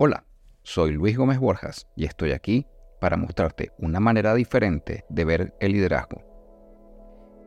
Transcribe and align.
Hola, 0.00 0.22
soy 0.62 0.92
Luis 0.92 1.18
Gómez 1.18 1.40
Borjas 1.40 1.88
y 1.96 2.04
estoy 2.04 2.30
aquí 2.30 2.68
para 3.00 3.16
mostrarte 3.16 3.72
una 3.78 3.98
manera 3.98 4.32
diferente 4.32 5.04
de 5.08 5.24
ver 5.24 5.56
el 5.58 5.72
liderazgo. 5.72 6.22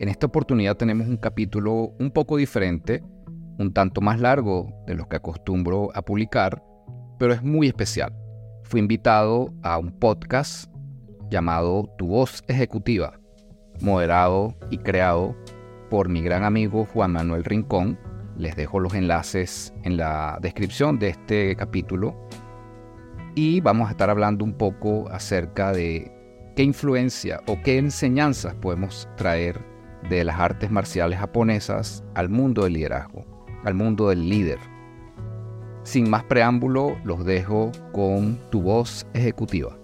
En 0.01 0.09
esta 0.09 0.25
oportunidad 0.27 0.75
tenemos 0.75 1.07
un 1.07 1.15
capítulo 1.15 1.93
un 1.97 2.11
poco 2.11 2.35
diferente, 2.35 3.05
un 3.57 3.71
tanto 3.71 4.01
más 4.01 4.19
largo 4.19 4.67
de 4.85 4.95
los 4.95 5.07
que 5.07 5.15
acostumbro 5.15 5.95
a 5.95 6.01
publicar, 6.01 6.61
pero 7.17 7.31
es 7.31 7.41
muy 7.41 7.67
especial. 7.67 8.13
Fui 8.63 8.81
invitado 8.81 9.54
a 9.63 9.78
un 9.78 9.97
podcast 9.97 10.70
llamado 11.29 11.90
Tu 11.97 12.06
Voz 12.06 12.44
Ejecutiva, 12.49 13.18
moderado 13.79 14.58
y 14.70 14.79
creado 14.79 15.38
por 15.90 16.09
mi 16.09 16.22
gran 16.22 16.44
amigo 16.44 16.84
Juan 16.84 17.13
Manuel 17.13 17.45
Rincón. 17.45 17.98
Les 18.36 18.58
dejo 18.58 18.81
los 18.81 18.94
enlaces 18.94 19.73
en 19.84 19.95
la 19.95 20.38
descripción 20.41 20.99
de 20.99 21.09
este 21.09 21.55
capítulo 21.55 22.27
y 23.35 23.61
vamos 23.61 23.88
a 23.88 23.91
estar 23.91 24.09
hablando 24.09 24.44
un 24.44 24.53
poco 24.53 25.09
acerca 25.09 25.72
de 25.72 26.12
qué 26.55 26.63
influencia 26.63 27.41
o 27.48 27.62
qué 27.62 27.77
enseñanzas 27.77 28.55
podemos 28.55 29.08
traer 29.16 29.59
de 30.09 30.23
las 30.23 30.39
artes 30.39 30.72
marciales 30.72 31.20
japonesas 31.20 32.03
al 32.16 32.30
mundo 32.30 32.63
del 32.63 32.73
liderazgo, 32.73 33.25
al 33.63 33.73
mundo 33.73 34.09
del 34.09 34.27
líder. 34.27 34.59
Sin 35.84 36.09
más 36.09 36.23
preámbulo, 36.25 36.98
los 37.03 37.25
dejo 37.25 37.72
con 37.91 38.38
tu 38.49 38.62
voz 38.62 39.08
ejecutiva. 39.13 39.77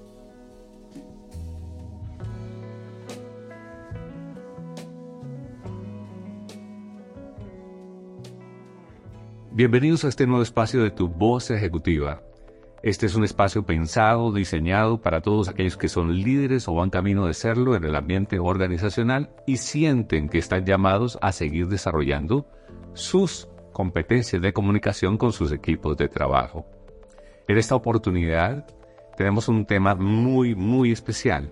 Bienvenidos 9.52 10.06
a 10.06 10.10
este 10.10 10.28
nuevo 10.28 10.44
espacio 10.44 10.84
de 10.84 10.92
tu 10.92 11.08
voz 11.08 11.50
ejecutiva 11.50 12.22
este 12.84 13.08
es 13.08 13.16
un 13.16 13.24
espacio 13.24 13.66
pensado, 13.66 14.32
diseñado 14.32 15.02
para 15.02 15.22
todos 15.22 15.50
aquellos 15.50 15.78
que 15.78 15.90
son 15.90 16.14
líderes 16.14 16.68
o 16.68 16.76
van 16.76 16.92
camino 16.92 17.26
de 17.26 17.34
serlo 17.34 17.76
en 17.76 17.84
el 17.84 17.96
ambiente 17.96 18.38
organizacional 18.40 19.32
y 19.48 19.58
sienten 19.58 20.30
que 20.30 20.38
están 20.38 20.66
llamados 20.66 21.18
a 21.22 21.32
seguir 21.32 21.68
desarrollando 21.68 22.48
sus 22.94 23.50
competencias 23.74 24.42
de 24.42 24.54
comunicación 24.54 25.18
con 25.18 25.32
sus 25.32 25.52
equipos 25.52 25.98
de 25.98 26.08
trabajo. 26.08 26.66
En 27.48 27.58
esta 27.58 27.76
oportunidad 27.76 28.68
tenemos 29.16 29.48
un 29.48 29.66
tema 29.66 29.96
muy, 29.96 30.54
muy 30.54 30.92
especial. 30.92 31.50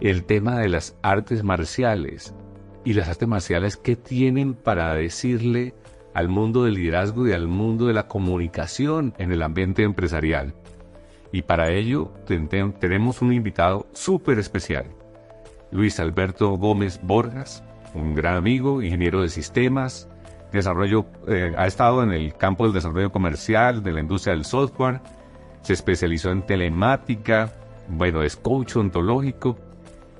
El 0.00 0.24
tema 0.24 0.58
de 0.58 0.68
las 0.68 0.98
artes 1.02 1.44
marciales. 1.44 2.34
Y 2.84 2.94
las 2.94 3.08
artes 3.08 3.28
marciales, 3.28 3.76
¿qué 3.76 3.96
tienen 3.96 4.54
para 4.54 4.94
decirle 4.94 5.74
al 6.14 6.28
mundo 6.28 6.64
del 6.64 6.74
liderazgo 6.74 7.28
y 7.28 7.32
al 7.32 7.48
mundo 7.48 7.86
de 7.86 7.92
la 7.92 8.06
comunicación 8.06 9.14
en 9.18 9.32
el 9.32 9.42
ambiente 9.42 9.82
empresarial. 9.82 10.54
Y 11.32 11.42
para 11.42 11.70
ello 11.70 12.12
tenemos 12.78 13.20
un 13.20 13.32
invitado 13.32 13.88
súper 13.92 14.38
especial, 14.38 14.86
Luis 15.72 15.98
Alberto 15.98 16.50
Gómez 16.50 17.00
Borgas, 17.02 17.64
un 17.94 18.14
gran 18.14 18.36
amigo, 18.36 18.80
ingeniero 18.80 19.22
de 19.22 19.28
sistemas, 19.28 20.08
desarrollo, 20.52 21.06
eh, 21.26 21.52
ha 21.58 21.66
estado 21.66 22.04
en 22.04 22.12
el 22.12 22.34
campo 22.34 22.64
del 22.64 22.72
desarrollo 22.72 23.10
comercial, 23.10 23.82
de 23.82 23.92
la 23.92 24.00
industria 24.00 24.34
del 24.34 24.44
software, 24.44 25.00
se 25.62 25.72
especializó 25.72 26.30
en 26.30 26.46
telemática, 26.46 27.52
bueno, 27.88 28.22
es 28.22 28.36
coach 28.36 28.76
ontológico, 28.76 29.58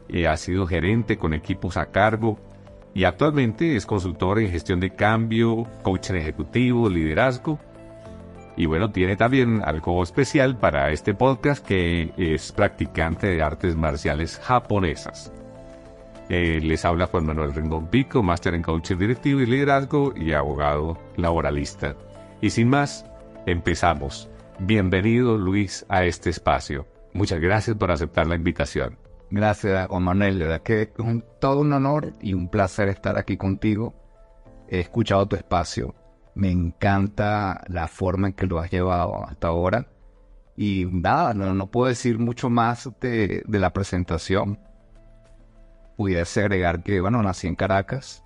y 0.08 0.24
ha 0.24 0.36
sido 0.36 0.66
gerente 0.66 1.16
con 1.18 1.34
equipos 1.34 1.76
a 1.76 1.86
cargo 1.86 2.38
y 2.94 3.04
actualmente 3.04 3.74
es 3.74 3.86
consultor 3.86 4.38
en 4.38 4.50
gestión 4.50 4.78
de 4.78 4.90
cambio, 4.90 5.66
coaching 5.82 6.14
ejecutivo, 6.14 6.88
liderazgo. 6.88 7.58
Y 8.56 8.66
bueno, 8.66 8.92
tiene 8.92 9.16
también 9.16 9.62
algo 9.64 10.00
especial 10.00 10.56
para 10.56 10.92
este 10.92 11.12
podcast 11.12 11.66
que 11.66 12.12
es 12.16 12.52
practicante 12.52 13.26
de 13.26 13.42
artes 13.42 13.74
marciales 13.74 14.38
japonesas. 14.38 15.32
Eh, 16.28 16.60
les 16.62 16.84
habla 16.84 17.08
Juan 17.08 17.26
Manuel 17.26 17.52
Rendón 17.52 17.88
Pico, 17.88 18.22
máster 18.22 18.54
en 18.54 18.62
coaching 18.62 18.96
directivo 18.96 19.40
y 19.40 19.46
liderazgo 19.46 20.14
y 20.16 20.32
abogado 20.32 20.96
laboralista. 21.16 21.96
Y 22.40 22.50
sin 22.50 22.68
más, 22.68 23.04
empezamos. 23.44 24.30
Bienvenido 24.60 25.36
Luis 25.36 25.84
a 25.88 26.04
este 26.04 26.30
espacio. 26.30 26.86
Muchas 27.12 27.40
gracias 27.40 27.76
por 27.76 27.90
aceptar 27.90 28.28
la 28.28 28.36
invitación. 28.36 29.03
Gracias, 29.30 29.88
Juan 29.88 30.02
Manuel. 30.02 30.38
De 30.38 30.44
verdad 30.44 30.62
que 30.62 30.82
es 30.82 30.88
todo 31.40 31.60
un 31.60 31.72
honor 31.72 32.12
y 32.20 32.34
un 32.34 32.48
placer 32.48 32.88
estar 32.88 33.18
aquí 33.18 33.36
contigo. 33.36 33.94
He 34.68 34.80
escuchado 34.80 35.26
tu 35.26 35.36
espacio. 35.36 35.94
Me 36.34 36.50
encanta 36.50 37.62
la 37.68 37.88
forma 37.88 38.28
en 38.28 38.32
que 38.34 38.46
lo 38.46 38.58
has 38.58 38.70
llevado 38.70 39.24
hasta 39.24 39.48
ahora. 39.48 39.88
Y 40.56 40.86
nada, 40.90 41.34
no, 41.34 41.66
puedo 41.70 41.88
decir 41.88 42.18
mucho 42.18 42.50
más 42.50 42.90
de, 43.00 43.42
la 43.48 43.72
presentación. 43.72 44.58
Pudiese 45.96 46.40
agregar 46.40 46.82
que, 46.82 47.00
bueno, 47.00 47.22
nací 47.22 47.46
en 47.46 47.56
Caracas. 47.56 48.22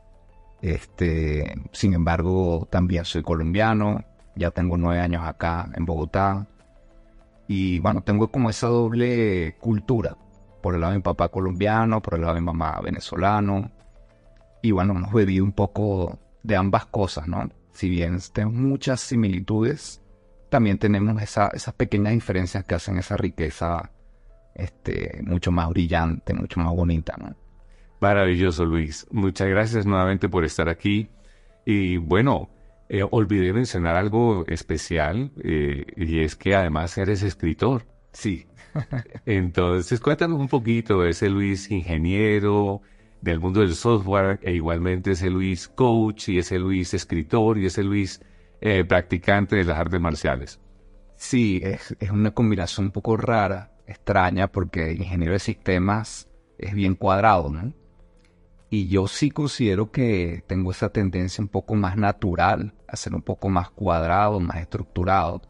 Este, 0.60 1.54
sin 1.72 1.94
embargo, 1.94 2.66
también 2.70 3.04
soy 3.04 3.22
colombiano. 3.22 4.04
Ya 4.36 4.50
tengo 4.50 4.76
nueve 4.76 5.00
años 5.00 5.24
acá 5.24 5.70
en 5.74 5.84
Bogotá. 5.86 6.46
Y 7.46 7.78
bueno, 7.80 8.02
tengo 8.02 8.28
como 8.30 8.50
esa 8.50 8.68
doble 8.68 9.56
cultura 9.60 10.16
por 10.60 10.74
el 10.74 10.80
lado 10.80 10.92
de 10.92 10.98
mi 10.98 11.02
papá 11.02 11.28
colombiano, 11.28 12.00
por 12.02 12.14
el 12.14 12.22
lado 12.22 12.34
de 12.34 12.40
mi 12.40 12.46
mamá 12.46 12.80
venezolano. 12.80 13.70
Y 14.62 14.70
bueno, 14.72 14.92
hemos 14.94 15.12
vivido 15.12 15.44
un 15.44 15.52
poco 15.52 16.18
de 16.42 16.56
ambas 16.56 16.86
cosas, 16.86 17.28
¿no? 17.28 17.48
Si 17.72 17.88
bien 17.88 18.18
tenemos 18.32 18.54
muchas 18.54 19.00
similitudes, 19.00 20.02
también 20.48 20.78
tenemos 20.78 21.22
esas 21.22 21.74
pequeñas 21.76 22.12
diferencias 22.12 22.64
que 22.64 22.74
hacen 22.74 22.98
esa 22.98 23.16
riqueza 23.16 23.90
este, 24.54 25.20
mucho 25.22 25.52
más 25.52 25.68
brillante, 25.70 26.34
mucho 26.34 26.58
más 26.60 26.74
bonita, 26.74 27.14
¿no? 27.16 27.36
Maravilloso, 28.00 28.64
Luis. 28.64 29.06
Muchas 29.10 29.48
gracias 29.48 29.86
nuevamente 29.86 30.28
por 30.28 30.44
estar 30.44 30.68
aquí. 30.68 31.08
Y 31.64 31.96
bueno, 31.96 32.50
eh, 32.88 33.04
olvidé 33.08 33.52
mencionar 33.52 33.94
algo 33.94 34.44
especial, 34.48 35.30
eh, 35.42 35.84
y 35.96 36.20
es 36.20 36.34
que 36.34 36.54
además 36.54 36.96
eres 36.98 37.22
escritor. 37.22 37.86
Sí. 38.12 38.47
Entonces, 39.26 40.00
cuéntanos 40.00 40.38
un 40.38 40.48
poquito 40.48 41.02
de 41.02 41.10
ese 41.10 41.28
Luis 41.28 41.70
ingeniero 41.70 42.82
del 43.20 43.40
mundo 43.40 43.60
del 43.60 43.74
software 43.74 44.38
e 44.42 44.52
igualmente 44.52 45.12
ese 45.12 45.30
Luis 45.30 45.68
coach 45.68 46.28
y 46.28 46.38
ese 46.38 46.58
Luis 46.58 46.94
escritor 46.94 47.58
y 47.58 47.66
ese 47.66 47.82
Luis 47.82 48.20
eh, 48.60 48.84
practicante 48.84 49.56
de 49.56 49.64
las 49.64 49.78
artes 49.78 50.00
marciales. 50.00 50.60
Sí, 51.16 51.60
es, 51.64 51.96
una 52.12 52.30
combinación 52.30 52.86
un 52.86 52.92
poco 52.92 53.16
rara, 53.16 53.72
extraña, 53.86 54.48
porque 54.48 54.92
ingeniero 54.92 55.32
de 55.32 55.40
sistemas 55.40 56.28
es 56.58 56.74
bien 56.74 56.94
cuadrado, 56.94 57.50
¿no? 57.50 57.72
Y 58.70 58.88
yo 58.88 59.08
sí 59.08 59.30
considero 59.30 59.90
que 59.90 60.44
tengo 60.46 60.70
esa 60.70 60.90
tendencia 60.90 61.42
un 61.42 61.48
poco 61.48 61.74
más 61.74 61.96
natural, 61.96 62.74
a 62.86 62.96
ser 62.96 63.14
un 63.14 63.22
poco 63.22 63.48
más 63.48 63.70
cuadrado, 63.70 64.40
más 64.40 64.58
estructurado. 64.58 65.42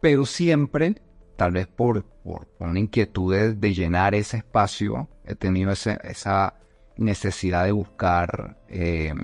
Pero 0.00 0.24
siempre 0.24 0.94
tal 1.40 1.52
vez 1.52 1.66
por, 1.68 2.04
por, 2.04 2.48
una 2.58 2.78
inquietud 2.78 3.34
de, 3.34 3.72
llenar 3.72 4.14
ese 4.14 4.36
espacio, 4.36 5.08
he 5.24 5.34
tenido 5.34 5.70
esa 5.70 6.52
necesidad 6.98 7.64
de 7.64 7.72
buscar 7.72 8.58
eh, 8.68 9.14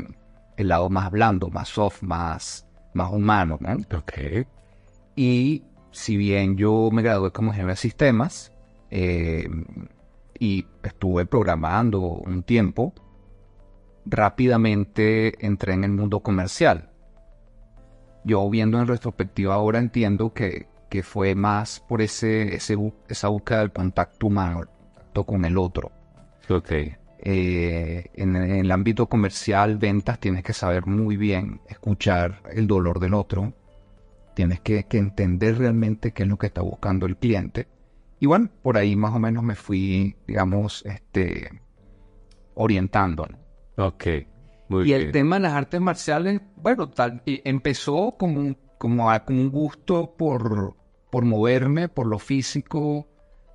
el 0.56 0.68
lado 0.68 0.88
más 0.88 1.10
blando, 1.10 1.50
más 1.50 1.68
soft, 1.68 2.02
más, 2.02 2.66
más 2.94 3.12
humano. 3.12 3.58
¿no? 3.60 3.76
Y 5.14 5.62
si 5.90 6.16
bien 6.16 6.56
yo 6.56 6.88
me 6.90 7.02
gradué 7.02 7.32
como 7.32 7.48
ingeniero 7.48 7.72
de 7.72 7.76
sistemas 7.76 8.50
eh, 8.90 9.46
y 10.38 10.64
estuve 10.84 11.26
programando 11.26 12.00
un 12.00 12.44
tiempo, 12.44 12.94
rápidamente 14.06 15.44
entré 15.44 15.74
en 15.74 15.84
el 15.84 15.90
mundo 15.90 16.20
comercial. 16.20 16.88
Yo 18.24 18.48
viendo 18.48 18.80
en 18.80 18.86
retrospectiva 18.86 19.52
ahora 19.52 19.80
entiendo 19.80 20.32
que, 20.32 20.74
que 20.88 21.02
fue 21.02 21.34
más 21.34 21.80
por 21.80 22.02
ese, 22.02 22.54
ese 22.54 22.76
esa 23.08 23.28
búsqueda 23.28 23.60
del 23.60 23.72
contacto 23.72 24.26
humano, 24.26 24.60
contacto 24.60 25.24
con 25.24 25.44
el 25.44 25.58
otro. 25.58 25.90
Ok. 26.48 26.72
Eh, 27.18 28.10
en, 28.14 28.36
el 28.36 28.70
ámbito 28.70 29.08
comercial, 29.08 29.78
ventas, 29.78 30.20
tienes 30.20 30.44
que 30.44 30.52
saber 30.52 30.86
muy 30.86 31.16
bien 31.16 31.60
escuchar 31.68 32.42
el 32.52 32.66
dolor 32.66 33.00
del 33.00 33.14
otro. 33.14 33.52
Tienes 34.34 34.60
que, 34.60 34.86
entender 34.90 35.58
realmente 35.58 36.12
qué 36.12 36.24
es 36.24 36.28
lo 36.28 36.36
que 36.36 36.46
está 36.46 36.62
buscando 36.62 37.06
el 37.06 37.16
cliente. 37.16 37.68
Y 38.20 38.26
bueno, 38.26 38.50
por 38.62 38.76
ahí 38.76 38.96
más 38.96 39.14
o 39.14 39.18
menos 39.18 39.42
me 39.42 39.54
fui, 39.54 40.16
digamos, 40.26 40.84
este, 40.86 41.60
orientando. 42.54 43.26
Ok. 43.76 44.06
Muy 44.68 44.88
y 44.88 44.92
el 44.92 45.12
tema 45.12 45.36
de 45.36 45.42
las 45.42 45.52
artes 45.52 45.80
marciales, 45.80 46.40
bueno, 46.56 46.90
tal, 46.90 47.22
empezó 47.24 48.16
como 48.18 48.40
un 48.40 48.56
como, 48.78 49.08
un 49.28 49.50
gusto 49.50 50.14
por, 50.16 50.76
por 51.10 51.24
moverme, 51.24 51.88
por 51.88 52.06
lo 52.06 52.18
físico. 52.18 53.08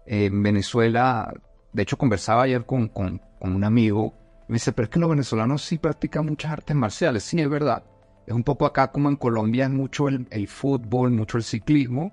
en 0.06 0.44
Venezuela, 0.44 1.34
de 1.74 1.84
hecho 1.84 1.98
conversaba 1.98 2.44
ayer 2.44 2.66
con, 2.66 2.90
con, 2.90 3.22
un 3.40 3.64
amigo, 3.64 4.14
me 4.48 4.56
dice, 4.56 4.72
pero 4.74 4.86
es 4.86 4.90
que 4.90 5.00
los 5.00 5.10
venezolanos 5.10 5.64
sí 5.64 5.78
practican 5.78 6.26
muchas 6.26 6.52
artes 6.52 6.76
marciales, 6.76 7.24
sí, 7.24 7.40
es 7.40 7.50
verdad. 7.50 7.84
Es 8.28 8.34
un 8.34 8.44
poco 8.44 8.66
acá 8.66 8.92
como 8.92 9.10
en 9.10 9.16
Colombia, 9.16 9.66
es 9.66 9.72
mucho 9.72 10.08
el, 10.08 10.48
fútbol, 10.48 11.12
mucho 11.12 11.38
el 11.38 11.44
ciclismo, 11.44 12.12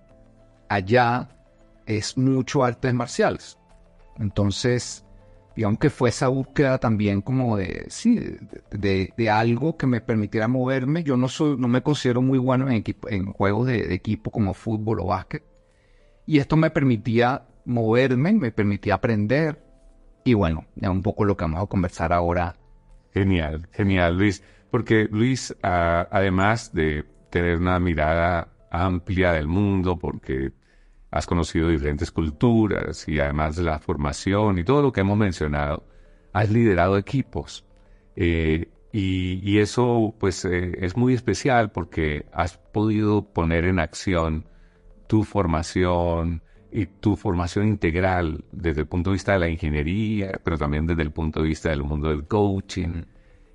allá 0.68 1.28
es 1.86 2.16
mucho 2.16 2.64
artes 2.64 2.94
marciales. 2.94 3.58
Entonces, 4.18 5.04
digamos 5.58 5.80
que 5.80 5.90
fue 5.90 6.10
esa 6.10 6.28
búsqueda 6.28 6.78
también 6.78 7.20
como 7.20 7.56
de, 7.56 7.86
sí, 7.88 8.20
de, 8.70 9.12
de, 9.16 9.28
algo 9.28 9.76
que 9.76 9.88
me 9.88 10.00
permitiera 10.00 10.46
moverme. 10.46 11.02
Yo 11.02 11.16
no 11.16 11.26
soy, 11.26 11.56
no 11.56 11.66
me 11.66 11.82
considero 11.82 12.22
muy 12.22 12.38
bueno 12.38 12.68
en, 12.68 12.74
equipo, 12.74 13.08
en 13.08 13.32
juegos 13.32 13.66
de, 13.66 13.92
equipo 13.92 14.30
como 14.30 14.54
fútbol 14.54 15.00
o 15.00 15.06
básquet. 15.06 15.42
Y 16.26 16.38
esto 16.38 16.56
me 16.56 16.70
permitía 16.70 17.42
moverme, 17.64 18.34
me 18.34 18.52
permitía 18.52 18.94
aprender. 18.94 19.60
Y 20.22 20.34
bueno, 20.34 20.64
es 20.80 20.88
un 20.88 21.02
poco 21.02 21.24
lo 21.24 21.36
que 21.36 21.42
vamos 21.42 21.64
a 21.64 21.66
conversar 21.66 22.12
ahora. 22.12 22.54
Genial, 23.12 23.66
genial, 23.72 24.16
Luis. 24.16 24.44
Porque 24.70 25.08
Luis, 25.10 25.56
a, 25.64 26.06
además 26.12 26.72
de 26.72 27.04
tener 27.30 27.58
una 27.58 27.80
mirada 27.80 28.46
amplia 28.70 29.32
del 29.32 29.48
mundo, 29.48 29.98
porque 29.98 30.52
has 31.10 31.26
conocido 31.26 31.68
diferentes 31.68 32.10
culturas 32.10 33.08
y 33.08 33.18
además 33.18 33.56
de 33.56 33.62
la 33.62 33.78
formación 33.78 34.58
y 34.58 34.64
todo 34.64 34.82
lo 34.82 34.92
que 34.92 35.00
hemos 35.00 35.16
mencionado, 35.18 35.84
has 36.32 36.50
liderado 36.50 36.98
equipos. 36.98 37.64
Eh, 38.16 38.68
y, 38.92 39.40
y, 39.42 39.58
eso 39.58 40.14
pues 40.18 40.44
eh, 40.44 40.72
es 40.78 40.96
muy 40.96 41.14
especial 41.14 41.70
porque 41.70 42.26
has 42.32 42.56
podido 42.56 43.22
poner 43.22 43.64
en 43.64 43.78
acción 43.78 44.46
tu 45.06 45.24
formación 45.24 46.42
y 46.70 46.86
tu 46.86 47.16
formación 47.16 47.68
integral 47.68 48.44
desde 48.52 48.82
el 48.82 48.86
punto 48.86 49.10
de 49.10 49.14
vista 49.14 49.32
de 49.32 49.38
la 49.38 49.48
ingeniería, 49.48 50.40
pero 50.44 50.58
también 50.58 50.86
desde 50.86 51.02
el 51.02 51.12
punto 51.12 51.42
de 51.42 51.48
vista 51.48 51.70
del 51.70 51.82
mundo 51.82 52.08
del 52.08 52.26
coaching. 52.26 53.04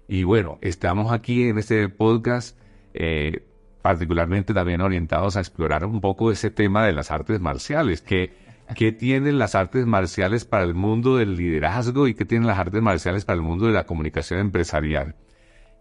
Y 0.08 0.24
bueno, 0.24 0.58
estamos 0.62 1.12
aquí 1.12 1.48
en 1.48 1.58
este 1.58 1.90
podcast 1.90 2.58
eh, 2.94 3.46
particularmente 3.84 4.54
también 4.54 4.80
orientados 4.80 5.36
a 5.36 5.42
explorar 5.42 5.86
un 5.86 6.00
poco 6.00 6.32
ese 6.32 6.50
tema 6.50 6.86
de 6.86 6.94
las 6.94 7.12
artes 7.12 7.42
marciales. 7.42 8.02
¿Qué, 8.02 8.34
¿Qué 8.76 8.94
tienen 8.94 9.38
las 9.38 9.56
artes 9.56 9.86
marciales 9.86 10.46
para 10.46 10.64
el 10.64 10.74
mundo 10.74 11.18
del 11.18 11.36
liderazgo 11.36 12.08
y 12.08 12.16
qué 12.16 12.24
tienen 12.24 12.48
las 12.48 12.58
artes 12.58 12.82
marciales 12.82 13.26
para 13.26 13.36
el 13.36 13.42
mundo 13.42 13.68
de 13.68 13.74
la 13.74 13.86
comunicación 13.86 14.40
empresarial? 14.40 15.16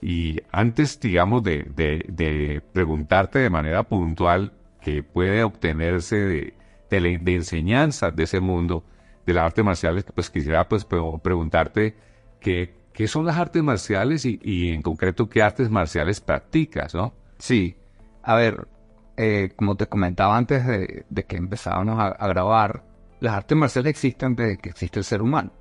Y 0.00 0.40
antes, 0.50 0.98
digamos, 0.98 1.44
de, 1.44 1.62
de, 1.76 2.04
de 2.08 2.60
preguntarte 2.72 3.38
de 3.38 3.50
manera 3.50 3.84
puntual 3.84 4.52
qué 4.80 5.04
puede 5.04 5.44
obtenerse 5.44 6.16
de, 6.16 6.54
de, 6.90 7.18
de 7.18 7.34
enseñanzas 7.36 8.16
de 8.16 8.24
ese 8.24 8.40
mundo 8.40 8.84
de 9.24 9.32
las 9.34 9.44
artes 9.44 9.64
marciales, 9.64 10.04
pues 10.12 10.28
quisiera 10.28 10.68
pues 10.68 10.84
preguntarte 10.84 11.94
qué, 12.40 12.74
qué 12.92 13.06
son 13.06 13.26
las 13.26 13.36
artes 13.36 13.62
marciales 13.62 14.24
y, 14.24 14.40
y, 14.42 14.70
en 14.70 14.82
concreto 14.82 15.28
qué 15.28 15.40
artes 15.40 15.70
marciales 15.70 16.20
practicas, 16.20 16.96
¿no? 16.96 17.14
Sí, 17.38 17.76
a 18.22 18.34
ver, 18.34 18.68
eh, 19.16 19.52
como 19.56 19.76
te 19.76 19.86
comentaba 19.86 20.36
antes 20.36 20.66
de, 20.66 21.04
de 21.08 21.24
que 21.24 21.36
empezábamos 21.36 21.98
a, 21.98 22.08
a, 22.08 22.28
grabar, 22.28 22.84
las 23.20 23.34
artes 23.34 23.56
marciales 23.56 23.90
existen 23.90 24.34
desde 24.34 24.58
que 24.58 24.70
existe 24.70 25.00
el 25.00 25.04
ser 25.04 25.22
humano. 25.22 25.52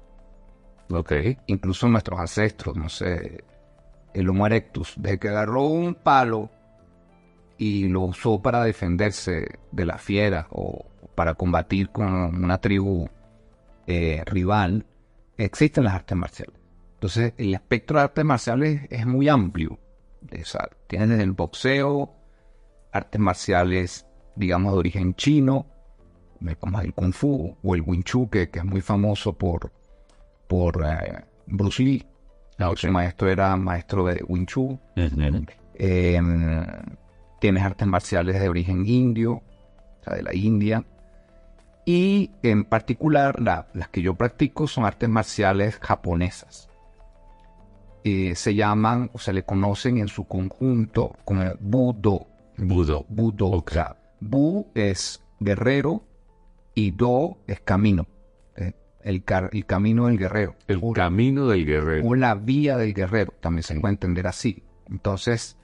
Ok. 0.89 1.13
Incluso 1.47 1.87
nuestros 1.87 2.19
ancestros, 2.19 2.75
no 2.75 2.89
sé, 2.89 3.43
el 4.13 4.29
Homo 4.29 4.45
erectus, 4.45 4.93
desde 4.97 5.19
que 5.19 5.29
agarró 5.29 5.63
un 5.63 5.95
palo 5.95 6.49
y 7.57 7.87
lo 7.87 8.01
usó 8.01 8.41
para 8.41 8.63
defenderse 8.63 9.59
de 9.71 9.85
la 9.85 9.97
fiera 9.97 10.47
o 10.49 10.85
para 11.15 11.35
combatir 11.35 11.89
con 11.89 12.13
una 12.13 12.59
tribu 12.59 13.07
eh, 13.87 14.23
rival, 14.25 14.85
existen 15.37 15.83
las 15.83 15.93
artes 15.93 16.17
marciales. 16.17 16.55
Entonces, 16.95 17.33
el 17.37 17.53
espectro 17.53 17.97
de 17.97 18.03
artes 18.03 18.25
marciales 18.25 18.81
es 18.89 19.05
muy 19.05 19.27
amplio. 19.27 19.79
O 20.23 20.45
sea, 20.45 20.69
tienes 20.87 21.09
desde 21.09 21.23
el 21.23 21.31
boxeo, 21.31 22.13
artes 22.91 23.19
marciales, 23.21 24.05
digamos, 24.35 24.73
de 24.73 24.79
origen 24.79 25.13
chino, 25.15 25.65
como 26.59 26.81
el 26.81 26.93
Kung 26.93 27.13
Fu 27.13 27.55
o 27.61 27.75
el 27.75 27.81
Wing 27.81 28.03
Chun, 28.03 28.27
que, 28.29 28.49
que 28.49 28.59
es 28.59 28.65
muy 28.65 28.81
famoso 28.81 29.33
por, 29.33 29.71
por 30.47 30.83
eh, 30.85 31.23
Bruce 31.45 31.83
Lee. 31.83 32.05
Ah, 32.57 32.71
Su 32.75 32.91
maestro 32.91 33.29
era 33.29 33.55
maestro 33.55 34.05
de 34.05 34.23
Wing 34.27 34.45
Chun. 34.45 34.79
Eh, 35.75 36.19
tienes 37.39 37.63
artes 37.63 37.88
marciales 37.88 38.39
de 38.39 38.49
origen 38.49 38.85
indio, 38.88 39.33
o 39.33 40.03
sea, 40.03 40.15
de 40.15 40.23
la 40.23 40.33
India. 40.35 40.83
Y 41.85 42.29
en 42.43 42.63
particular, 42.65 43.39
la- 43.41 43.67
las 43.73 43.89
que 43.89 44.01
yo 44.03 44.13
practico 44.15 44.67
son 44.67 44.85
artes 44.85 45.09
marciales 45.09 45.77
japonesas. 45.81 46.69
Eh, 48.03 48.33
se 48.35 48.55
llaman, 48.55 49.09
o 49.13 49.19
se 49.19 49.31
le 49.33 49.43
conocen 49.43 49.97
en 49.99 50.07
su 50.07 50.25
conjunto 50.25 51.15
como 51.23 51.43
Budo. 51.59 52.27
Budo. 52.57 53.06
Budo. 53.09 53.48
Ok. 53.48 53.69
O 53.71 53.74
sea, 53.74 53.98
Bu 54.19 54.68
es 54.75 55.21
guerrero 55.39 56.03
y 56.75 56.92
Do 56.92 57.38
es 57.48 57.59
camino. 57.62 58.07
Eh, 58.56 58.74
el, 59.01 59.24
car- 59.24 59.50
el 59.53 59.65
camino 59.65 60.07
del 60.07 60.18
guerrero. 60.18 60.56
El 60.68 60.80
O- 60.81 60.94
camino 60.94 61.48
del 61.48 61.65
guerrero. 61.65 62.07
o 62.07 62.15
la 62.15 62.36
vía 62.36 62.77
del 62.77 62.94
guerrero, 62.94 63.33
también 63.42 63.63
se 63.63 63.80
puede 63.80 63.94
entender 63.94 64.27
así. 64.27 64.63
Entonces, 64.89 65.57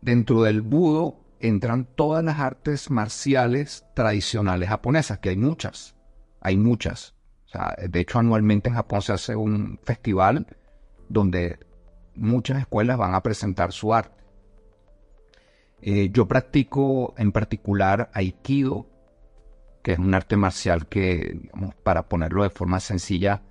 dentro 0.00 0.42
del 0.42 0.62
budo 0.62 1.20
entran 1.40 1.86
todas 1.94 2.24
las 2.24 2.40
artes 2.40 2.90
marciales 2.90 3.84
tradicionales 3.94 4.68
japonesas, 4.68 5.18
que 5.18 5.28
hay 5.30 5.36
muchas, 5.36 5.94
hay 6.40 6.56
muchas. 6.56 7.14
O 7.46 7.48
sea, 7.48 7.76
de 7.88 8.00
hecho, 8.00 8.18
anualmente 8.18 8.70
en 8.70 8.74
Japón 8.74 9.02
se 9.02 9.12
hace 9.12 9.36
un 9.36 9.78
festival 9.84 10.46
donde 11.08 11.58
muchas 12.16 12.58
escuelas 12.58 12.96
van 12.98 13.14
a 13.14 13.22
presentar 13.22 13.70
su 13.72 13.92
arte. 13.94 14.23
Eh, 15.86 16.08
yo 16.10 16.26
practico 16.26 17.12
en 17.18 17.30
particular 17.30 18.10
Aikido, 18.14 18.86
que 19.82 19.92
es 19.92 19.98
un 19.98 20.14
arte 20.14 20.36
marcial 20.38 20.86
que, 20.88 21.36
digamos, 21.42 21.74
para 21.82 22.08
ponerlo 22.08 22.42
de 22.42 22.48
forma 22.48 22.80
sencilla, 22.80 23.42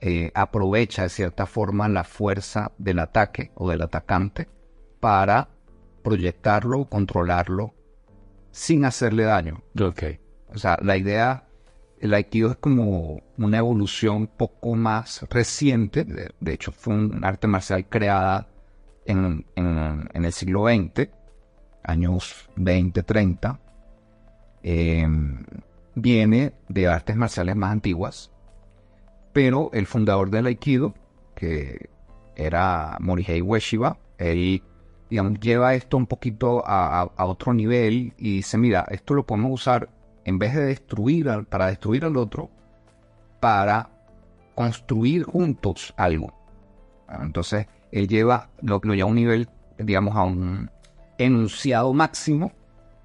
eh, 0.00 0.30
aprovecha 0.34 1.02
de 1.02 1.08
cierta 1.08 1.46
forma 1.46 1.88
la 1.88 2.04
fuerza 2.04 2.70
del 2.78 3.00
ataque 3.00 3.50
o 3.56 3.68
del 3.68 3.82
atacante 3.82 4.48
para 5.00 5.48
proyectarlo, 6.04 6.84
controlarlo 6.84 7.74
sin 8.52 8.84
hacerle 8.84 9.24
daño. 9.24 9.64
Ok. 9.80 10.02
O 10.54 10.58
sea, 10.58 10.78
la 10.82 10.96
idea, 10.96 11.48
el 11.98 12.14
Aikido 12.14 12.52
es 12.52 12.56
como 12.58 13.22
una 13.38 13.58
evolución 13.58 14.28
poco 14.28 14.76
más 14.76 15.26
reciente. 15.30 16.04
De, 16.04 16.30
de 16.38 16.52
hecho, 16.52 16.70
fue 16.70 16.94
un 16.94 17.24
arte 17.24 17.48
marcial 17.48 17.88
creada 17.88 18.46
en, 19.04 19.44
en- 19.56 20.08
en 20.14 20.24
el 20.24 20.32
siglo 20.32 20.66
XX, 20.68 21.08
años 21.84 22.48
20, 22.56 23.02
30. 23.02 23.60
Eh, 24.62 25.06
viene 25.94 26.52
de 26.68 26.88
artes 26.88 27.16
marciales 27.16 27.54
más 27.56 27.70
antiguas, 27.70 28.32
pero 29.32 29.70
el 29.72 29.86
fundador 29.86 30.30
del 30.30 30.46
Aikido, 30.46 30.94
que 31.34 31.90
era 32.36 32.96
Morihei 33.00 33.42
Ueshiba, 33.42 33.98
él 34.18 34.62
digamos, 35.10 35.38
lleva 35.38 35.74
esto 35.74 35.96
un 35.96 36.06
poquito 36.06 36.64
a, 36.66 37.08
otro 37.18 37.52
nivel 37.54 38.14
y 38.18 38.36
dice, 38.36 38.58
mira, 38.58 38.84
esto 38.90 39.14
lo 39.14 39.24
podemos 39.24 39.52
usar 39.52 39.88
en 40.24 40.38
vez 40.38 40.54
de 40.54 40.64
destruir 40.64 41.28
al- 41.28 41.44
para 41.46 41.66
destruir 41.66 42.04
al 42.04 42.16
otro, 42.16 42.50
para 43.40 43.90
construir 44.54 45.24
juntos 45.24 45.94
algo. 45.96 46.32
Entonces, 47.08 47.66
él 47.92 48.08
lleva, 48.08 48.50
lo, 48.62 48.80
lo 48.82 48.94
lleva 48.94 49.06
a 49.06 49.10
un 49.10 49.16
nivel, 49.16 49.48
digamos, 49.78 50.16
a 50.16 50.22
un 50.24 50.70
enunciado 51.18 51.92
máximo 51.92 52.52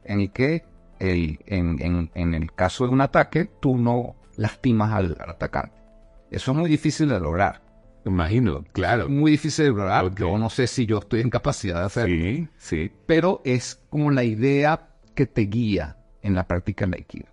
en 0.03 0.21
el 0.21 0.31
que 0.31 0.63
el- 0.99 1.39
en, 1.45 1.81
en- 1.81 2.11
en 2.15 2.33
el 2.33 2.51
caso 2.53 2.85
de 2.85 2.91
un 2.93 3.01
ataque, 3.01 3.49
tú 3.61 3.77
no 3.77 4.15
lastimas 4.37 4.91
al, 4.93 5.17
al 5.19 5.29
atacante. 5.31 5.77
Eso 6.31 6.51
es 6.51 6.57
muy 6.57 6.69
difícil 6.69 7.09
de 7.09 7.19
lograr. 7.19 7.61
Imagino, 8.05 8.63
claro. 8.71 9.09
Muy 9.09 9.31
difícil 9.31 9.65
de 9.65 9.71
lograr. 9.71 10.13
Yo 10.15 10.37
no 10.37 10.49
sé 10.49 10.67
si 10.67 10.85
yo 10.85 10.99
estoy 10.99 11.21
en 11.21 11.29
capacidad 11.29 11.79
de 11.79 11.85
hacerlo 11.85 12.15
Sí, 12.15 12.47
sí. 12.57 12.91
pero 13.05 13.41
es 13.45 13.81
como 13.89 14.11
la 14.11 14.23
idea 14.23 14.89
que 15.15 15.25
te 15.25 15.41
guía 15.41 15.97
en 16.21 16.33
la 16.35 16.47
práctica 16.47 16.85
del 16.85 16.95
Aikido. 16.95 17.27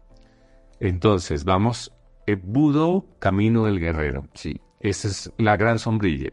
Entonces, 0.81 1.45
vamos. 1.45 1.93
El 2.27 2.37
Budo, 2.37 3.07
camino 3.21 3.65
del 3.67 3.79
guerrero. 3.79 4.27
Sí. 4.35 4.61
Esa 4.81 5.09
es 5.09 5.33
la 5.39 5.57
gran 5.57 5.79
sombrilla. 5.79 6.31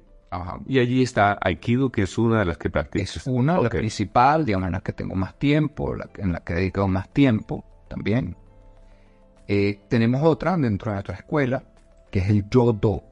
Y 0.67 0.79
allí 0.79 1.03
está 1.03 1.37
Aikido, 1.41 1.91
que 1.91 2.03
es 2.03 2.17
una 2.17 2.39
de 2.39 2.45
las 2.45 2.57
que 2.57 2.69
practicas. 2.69 3.17
Es 3.17 3.27
una, 3.27 3.53
la 3.59 3.67
Ok. 3.67 3.75
principal, 3.75 4.45
digamos, 4.45 4.67
en 4.67 4.73
la 4.73 4.81
que 4.81 4.93
tengo 4.93 5.15
más 5.15 5.37
tiempo, 5.37 5.95
la 5.95 6.09
en 6.17 6.31
la 6.31 6.39
que 6.39 6.53
he 6.53 6.55
dedicado 6.57 6.87
más 6.87 7.09
tiempo 7.09 7.63
también. 7.89 8.35
Eh, 9.47 9.81
tenemos 9.89 10.21
otra 10.23 10.55
dentro 10.57 10.91
de 10.91 10.95
nuestra 10.95 11.15
escuela, 11.15 11.63
que 12.11 12.19
es 12.19 12.29
el 12.29 12.49
Yodo, 12.49 13.03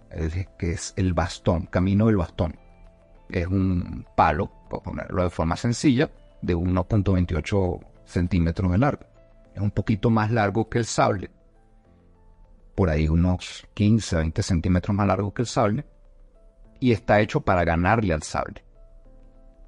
que 0.57 0.71
es 0.71 0.93
el 0.97 1.13
bastón, 1.13 1.65
camino 1.67 2.07
del 2.07 2.17
bastón. 2.17 2.55
Es 3.29 3.47
un 3.47 4.05
palo, 4.15 4.51
por 4.69 4.81
ponerlo 4.83 5.23
de 5.23 5.29
forma 5.29 5.55
sencilla, 5.55 6.09
de 6.41 6.55
1.28 6.55 7.79
centímetros 8.05 8.71
de 8.71 8.77
largo. 8.77 9.05
Es 9.53 9.61
un 9.61 9.71
poquito 9.71 10.09
más 10.09 10.31
largo 10.31 10.69
que 10.69 10.79
el 10.79 10.85
sable, 10.85 11.29
por 12.75 12.89
ahí 12.89 13.07
unos 13.07 13.67
15, 13.73 14.15
20 14.15 14.41
centímetros 14.43 14.95
más 14.95 15.07
largo 15.07 15.33
que 15.33 15.41
el 15.43 15.47
sable, 15.47 15.85
y 16.81 16.91
está 16.91 17.21
hecho 17.21 17.39
para 17.39 17.63
ganarle 17.63 18.13
al 18.13 18.23
sable. 18.23 18.65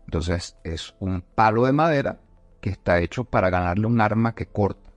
Entonces 0.05 0.57
es 0.65 0.93
un 0.99 1.21
palo 1.21 1.65
de 1.65 1.71
madera 1.71 2.19
que 2.59 2.71
está 2.71 2.99
hecho 2.99 3.23
para 3.23 3.49
ganarle 3.49 3.87
un 3.87 4.01
arma 4.01 4.35
que 4.35 4.47
corta. 4.47 4.91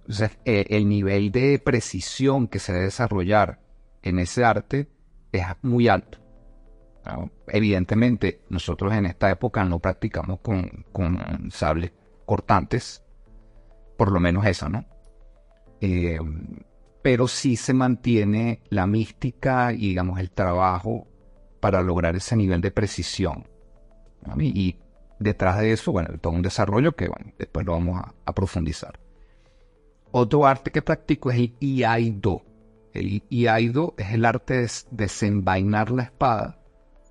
Entonces, 0.00 0.38
eh, 0.44 0.66
el 0.70 0.88
nivel 0.88 1.32
de 1.32 1.58
precisión 1.58 2.48
que 2.48 2.58
se 2.58 2.72
debe 2.72 2.86
desarrollar 2.86 3.60
en 4.02 4.18
ese 4.20 4.44
arte 4.44 4.88
es 5.32 5.44
muy 5.62 5.88
alto. 5.88 6.18
Evidentemente, 7.48 8.42
nosotros 8.48 8.92
en 8.92 9.06
esta 9.06 9.30
época 9.30 9.64
no 9.64 9.78
practicamos 9.78 10.40
con, 10.40 10.86
con 10.92 11.50
sables 11.50 11.92
cortantes, 12.24 13.04
por 13.96 14.10
lo 14.10 14.18
menos 14.18 14.46
esa, 14.46 14.68
¿no? 14.68 14.84
Eh, 15.80 16.18
pero 17.06 17.28
sí 17.28 17.54
se 17.54 17.72
mantiene 17.72 18.62
la 18.68 18.88
mística 18.88 19.72
y, 19.72 19.90
digamos, 19.90 20.18
el 20.18 20.32
trabajo 20.32 21.06
para 21.60 21.80
lograr 21.80 22.16
ese 22.16 22.34
nivel 22.34 22.60
de 22.60 22.72
precisión. 22.72 23.46
Y, 24.40 24.80
detrás 25.20 25.60
de 25.60 25.70
eso, 25.70 25.92
bueno, 25.92 26.18
todo 26.20 26.32
un 26.32 26.42
desarrollo 26.42 26.96
que, 26.96 27.06
bueno, 27.06 27.32
después 27.38 27.64
lo 27.64 27.74
vamos 27.74 28.02
a, 28.24 28.34
profundizar. 28.34 28.98
Otro 30.10 30.46
arte 30.46 30.72
que 30.72 30.82
practico 30.82 31.30
es 31.30 31.36
el 31.38 31.56
Iaido. 31.60 32.42
El 32.92 33.22
Iaido 33.30 33.94
es 33.98 34.12
el 34.12 34.24
arte 34.24 34.62
de 34.62 34.70
desenvainar 34.90 35.92
la 35.92 36.02
espada 36.02 36.58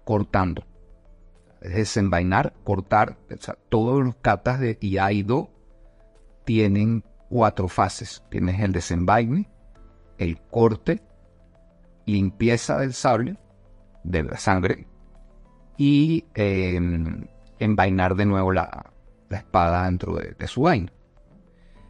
cortando. 0.04 0.66
Es 1.62 1.74
desenvainar, 1.74 2.54
cortar. 2.66 3.18
Todos 3.70 4.04
los 4.04 4.18
katas 4.18 4.60
de 4.60 4.78
Iaido 4.82 5.52
tienen 6.44 7.06
cuatro 7.30 7.70
fases. 7.70 8.22
Tienes 8.30 8.60
el 8.60 8.74
desenvaine, 8.74 9.55
el 10.18 10.40
corte, 10.50 11.02
limpieza 12.06 12.78
del 12.78 12.94
sable, 12.94 13.38
de 14.04 14.24
la 14.24 14.38
sangre, 14.38 14.88
y 15.78 16.26
em, 16.34 17.28
envainar 17.60 18.16
de 18.16 18.26
nuevo 18.26 18.52
la, 18.52 18.92
espada 19.30 19.86
dentro 19.86 20.16
de, 20.16 20.48
su 20.48 20.62
vaina. 20.62 20.94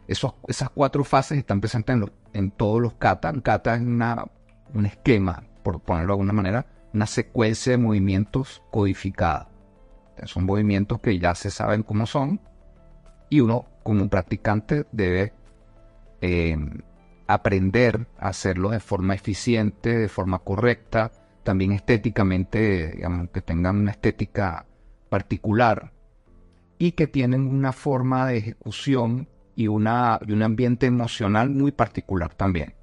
esas 0.08 0.70
cuatro 0.74 1.04
fases 1.04 1.38
están 1.38 1.60
presentes 1.60 1.96
en, 2.32 2.50
todos 2.50 2.80
los 2.80 2.94
kata. 2.94 3.30
Un 3.30 3.40
kata 3.40 3.76
es 3.76 3.82
un 3.82 4.86
esquema, 4.86 5.44
por 5.62 5.80
ponerlo 5.80 6.08
de 6.08 6.12
alguna 6.14 6.32
manera, 6.32 6.66
una 6.92 7.06
secuencia 7.06 7.72
de 7.72 7.78
movimientos 7.78 8.62
codificada. 8.70 9.48
Son 10.24 10.44
movimientos 10.44 10.98
que 11.00 11.18
ya 11.18 11.34
se 11.34 11.50
saben 11.50 11.82
cómo 11.82 12.06
son 12.06 12.40
y 13.28 13.40
uno 13.40 13.66
como 13.82 14.02
un 14.02 14.08
practicante 14.08 14.86
debe 14.92 15.32
em, 16.20 16.80
aprender 17.26 18.06
a 18.18 18.28
hacerlo 18.28 18.70
de 18.70 18.80
forma 18.80 19.14
eficiente, 19.14 19.96
de 19.96 20.08
forma 20.08 20.38
correcta, 20.40 21.12
también 21.42 21.72
estéticamente, 21.72 22.92
digamos, 22.92 23.30
que 23.30 23.40
tengan 23.40 23.76
una 23.76 23.92
estética 23.92 24.66
particular 25.08 25.92
y 26.78 26.92
que 26.92 27.06
tienen 27.06 27.46
una 27.46 27.72
forma 27.72 28.26
de 28.26 28.38
ejecución 28.38 29.28
y, 29.54 29.68
una, 29.68 30.20
y 30.26 30.32
un 30.32 30.42
ambiente 30.42 30.86
emocional 30.86 31.50
muy 31.50 31.72
particular 31.72 32.34
también. 32.34 32.74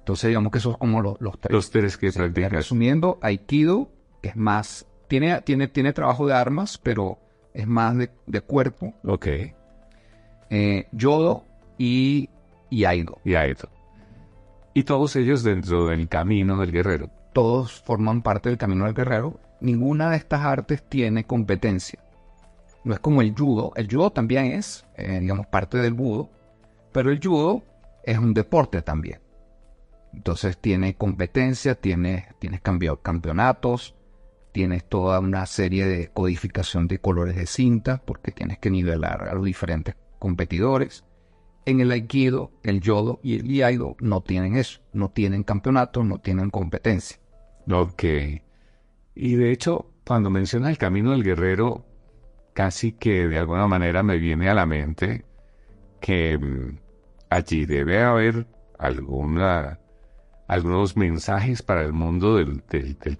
Entonces, 0.00 0.28
digamos 0.28 0.50
que 0.50 0.58
esos 0.58 0.72
son 0.72 0.78
como 0.80 1.00
los, 1.00 1.20
los 1.20 1.38
tres. 1.40 1.52
Los 1.52 1.70
tres 1.70 1.96
que 1.96 2.10
practicas. 2.10 2.52
Resumiendo, 2.52 3.18
Aikido 3.22 3.90
es 4.22 4.36
más, 4.36 4.86
tiene, 5.08 5.40
tiene, 5.42 5.68
tiene 5.68 5.92
trabajo 5.92 6.26
de 6.26 6.34
armas, 6.34 6.78
pero 6.78 7.18
es 7.54 7.66
más 7.66 7.96
de, 7.96 8.40
cuerpo. 8.40 8.94
Ok. 9.04 9.26
Eh, 10.50 10.88
yodo 10.92 11.46
y, 11.78 12.28
y 12.72 12.84
Aido. 12.84 13.18
Y 13.24 13.34
Aido. 13.34 13.68
Y 14.74 14.84
todos 14.84 15.16
ellos 15.16 15.42
dentro 15.42 15.86
del 15.86 16.08
camino 16.08 16.58
del 16.58 16.72
guerrero 16.72 17.10
todos 17.32 17.80
forman 17.80 18.22
parte 18.22 18.48
del 18.48 18.58
camino 18.58 18.84
del 18.84 18.94
guerrero. 18.94 19.40
Ninguna 19.60 20.10
de 20.10 20.16
estas 20.16 20.40
artes 20.40 20.82
tiene 20.88 21.24
competencia. 21.24 22.02
No 22.84 22.94
es 22.94 23.00
como 23.00 23.22
el 23.22 23.34
judo. 23.36 23.72
El 23.76 23.88
judo 23.88 24.10
también 24.10 24.46
es, 24.46 24.84
eh, 24.96 25.18
digamos, 25.20 25.46
parte 25.46 25.78
del 25.78 25.94
budo, 25.94 26.30
pero 26.92 27.10
el 27.10 27.20
judo 27.22 27.62
es 28.04 28.18
un 28.18 28.34
deporte 28.34 28.82
también. 28.82 29.20
Entonces 30.12 30.58
tiene 30.58 30.94
competencia, 30.94 31.74
tienes, 31.74 32.24
tienes 32.38 32.60
campeonatos, 32.60 33.94
tienes 34.50 34.84
toda 34.84 35.20
una 35.20 35.46
serie 35.46 35.86
de 35.86 36.08
codificación 36.08 36.86
de 36.86 36.98
colores 36.98 37.36
de 37.36 37.46
cinta, 37.46 38.02
porque 38.04 38.32
tienes 38.32 38.58
que 38.58 38.70
nivelar 38.70 39.28
a 39.28 39.34
los 39.34 39.44
diferentes 39.44 39.96
competidores. 40.18 41.04
En 41.64 41.80
el 41.80 41.92
Aikido, 41.92 42.50
el 42.64 42.80
Yodo 42.80 43.20
y 43.22 43.38
el 43.38 43.50
Iaido 43.50 43.96
no 44.00 44.20
tienen 44.20 44.56
eso, 44.56 44.80
no 44.92 45.10
tienen 45.10 45.44
campeonatos, 45.44 46.04
no 46.04 46.18
tienen 46.18 46.50
competencia. 46.50 47.18
Ok. 47.70 48.04
Y 49.14 49.34
de 49.36 49.52
hecho, 49.52 49.92
cuando 50.04 50.30
menciona 50.30 50.70
el 50.70 50.78
camino 50.78 51.12
del 51.12 51.22
guerrero, 51.22 51.84
casi 52.52 52.92
que 52.92 53.28
de 53.28 53.38
alguna 53.38 53.68
manera 53.68 54.02
me 54.02 54.18
viene 54.18 54.48
a 54.48 54.54
la 54.54 54.66
mente 54.66 55.24
que 56.00 56.36
mm, 56.36 56.78
allí 57.30 57.64
debe 57.64 58.02
haber 58.02 58.46
alguna, 58.78 59.78
algunos 60.48 60.96
mensajes 60.96 61.62
para 61.62 61.82
el 61.82 61.92
mundo 61.92 62.36
del, 62.36 62.62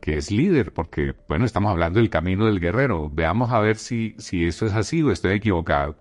que 0.01 0.17
es 0.17 0.31
líder, 0.31 0.73
porque, 0.73 1.15
bueno, 1.29 1.45
estamos 1.45 1.71
hablando 1.71 2.01
del 2.01 2.11
camino 2.11 2.47
del 2.47 2.61
guerrero. 2.61 3.09
Veamos 3.11 3.53
a 3.53 3.61
ver 3.61 3.77
si, 3.77 4.15
si 4.19 4.45
eso 4.45 4.67
es 4.67 4.75
así 4.75 5.03
o 5.03 5.13
estoy 5.13 5.35
equivocado. 5.35 5.97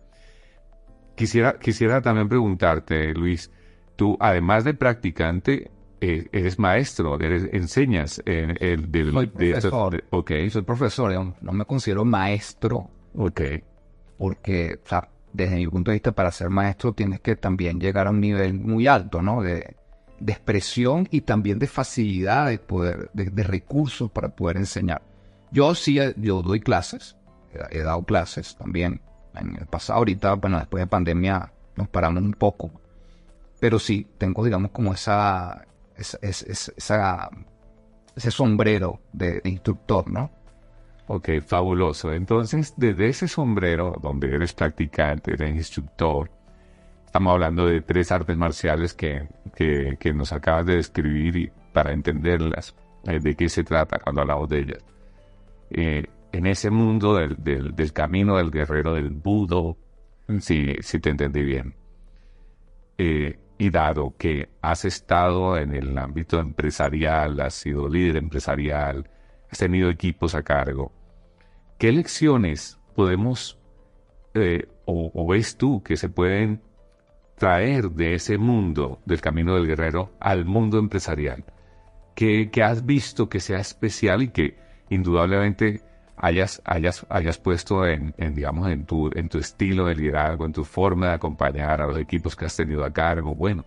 Quisiera, 1.22 1.60
quisiera 1.60 2.02
también 2.02 2.28
preguntarte, 2.28 3.14
Luis, 3.14 3.52
tú, 3.96 4.18
además 4.20 4.64
de 4.64 4.74
practicante, 4.74 5.70
eh, 6.02 6.28
eres 6.32 6.58
maestro, 6.58 7.20
eres, 7.20 7.48
enseñas 7.54 8.24
en 8.26 8.58
el 8.60 8.92
del, 8.92 9.12
soy 9.12 9.28
profesor. 9.28 10.04
okay. 10.10 10.50
Soy 10.50 10.64
profesor, 10.64 11.36
no 11.40 11.52
me 11.54 11.64
considero 11.66 12.04
maestro. 12.06 12.90
Ok. 13.16 13.42
Porque, 14.18 14.80
o 14.84 14.90
sea, 14.90 15.10
desde 15.32 15.58
mi 15.58 15.68
punto 15.68 15.92
de 15.92 15.96
vista, 15.98 16.12
para 16.12 16.32
ser 16.32 16.50
maestro 16.50 16.94
tienes 16.94 17.20
que 17.20 17.36
también 17.36 17.80
llegar 17.80 18.08
a 18.08 18.10
un 18.10 18.20
nivel 18.20 18.56
muy 18.56 18.88
alto, 18.88 19.22
¿no? 19.22 19.44
De, 19.44 19.76
de 20.20 20.34
expresión 20.34 21.08
y 21.12 21.22
también 21.22 21.60
de 21.60 21.68
facilidad 21.68 22.48
de 22.48 22.58
poder, 22.58 23.12
de, 23.14 23.44
recursos 23.44 24.10
para 24.10 24.36
poder 24.36 24.58
enseñar. 24.58 25.04
Yo 25.52 25.76
sí, 25.76 26.00
yo 26.18 26.42
doy 26.42 26.62
clases, 26.62 27.16
he 27.70 27.84
dado 27.84 28.04
clases 28.06 28.56
también 28.58 29.02
en 29.36 29.56
el 29.58 29.66
pasado. 29.68 30.00
Ahorita, 30.00 30.34
bueno, 30.36 30.60
después 30.60 30.82
de 30.82 30.88
pandemia 30.88 31.52
nos 31.76 31.88
paramos 31.88 32.24
un 32.24 32.34
poco. 32.34 32.72
Pero 33.60 33.80
sí, 33.80 34.08
tengo, 34.18 34.44
digamos, 34.44 34.72
como 34.72 34.94
esa, 34.94 35.66
es, 35.96 36.18
esa, 36.22 37.30
ese 38.16 38.32
sombrero 38.32 39.00
de, 39.14 39.42
instructor, 39.46 40.10
¿no? 40.10 40.32
Ok, 41.08 41.30
fabuloso. 41.46 42.14
Entonces, 42.14 42.74
desde 42.78 43.10
ese 43.10 43.28
sombrero, 43.28 43.96
donde 44.02 44.34
eres 44.34 44.54
practicante, 44.54 45.34
eres 45.34 45.56
instructor, 45.56 46.32
estamos 47.06 47.34
hablando 47.34 47.66
de 47.66 47.82
tres 47.82 48.12
artes 48.12 48.38
marciales 48.38 48.94
que, 48.94 49.28
que, 49.56 50.14
nos 50.14 50.32
acabas 50.32 50.66
de 50.66 50.78
describir 50.78 51.36
y 51.36 51.52
para 51.74 51.92
entenderlas, 51.92 52.76
eh, 53.06 53.20
de 53.20 53.36
qué 53.36 53.50
se 53.50 53.64
trata 53.64 54.00
cuando 54.00 54.22
hablamos 54.22 54.50
de 54.50 54.60
ellas. 54.60 54.84
Eh, 55.72 56.06
en 56.32 56.46
ese 56.46 56.70
mundo 56.70 57.16
del, 57.16 57.36
del, 57.76 57.94
camino 57.94 58.38
del 58.38 58.52
guerrero 58.52 58.94
del 58.94 59.10
budo, 59.10 59.78
si, 60.40 60.76
si 60.82 61.00
te 61.00 61.10
entendí 61.10 61.44
bien, 61.44 61.76
eh, 62.98 63.40
y 63.58 63.70
dado 63.70 64.16
que 64.18 64.50
has 64.62 64.86
estado 64.86 65.58
en 65.58 65.76
el 65.76 65.96
ámbito 65.98 66.40
empresarial, 66.40 67.40
has 67.42 67.54
sido 67.54 67.88
líder 67.88 68.18
empresarial, 68.18 69.10
has 69.52 69.60
tenido 69.60 69.90
equipos 69.90 70.34
a 70.34 70.42
cargo, 70.42 70.92
¿qué 71.78 71.92
lecciones 71.92 72.80
podemos 72.96 73.60
eh, 74.34 74.68
o, 74.86 75.28
ves 75.28 75.58
tú 75.58 75.84
que 75.84 75.96
se 75.98 76.10
pueden 76.10 76.62
traer 77.38 77.92
de 77.92 78.16
ese 78.16 78.38
mundo 78.38 79.00
del 79.06 79.22
camino 79.22 79.56
del 79.56 79.68
guerrero 79.68 80.12
al 80.20 80.46
mundo 80.46 80.80
empresarial? 80.80 81.44
¿Qué, 82.16 82.50
has 82.64 82.86
visto 82.86 83.30
que 83.30 83.40
sea 83.40 83.60
especial 83.60 84.24
y 84.24 84.30
que 84.30 84.58
indudablemente 84.90 85.82
hayas, 86.22 86.62
hayas, 86.66 87.06
hayas 87.10 87.38
puesto 87.40 87.86
en, 87.86 88.14
digamos, 88.18 88.70
en 88.70 88.86
tu, 88.86 89.10
en 89.14 89.28
tu 89.28 89.40
estilo 89.40 89.88
de 89.88 89.96
liderazgo, 89.96 90.46
en 90.46 90.54
tu 90.54 90.64
forma 90.64 91.08
de 91.08 91.14
acompañar 91.14 91.82
a 91.82 91.88
los 91.88 91.98
equipos 91.98 92.36
que 92.36 92.46
has 92.46 92.56
tenido 92.56 92.86
a 92.86 92.94
cargo. 92.94 93.34
Bueno, 93.34 93.66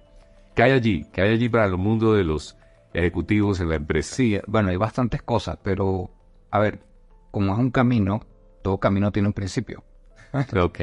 ¿qué 0.55 0.63
hay 0.63 0.73
allí? 0.73 1.05
¿Qué 1.13 1.23
hay 1.23 1.33
allí 1.33 1.49
para 1.49 1.67
el 1.67 1.77
mundo 1.77 2.15
de 2.15 2.23
los 2.23 2.57
ejecutivos 2.95 3.59
en 3.59 3.71
la 3.71 3.75
empresa? 3.75 4.15
Sí, 4.15 4.41
bueno, 4.47 4.69
hay 4.71 4.77
bastantes 4.77 5.21
cosas, 5.23 5.59
pero 5.63 6.11
a 6.51 6.61
ver, 6.61 6.79
como 7.33 7.53
es 7.53 7.59
un 7.59 7.73
camino, 7.73 8.21
todo 8.63 8.79
camino 8.79 9.11
tiene 9.11 9.29
un 9.29 9.35
principio. 9.35 9.83
ok. 10.57 10.81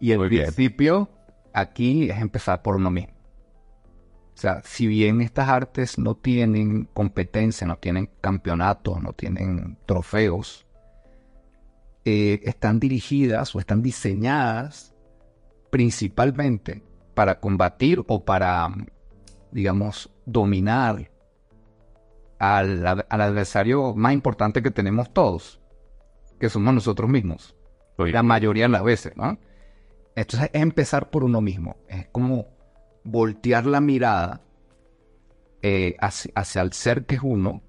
Y 0.00 0.12
el 0.12 0.20
principio 0.28 1.10
aquí 1.52 2.10
es 2.10 2.18
empezar 2.18 2.62
por 2.62 2.76
uno 2.76 2.90
mismo. 2.90 3.12
O 4.34 4.40
sea, 4.40 4.62
si 4.62 4.86
bien 4.86 5.20
estas 5.20 5.48
artes 5.48 5.98
no 5.98 6.14
tienen 6.14 6.84
competencia, 6.94 7.66
no 7.66 7.74
tienen 7.74 8.08
campeonatos, 8.20 9.02
no 9.02 9.12
tienen 9.12 9.78
trofeos, 9.84 10.67
eh, 12.10 12.40
están 12.44 12.80
dirigidas 12.80 13.54
o 13.54 13.58
están 13.58 13.82
diseñadas 13.82 14.94
principalmente 15.68 16.82
para 17.12 17.38
combatir 17.38 18.02
o 18.08 18.24
para, 18.24 18.74
digamos, 19.52 20.10
dominar 20.24 21.10
al, 22.38 22.86
adversario 23.10 23.94
más 23.94 24.14
importante 24.14 24.62
que 24.62 24.70
tenemos 24.70 25.12
todos, 25.12 25.60
que 26.40 26.48
somos 26.48 26.72
nosotros 26.72 27.10
mismos. 27.10 27.54
La 27.98 28.22
mayoría 28.22 28.64
de 28.64 28.70
las 28.70 28.84
veces, 28.84 29.14
¿no? 29.14 29.38
Entonces 30.16 30.48
es 30.54 30.62
empezar 30.62 31.10
por 31.10 31.24
uno 31.24 31.42
mismo. 31.42 31.76
Es 31.88 32.08
como 32.08 32.46
voltear 33.04 33.66
la 33.66 33.82
mirada 33.82 34.40
eh, 35.60 35.94
hacia, 36.00 36.62
el 36.62 36.72
ser 36.72 37.04
que 37.04 37.16
es 37.16 37.22
uno 37.22 37.60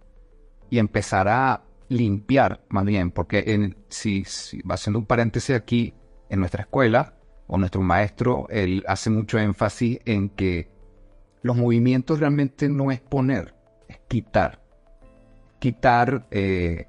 y 0.70 0.80
empezar 0.80 1.28
a 1.28 1.66
limpiar 1.90 2.62
más 2.70 2.86
bien, 2.86 3.12
porque 3.12 3.44
en, 3.48 3.76
si, 3.90 4.24
va 4.70 4.76
haciendo 4.76 5.00
un 5.00 5.06
paréntesis 5.06 5.56
aquí, 5.56 5.94
en 6.30 6.40
nuestra 6.40 6.62
escuela 6.62 7.16
o 7.48 7.58
nuestro 7.58 7.82
maestro, 7.82 8.48
él 8.50 8.84
hace 8.88 9.10
mucho 9.10 9.40
énfasis 9.40 10.00
en 10.06 10.30
que 10.30 10.70
los 11.42 11.58
movimientos 11.58 12.20
realmente 12.20 12.70
no 12.70 12.92
es 12.92 13.02
poner, 13.02 13.56
es 13.88 14.00
quitar. 14.08 14.62
Quitar, 15.58 16.28
eh, 16.32 16.88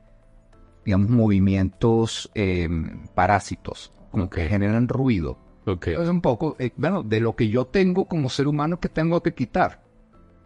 digamos, 0.85 1.09
movimientos 1.09 2.31
em, 2.35 3.07
parásitos, 3.15 3.93
como 4.11 4.29
que 4.29 4.47
generan 4.47 4.87
ruido. 4.87 5.39
Okay. 5.67 5.95
Es 5.95 6.09
un 6.09 6.21
poco, 6.21 6.57
eh, 6.59 6.73
bueno, 6.77 7.03
de 7.03 7.21
lo 7.21 7.35
que 7.35 7.49
yo 7.49 7.67
tengo 7.67 8.07
como 8.07 8.29
ser 8.29 8.47
humano 8.47 8.81
que 8.81 8.89
tengo 8.89 9.23
que 9.23 9.35
quitar. 9.35 9.83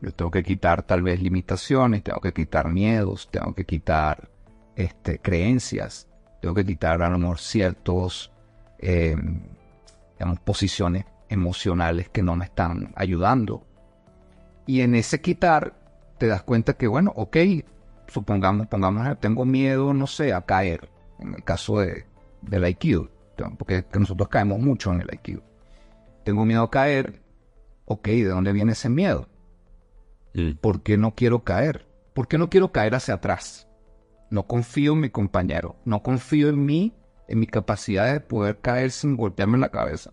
Yo 0.01 0.13
tengo 0.13 0.31
que 0.31 0.43
quitar 0.43 0.83
tal 0.83 1.03
vez 1.03 1.21
limitaciones, 1.21 2.03
tengo 2.03 2.21
que 2.21 2.33
quitar 2.33 2.71
miedos, 2.71 3.29
tengo 3.31 3.55
que 3.55 3.65
quitar 3.65 4.29
este, 4.77 5.19
creencias, 5.19 6.09
tengo 6.41 6.55
que 6.55 6.65
quitar 6.65 7.01
a 7.03 7.09
lo 7.09 7.19
mejor 7.19 7.39
ciertos, 7.39 8.31
em, 8.79 9.41
digamos, 10.13 10.41
posiciones 10.41 11.07
emocionales 11.29 12.09
que 12.11 12.23
no 12.23 12.37
me 12.37 12.45
están 12.45 12.93
ayudando. 12.97 13.67
Y 14.67 14.83
en 14.83 14.95
ese 14.95 15.21
quitar 15.21 15.75
te 16.19 16.27
das 16.27 16.43
cuenta 16.43 16.75
que, 16.75 16.87
bueno, 16.87 17.13
ok, 17.17 17.37
supongamos, 18.09 18.67
pongamos, 18.67 19.19
tengo 19.21 19.45
miedo, 19.45 19.95
no 19.95 20.07
sé, 20.07 20.33
a 20.33 20.43
caer, 20.43 20.89
en 21.19 21.35
el 21.35 21.45
caso 21.45 21.81
de, 21.81 22.05
del 22.43 22.69
IQ, 22.69 23.11
porque 23.59 23.85
nosotros 23.99 24.29
caemos 24.29 24.59
mucho 24.59 24.93
en 24.93 25.01
el 25.01 25.09
IQ. 25.13 25.43
Tengo 26.25 26.45
miedo 26.45 26.63
a 26.63 26.71
caer, 26.71 27.23
ok, 27.87 28.07
¿de 28.07 28.29
dónde 28.29 28.53
viene 28.53 28.73
ese 28.73 28.89
miedo? 28.89 29.29
¿Por 30.61 30.83
qué 30.83 30.97
no 30.97 31.15
quiero 31.15 31.45
caer? 31.45 31.87
¿Por 32.13 32.29
qué 32.29 32.39
no 32.39 32.51
quiero 32.51 32.73
caer 32.73 32.95
hacia 32.95 33.15
atrás? 33.15 33.69
No 34.35 34.49
confío 34.49 34.95
en 34.95 35.01
mi 35.01 35.11
compañero, 35.11 35.77
no 35.85 36.03
confío 36.03 36.49
en 36.49 36.67
mí, 36.67 36.93
en 37.29 37.39
mi 37.39 37.47
capacidad 37.47 38.13
de 38.13 38.19
poder 38.19 38.59
caer 38.59 38.91
sin 38.91 39.17
golpearme 39.17 39.55
en 39.55 39.61
la 39.61 39.69
cabeza. 39.69 40.13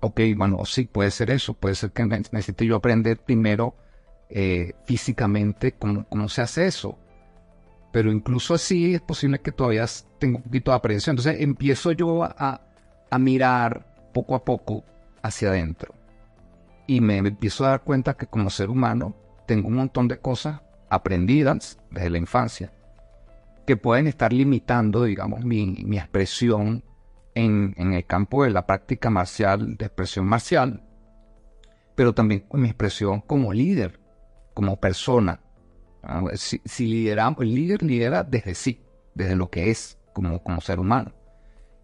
Ok, 0.00 0.18
bueno, 0.34 0.64
sí, 0.64 0.86
puede 0.86 1.10
ser 1.10 1.30
eso, 1.30 1.52
puede 1.52 1.74
ser 1.74 1.92
que 1.92 2.06
necesite 2.06 2.64
yo 2.64 2.76
aprender 2.76 3.18
primero 3.18 3.76
eh, 4.30 4.72
físicamente 4.86 5.72
cómo, 5.72 6.08
cómo 6.08 6.30
se 6.30 6.40
hace 6.40 6.66
eso. 6.66 6.98
Pero 7.92 8.10
incluso 8.10 8.54
así 8.54 8.94
es 8.94 9.02
posible 9.02 9.38
que 9.38 9.52
todavía 9.52 9.84
tenga 10.18 10.38
un 10.38 10.44
poquito 10.44 10.70
de 10.70 10.78
aprensión. 10.78 11.12
Entonces 11.12 11.42
empiezo 11.42 11.92
yo 11.92 12.24
a, 12.24 12.62
a 13.10 13.18
mirar 13.18 14.10
poco 14.14 14.36
a 14.36 14.42
poco 14.46 14.84
hacia 15.22 15.50
adentro. 15.50 15.92
Y 16.86 17.02
me 17.02 17.18
empiezo 17.18 17.66
a 17.66 17.72
dar 17.72 17.82
cuenta 17.82 18.14
que 18.14 18.26
como 18.26 18.48
ser 18.48 18.70
humano 18.70 19.14
tengo 19.46 19.68
un 19.68 19.74
montón 19.74 20.08
de 20.08 20.18
cosas 20.18 20.62
aprendidas 20.88 21.78
desde 21.90 22.08
la 22.08 22.16
infancia 22.16 22.72
que 23.64 23.76
pueden 23.76 24.06
estar 24.06 24.32
limitando, 24.32 25.04
digamos, 25.04 25.44
mi, 25.44 25.66
mi 25.84 25.98
expresión 25.98 26.84
en, 27.34 27.74
en, 27.76 27.92
el 27.92 28.04
campo 28.06 28.44
de 28.44 28.50
la 28.50 28.66
práctica 28.66 29.10
marcial, 29.10 29.76
de 29.76 29.86
expresión 29.86 30.26
marcial, 30.26 30.82
pero 31.94 32.14
también 32.14 32.46
mi 32.52 32.68
expresión 32.68 33.20
como 33.20 33.52
líder, 33.52 34.00
como 34.54 34.78
persona. 34.80 35.40
Ah, 36.02 36.22
si, 36.34 36.60
si, 36.64 36.86
lideramos, 36.86 37.40
el 37.40 37.54
líder 37.54 37.82
lidera 37.82 38.22
desde 38.22 38.54
sí, 38.54 38.82
desde 39.14 39.36
lo 39.36 39.50
que 39.50 39.70
es 39.70 39.98
como, 40.12 40.42
como 40.42 40.60
ser 40.60 40.78
humano. 40.78 41.12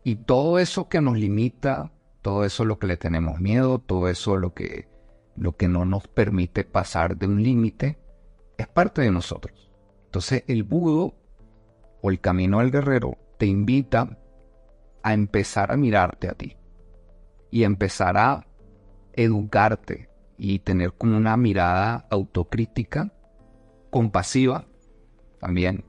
Y 0.05 0.17
todo 0.17 0.59
eso 0.59 0.89
que 0.89 1.01
nos 1.01 1.19
limita, 1.19 1.93
todo 2.23 2.45
eso 2.45 2.65
lo 2.65 2.79
que 2.79 2.87
le 2.87 2.97
tenemos 2.97 3.41
miedo, 3.41 3.79
todo 3.79 4.09
eso 4.09 4.37
lo 4.37 4.55
que 4.55 4.89
lo 5.37 5.57
que 5.57 5.69
no 5.69 5.87
nos 5.87 6.07
permite 6.07 6.65
pasar 6.65 7.17
de 7.17 7.27
un 7.27 7.43
límite, 7.43 7.99
es 8.59 8.69
parte 8.69 9.01
de 9.01 9.11
nosotros. 9.11 9.71
Entonces 10.05 10.45
el 10.49 10.65
budo 10.65 11.15
o 12.03 12.11
el 12.11 12.21
camino 12.21 12.61
del 12.61 12.71
guerrero 12.71 13.19
te 13.39 13.47
invita 13.47 14.19
a 15.03 15.15
empezar 15.15 15.73
a 15.73 15.77
mirarte 15.77 16.29
a 16.29 16.35
ti 16.35 16.57
y 17.51 17.65
empezar 17.65 18.17
a 18.17 18.47
educarte 19.13 20.09
y 20.39 20.61
tener 20.61 20.95
como 20.95 21.17
una 21.17 21.37
mirada 21.37 22.07
autocrítica, 22.11 23.13
compasiva 23.91 24.67
también, 25.39 25.85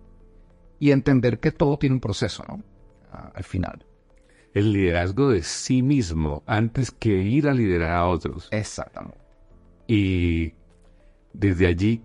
y 0.79 0.91
entender 0.91 1.39
que 1.39 1.51
todo 1.51 1.77
tiene 1.77 1.95
un 1.95 2.01
proceso, 2.01 2.43
¿no? 2.47 2.63
Al 3.11 3.43
final. 3.43 3.85
El 4.53 4.73
liderazgo 4.73 5.29
de 5.29 5.43
sí 5.43 5.81
mismo 5.81 6.43
antes 6.45 6.91
que 6.91 7.09
ir 7.09 7.47
a 7.47 7.53
liderar 7.53 7.91
a 7.91 8.07
otros. 8.07 8.49
Exactamente. 8.51 9.17
Y 9.87 10.53
desde 11.33 11.67
allí, 11.67 12.01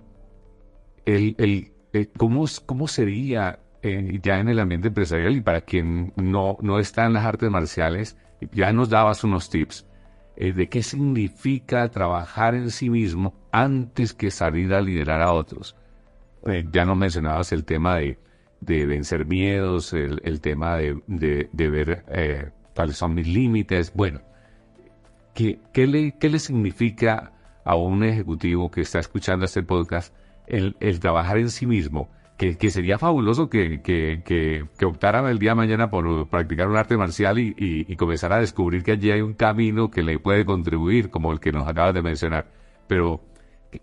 el, 1.04 1.34
el, 1.38 2.10
¿cómo, 2.16 2.44
¿cómo 2.66 2.86
sería 2.86 3.60
eh, 3.82 4.18
ya 4.22 4.38
en 4.38 4.48
el 4.48 4.58
ambiente 4.58 4.88
empresarial? 4.88 5.36
Y 5.36 5.40
para 5.40 5.60
quien 5.60 6.12
no, 6.16 6.56
no 6.60 6.78
está 6.78 7.06
en 7.06 7.14
las 7.14 7.24
artes 7.24 7.50
marciales, 7.50 8.16
ya 8.52 8.72
nos 8.72 8.90
dabas 8.90 9.24
unos 9.24 9.50
tips 9.50 9.86
eh, 10.36 10.52
de 10.52 10.68
qué 10.68 10.82
significa 10.82 11.88
trabajar 11.88 12.54
en 12.54 12.70
sí 12.70 12.90
mismo 12.90 13.34
antes 13.52 14.12
que 14.12 14.30
salir 14.30 14.74
a 14.74 14.80
liderar 14.80 15.22
a 15.22 15.32
otros. 15.32 15.76
Eh, 16.46 16.64
ya 16.70 16.84
nos 16.84 16.96
mencionabas 16.96 17.52
el 17.52 17.64
tema 17.64 17.96
de, 17.96 18.18
de 18.60 18.86
vencer 18.86 19.26
miedos, 19.26 19.92
el, 19.92 20.40
tema 20.40 20.76
de, 20.76 21.00
de, 21.06 21.48
de 21.52 21.70
ver 21.70 22.52
cuáles 22.74 22.96
son 22.96 23.14
mis 23.14 23.26
límites. 23.26 23.92
Bueno, 23.94 24.20
¿qué, 25.34 25.58
qué, 25.72 25.86
le, 25.86 26.16
¿qué 26.18 26.28
le 26.28 26.38
significa 26.38 27.32
a 27.64 27.74
un 27.74 28.04
ejecutivo 28.04 28.70
que 28.70 28.80
está 28.80 29.00
escuchando 29.00 29.44
este 29.44 29.62
podcast 29.62 30.14
el, 30.46 31.00
trabajar 31.00 31.38
en 31.38 31.50
sí 31.50 31.66
mismo, 31.66 32.08
que, 32.36 32.70
sería 32.70 32.98
fabuloso 32.98 33.48
que, 33.48 33.80
que, 33.80 34.22
que, 34.24 34.84
optara 34.84 35.28
el 35.30 35.38
día 35.38 35.52
de 35.52 35.54
mañana 35.56 35.90
por 35.90 36.28
practicar 36.28 36.68
un 36.68 36.76
arte 36.76 36.96
marcial 36.96 37.38
y, 37.38 37.54
y, 37.56 37.96
comenzar 37.96 38.32
a 38.32 38.40
descubrir 38.40 38.82
que 38.82 38.92
allí 38.92 39.10
hay 39.10 39.22
un 39.22 39.34
camino 39.34 39.90
que 39.90 40.02
le 40.02 40.18
puede 40.18 40.44
contribuir, 40.44 41.10
como 41.10 41.32
el 41.32 41.40
que 41.40 41.52
nos 41.52 41.66
acabas 41.66 41.94
de 41.94 42.02
mencionar. 42.02 42.46
Pero, 42.86 43.22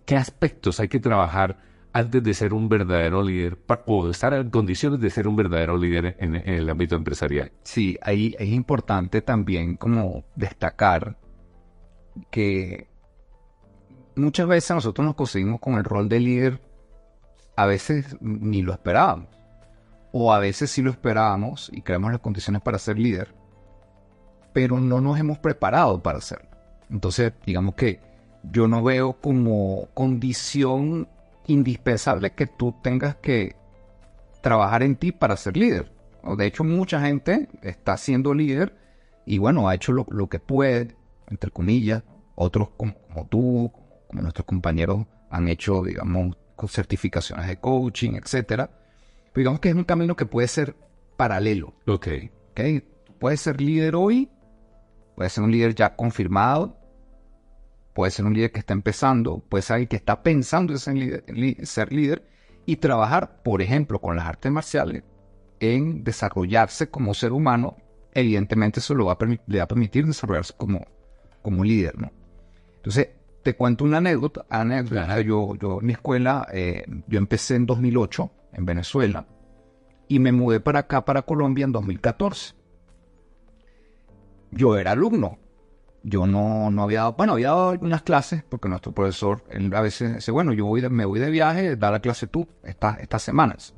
¿qué 0.05 0.15
aspectos 0.15 0.79
hay 0.79 0.87
que 0.87 0.99
trabajar 0.99 1.57
antes 1.93 2.23
de 2.23 2.33
ser 2.33 2.53
un 2.53 2.69
verdadero 2.69 3.23
líder 3.23 3.57
o 3.87 4.09
estar 4.09 4.33
en 4.33 4.49
condiciones 4.49 4.99
de 4.99 5.09
ser 5.09 5.27
un 5.27 5.35
verdadero 5.35 5.77
líder 5.77 6.15
en, 6.19 6.35
en 6.35 6.49
el 6.49 6.69
ámbito 6.69 6.95
empresarial? 6.95 7.51
Sí, 7.63 7.97
ahí 8.01 8.35
es 8.37 8.49
importante 8.49 9.21
también 9.21 9.77
como 9.77 10.25
destacar 10.35 11.17
que 12.29 12.87
muchas 14.15 14.47
veces 14.47 14.75
nosotros 14.75 15.05
nos 15.05 15.15
conseguimos 15.15 15.59
con 15.59 15.75
el 15.75 15.83
rol 15.83 16.07
de 16.07 16.19
líder, 16.19 16.61
a 17.55 17.65
veces 17.65 18.17
ni 18.21 18.61
lo 18.61 18.73
esperábamos, 18.73 19.27
o 20.11 20.33
a 20.33 20.39
veces 20.39 20.71
sí 20.71 20.81
lo 20.81 20.91
esperábamos 20.91 21.69
y 21.73 21.81
creamos 21.81 22.11
las 22.11 22.21
condiciones 22.21 22.61
para 22.61 22.79
ser 22.79 22.99
líder, 22.99 23.33
pero 24.53 24.79
no 24.79 25.01
nos 25.01 25.19
hemos 25.19 25.39
preparado 25.39 26.01
para 26.01 26.19
hacerlo. 26.19 26.49
Entonces, 26.89 27.33
digamos 27.45 27.75
que 27.75 27.99
yo 28.51 28.67
no 28.67 28.83
veo 28.83 29.13
como 29.13 29.87
condición 29.93 31.07
indispensable 31.47 32.33
que 32.33 32.47
tú 32.47 32.75
tengas 32.81 33.15
que 33.15 33.55
trabajar 34.41 34.83
en 34.83 34.95
ti 34.95 35.11
para 35.11 35.37
ser 35.37 35.57
líder. 35.57 35.91
De 36.37 36.45
hecho, 36.45 36.63
mucha 36.63 37.01
gente 37.01 37.49
está 37.61 37.97
siendo 37.97 38.33
líder 38.33 38.75
y 39.25 39.37
bueno, 39.37 39.67
ha 39.67 39.75
hecho 39.75 39.91
lo, 39.91 40.27
que 40.27 40.39
puede, 40.39 40.95
entre 41.29 41.51
comillas, 41.51 42.03
otros 42.35 42.69
como, 42.77 42.93
como 42.93 43.27
tú, 43.27 43.71
nuestros 44.11 44.45
compañeros 44.45 45.05
han 45.29 45.47
hecho, 45.47 45.83
digamos, 45.83 46.37
certificaciones 46.67 47.47
de 47.47 47.59
coaching, 47.59 48.13
etcétera. 48.13 48.69
Pero 49.31 49.41
digamos 49.41 49.59
que 49.59 49.69
es 49.69 49.75
un 49.75 49.83
camino 49.83 50.15
que 50.15 50.25
puede 50.25 50.47
ser 50.47 50.75
paralelo. 51.17 51.73
Ok. 51.87 52.07
okay. 52.51 52.83
Puedes 53.19 53.41
ser 53.41 53.61
líder 53.61 53.95
hoy, 53.95 54.29
puede 55.15 55.29
ser 55.29 55.43
un 55.43 55.51
líder 55.51 55.75
ya 55.75 55.95
confirmado, 55.95 56.77
puede 57.93 58.11
ser 58.11 58.25
un 58.25 58.33
líder 58.33 58.51
que 58.51 58.59
está 58.59 58.73
empezando, 58.73 59.39
puede 59.39 59.61
ser 59.61 59.75
alguien 59.75 59.87
que 59.87 59.95
está 59.95 60.21
pensando 60.23 60.73
en 60.73 61.65
ser 61.65 61.93
líder, 61.93 62.27
y 62.65 62.77
trabajar, 62.77 63.41
por 63.43 63.61
ejemplo, 63.61 63.99
con 63.99 64.15
las 64.15 64.25
artes 64.25 64.51
marciales 64.51 65.03
en 65.59 66.03
desarrollarse 66.03 66.89
como 66.89 67.13
ser 67.13 67.33
humano. 67.33 67.77
Evidentemente 68.13 68.79
eso 68.79 68.93
lo 68.93 69.05
va 69.05 69.17
le 69.47 69.57
va 69.57 69.63
a 69.63 69.67
permitir 69.67 70.05
desarrollarse 70.05 70.53
como, 70.55 70.85
como 71.41 71.63
líder, 71.63 71.97
¿no? 71.99 72.11
Entonces, 72.77 73.09
te 73.43 73.55
cuento 73.55 73.83
una 73.83 73.97
anécdota. 73.97 74.45
anécdota. 74.49 75.21
Yo, 75.21 75.55
yo 75.55 75.79
en 75.79 75.85
mi 75.85 75.93
escuela, 75.93 76.47
eh, 76.51 76.85
yo 77.07 77.17
empecé 77.19 77.55
en 77.55 77.65
2008 77.65 78.31
en 78.53 78.65
Venezuela 78.65 79.27
y 80.07 80.19
me 80.19 80.31
mudé 80.31 80.59
para 80.59 80.79
acá, 80.79 81.05
para 81.05 81.21
Colombia, 81.23 81.65
en 81.65 81.71
2014. 81.71 82.55
Yo 84.51 84.77
era 84.77 84.91
alumno. 84.91 85.37
Yo 86.05 86.27
no, 86.27 86.69
no 86.69 86.83
había 86.83 86.99
dado, 86.99 87.13
bueno, 87.13 87.33
había 87.33 87.49
dado 87.49 87.69
algunas 87.69 88.01
clases 88.01 88.43
porque 88.43 88.67
nuestro 88.67 88.91
profesor 88.91 89.41
él 89.49 89.73
a 89.73 89.79
veces 89.79 90.15
dice, 90.15 90.31
bueno, 90.31 90.51
yo 90.51 90.65
voy 90.65 90.81
me 90.89 91.05
voy 91.05 91.19
de 91.19 91.29
viaje, 91.29 91.77
da 91.77 91.91
la 91.91 92.01
clase 92.01 92.27
tú 92.27 92.47
estas, 92.63 92.99
estas 92.99 93.21
semanas. 93.21 93.73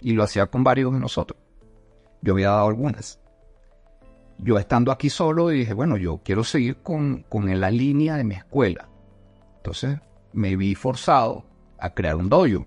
Y 0.00 0.12
lo 0.12 0.22
hacía 0.22 0.46
con 0.46 0.62
varios 0.64 0.92
de 0.92 1.00
nosotros. 1.00 1.40
Yo 2.20 2.34
había 2.34 2.50
dado 2.50 2.68
algunas 2.68 3.20
yo 4.38 4.58
estando 4.58 4.92
aquí 4.92 5.10
solo 5.10 5.48
dije, 5.48 5.72
bueno, 5.74 5.96
yo 5.96 6.20
quiero 6.24 6.44
seguir 6.44 6.76
con, 6.76 7.24
con 7.28 7.60
la 7.60 7.70
línea 7.70 8.16
de 8.16 8.24
mi 8.24 8.34
escuela. 8.34 8.88
Entonces 9.58 9.98
me 10.32 10.56
vi 10.56 10.74
forzado 10.74 11.44
a 11.78 11.90
crear 11.90 12.16
un 12.16 12.28
dojo. 12.28 12.66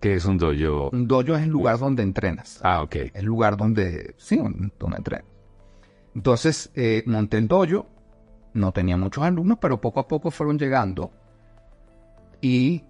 ¿Qué 0.00 0.14
es 0.14 0.24
un 0.24 0.38
dojo? 0.38 0.90
Un 0.92 1.06
dojo 1.06 1.34
es 1.34 1.42
el 1.42 1.48
lugar 1.48 1.78
donde 1.78 2.02
entrenas. 2.02 2.60
Ah, 2.62 2.82
ok. 2.82 2.96
El 3.14 3.24
lugar 3.24 3.56
donde, 3.56 4.14
sí, 4.18 4.36
donde 4.36 4.96
entrenas. 4.96 5.26
Entonces 6.14 6.70
eh, 6.74 7.02
monté 7.06 7.38
el 7.38 7.48
dojo, 7.48 7.86
no 8.52 8.72
tenía 8.72 8.96
muchos 8.96 9.24
alumnos, 9.24 9.58
pero 9.60 9.80
poco 9.80 10.00
a 10.00 10.08
poco 10.08 10.30
fueron 10.30 10.58
llegando. 10.58 11.10
Y 12.40 12.84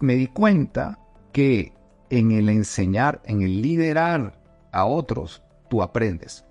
me 0.00 0.14
di 0.14 0.28
cuenta 0.28 0.98
que 1.32 1.72
en 2.10 2.32
el 2.32 2.48
enseñar, 2.48 3.20
en 3.24 3.42
el 3.42 3.62
liderar 3.62 4.38
a 4.72 4.84
otros, 4.84 5.42
tú 5.68 5.82
aprendes. 5.82 6.44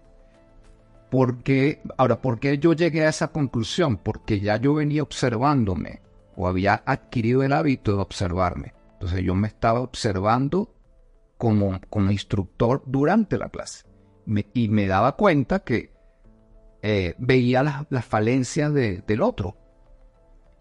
Porque, 1.09 1.81
ahora, 1.97 2.21
¿por 2.21 2.39
qué 2.39 2.59
yo 2.59 2.73
llegué 2.73 3.05
a 3.05 3.09
esa 3.09 3.29
conclusión? 3.29 3.97
Porque 3.97 4.39
ya 4.39 4.57
yo 4.57 4.75
venía 4.75 5.01
observándome 5.01 6.01
o 6.35 6.47
había 6.47 6.83
adquirido 6.85 7.43
el 7.43 7.53
hábito 7.53 7.95
de 7.95 8.01
observarme. 8.01 8.73
Entonces 8.93 9.23
yo 9.23 9.33
me 9.33 9.47
estaba 9.47 9.79
observando 9.81 10.73
como, 11.37 11.79
como 11.89 12.11
instructor 12.11 12.83
durante 12.85 13.37
la 13.37 13.49
clase. 13.49 13.85
y 14.53 14.69
me 14.69 14.87
daba 14.87 15.15
cuenta 15.15 15.59
que 15.59 15.91
eh, 16.81 17.15
veía 17.17 17.63
las, 17.63 18.05
falencias 18.05 18.73
del 18.73 19.21
otro. 19.21 19.57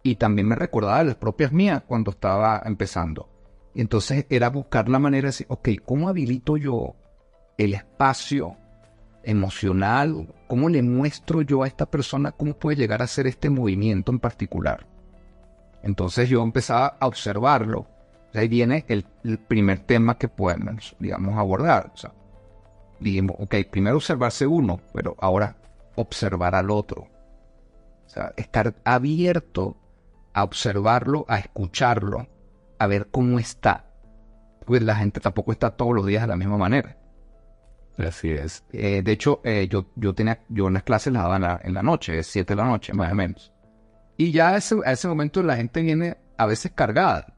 Y 0.03 0.17
también 0.17 0.49
me 0.49 0.55
recordaba 0.55 1.05
las 1.05 1.17
propias 1.17 1.53
mías 1.53 1.83
cuando 1.87 2.13
estaba 2.13 2.63
empezando. 2.65 3.29
Entonces 3.75 4.27
era 4.31 4.49
buscar 4.51 4.89
la 4.89 4.99
manera 4.99 5.23
de 5.23 5.29
decir, 5.29 5.47
ok, 5.51 5.69
¿cómo 5.85 6.09
habilito 6.09 6.57
yo 6.57 6.97
el 7.59 7.75
espacio 7.75 8.57
emocional? 9.23 10.29
¿Cómo 10.47 10.69
le 10.69 10.83
muestro 10.83 11.43
yo 11.43 11.63
a 11.63 11.67
esta 11.67 11.87
persona 11.87 12.33
cómo 12.33 12.55
puede 12.55 12.77
llegar 12.77 13.01
a 13.01 13.05
hacer 13.05 13.27
este 13.27 13.51
movimiento 13.51 14.13
en 14.13 14.19
particular? 14.19 14.87
Entonces 15.83 16.29
yo 16.29 16.43
empezaba 16.43 16.97
a 17.01 17.07
observarlo. 17.07 17.87
ahí 18.35 18.49
viene 18.49 18.85
el, 18.89 19.05
primer 19.39 19.81
tema 19.81 20.19
que 20.19 20.29
podemos, 20.29 20.97
digamos, 20.99 21.37
abordar. 21.37 21.93
O 21.95 21.97
sea, 21.97 22.13
dijimos, 23.01 23.37
primero 23.71 23.97
observarse 23.97 24.47
uno, 24.47 24.81
pero 24.93 25.17
ahora 25.19 25.57
observar 25.95 26.55
al 26.55 26.71
otro. 26.71 27.09
O 28.17 28.21
estar 28.37 28.75
abierto 28.85 29.77
a 30.33 30.45
observarlo, 30.45 31.25
a 31.29 31.39
escucharlo, 31.39 32.29
a 32.79 32.87
ver 32.87 33.09
cómo 33.11 33.39
está. 33.39 33.87
Pues 34.67 34.83
la 34.83 34.97
gente 34.97 35.21
tampoco 35.21 35.53
está 35.53 35.71
todos 35.71 35.95
los 35.95 36.07
días 36.07 36.23
de 36.23 36.29
la 36.29 36.37
misma 36.37 36.59
manera. 36.59 36.98
Así 37.99 38.31
es. 38.31 38.65
Eh, 38.73 39.03
de 39.03 39.13
hecho, 39.13 39.41
eh, 39.43 39.67
yo, 39.69 39.87
yo 39.97 40.15
tenía, 40.15 40.41
yo 40.49 40.69
en 40.69 40.75
las 40.75 40.85
clases 40.85 41.13
las 41.13 41.25
daba 41.25 41.61
en 41.63 41.75
la, 41.75 41.83
noche, 41.83 42.23
7 42.23 42.55
de 42.55 42.57
la 42.57 42.65
noche, 42.65 42.93
más 42.93 43.11
o 43.11 43.15
menos. 43.15 43.53
Y 44.17 44.31
ya 44.31 44.51
a 44.51 44.57
ese, 44.57 44.77
a 44.85 44.93
ese 44.93 45.09
momento 45.09 45.43
la 45.43 45.57
gente 45.57 45.83
viene 45.83 46.17
a 46.37 46.47
veces 46.47 46.73
cargada. 46.73 47.35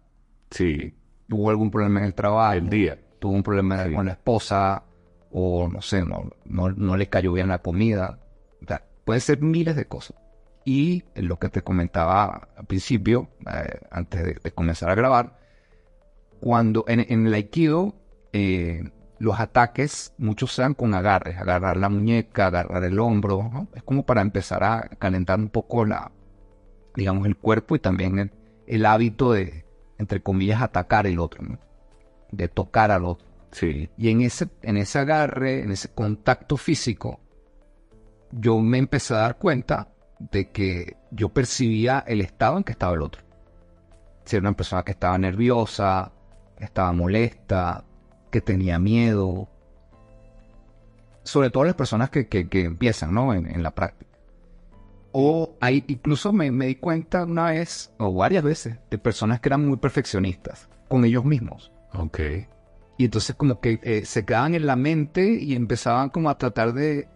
Sí. 0.51 0.95
Hubo 1.31 1.51
algún 1.51 1.71
problema 1.71 2.01
en 2.01 2.07
el 2.07 2.15
trabajo. 2.15 2.55
El 2.55 2.69
día. 2.69 2.99
Tuvo 3.19 3.33
un 3.33 3.43
problema 3.43 3.85
con 3.95 4.07
la 4.07 4.13
esposa, 4.13 4.83
o 5.31 5.69
no 5.69 5.83
sé, 5.83 6.03
no, 6.05 6.31
no, 6.45 6.97
le 6.97 7.09
cayó 7.09 7.33
bien 7.33 7.49
la 7.49 7.59
comida. 7.59 8.19
O 8.63 8.67
sea, 8.67 8.83
pueden 9.05 9.21
ser 9.21 9.41
miles 9.41 9.77
de 9.77 9.87
cosas. 9.87 10.17
Y 10.65 11.05
lo 11.15 11.39
que 11.39 11.49
te 11.49 11.63
comentaba 11.63 12.49
al 12.57 12.67
principio, 12.67 13.29
eh, 13.47 13.81
antes 13.91 14.43
de, 14.43 14.51
comenzar 14.53 14.91
a 14.91 14.95
grabar, 14.95 15.39
cuando 16.41 16.85
en, 16.89 17.27
el 17.27 17.35
Aikido 17.35 17.95
eh, 18.33 18.91
los 19.21 19.39
ataques 19.39 20.15
muchos 20.17 20.51
sean 20.51 20.73
con 20.73 20.95
agarres, 20.95 21.37
agarrar 21.37 21.77
la 21.77 21.91
muñeca, 21.91 22.47
agarrar 22.47 22.83
el 22.85 22.99
hombro, 22.99 23.69
es 23.75 23.83
como 23.83 24.05
para 24.05 24.23
empezar 24.23 24.65
a 24.65 24.89
calentar 24.99 25.39
un 25.39 25.51
poco 25.51 25.85
la, 25.85 26.11
digamos, 26.97 27.27
el 27.27 27.37
cuerpo 27.37 27.77
y 27.77 27.81
también 27.81 28.33
el, 28.67 28.87
hábito 28.87 29.33
de, 29.33 29.67
entre 29.99 30.23
comillas, 30.23 30.63
atacar 30.63 31.07
el 31.07 31.19
otro, 31.19 31.45
de 32.33 32.49
tocar 32.49 32.91
al 32.91 33.05
otro. 33.05 33.29
Sí. 33.53 33.91
Y 33.99 34.09
en 34.09 34.23
ese, 34.23 34.49
en 34.63 34.79
ese 34.79 34.99
agarre, 34.99 35.65
en 35.65 35.71
ese 35.71 35.91
contacto 35.91 36.57
físico, 36.57 37.21
yo 38.33 38.59
me 38.59 38.79
empecé 38.79 39.13
a 39.13 39.19
dar 39.19 39.37
cuenta 39.37 39.89
de 40.19 40.49
que 40.49 40.97
yo 41.11 41.29
percibía 41.29 42.03
el 42.07 42.23
estado 42.23 42.57
en 42.57 42.65
que 42.65 42.73
estaba 42.73 42.95
el 42.95 43.03
otro. 43.03 43.21
Si 44.25 44.37
era 44.37 44.49
una 44.49 44.57
persona 44.57 44.83
que 44.83 44.93
estaba 44.93 45.19
nerviosa, 45.19 46.11
estaba 46.59 46.91
molesta, 46.93 47.85
que 48.31 48.41
tenía 48.41 48.79
miedo. 48.79 49.49
Sobre 51.23 51.51
todo 51.51 51.65
las 51.65 51.75
personas 51.75 52.11
que, 52.11 52.27
empiezan 52.31 53.15
¿no? 53.15 53.35
en, 53.35 53.63
la 53.63 53.73
práctica. 53.73 54.11
O 55.13 55.57
hay, 55.61 55.85
incluso 55.89 56.33
me, 56.33 56.51
di 56.51 56.77
cuenta 56.77 57.25
una 57.25 57.51
vez, 57.51 57.93
o 57.99 58.13
varias 58.15 58.43
veces, 58.43 58.79
de 58.91 58.99
personas 58.99 59.41
que 59.41 59.49
eran 59.49 59.67
muy 59.67 59.77
perfeccionistas 59.77 60.69
con 60.89 61.05
ellos 61.05 61.25
mismos. 61.25 61.73
Ok. 61.93 62.21
Y 62.97 63.05
entonces 63.05 63.35
como 63.37 63.61
que 63.61 63.81
eh, 63.83 64.05
se 64.05 64.25
quedaban 64.25 64.55
en 64.55 64.67
la 64.67 64.77
mente 64.77 65.35
y 65.35 65.55
empezaban 65.55 66.11
como 66.11 66.31
a 66.31 66.39
tratar 66.39 66.73
de, 66.73 67.09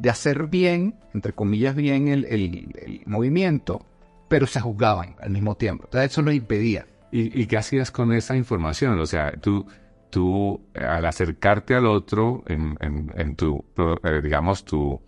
de 0.00 0.08
hacer 0.08 0.46
bien, 0.46 0.94
entre 1.12 1.34
comillas 1.34 1.74
bien, 1.74 2.08
el, 2.08 3.02
movimiento, 3.04 3.84
pero 4.28 4.46
se 4.46 4.58
juzgaban 4.58 5.14
al 5.20 5.30
mismo 5.30 5.56
tiempo. 5.56 5.84
Entonces 5.84 6.10
eso 6.10 6.22
lo 6.22 6.32
impedía. 6.32 6.86
¿Y, 7.12 7.46
qué 7.46 7.56
hacías 7.56 7.90
con 7.90 8.12
esa 8.12 8.36
información? 8.36 8.98
O 9.00 9.06
sea, 9.06 9.32
tú, 9.32 9.66
tú 10.10 10.68
al 10.74 11.04
acercarte 11.04 11.74
al 11.74 11.86
otro 11.86 12.44
en, 12.46 13.36
tu, 13.36 13.64
eh, 14.04 14.20
digamos, 14.22 14.64
tu 14.64 15.00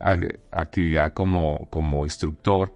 actividad 0.00 1.12
como, 1.12 1.68
como 1.70 2.04
instructor, 2.04 2.74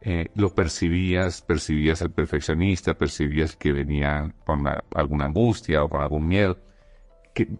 eh, 0.00 0.26
lo 0.34 0.54
percibías, 0.54 1.42
percibías 1.42 2.02
al 2.02 2.12
perfeccionista, 2.12 2.94
percibías 2.94 3.56
que 3.56 3.72
venía 3.72 4.32
con 4.44 4.64
alguna 4.94 5.24
angustia 5.24 5.82
o 5.82 5.88
con 5.88 6.00
algún 6.00 6.28
miedo. 6.28 6.58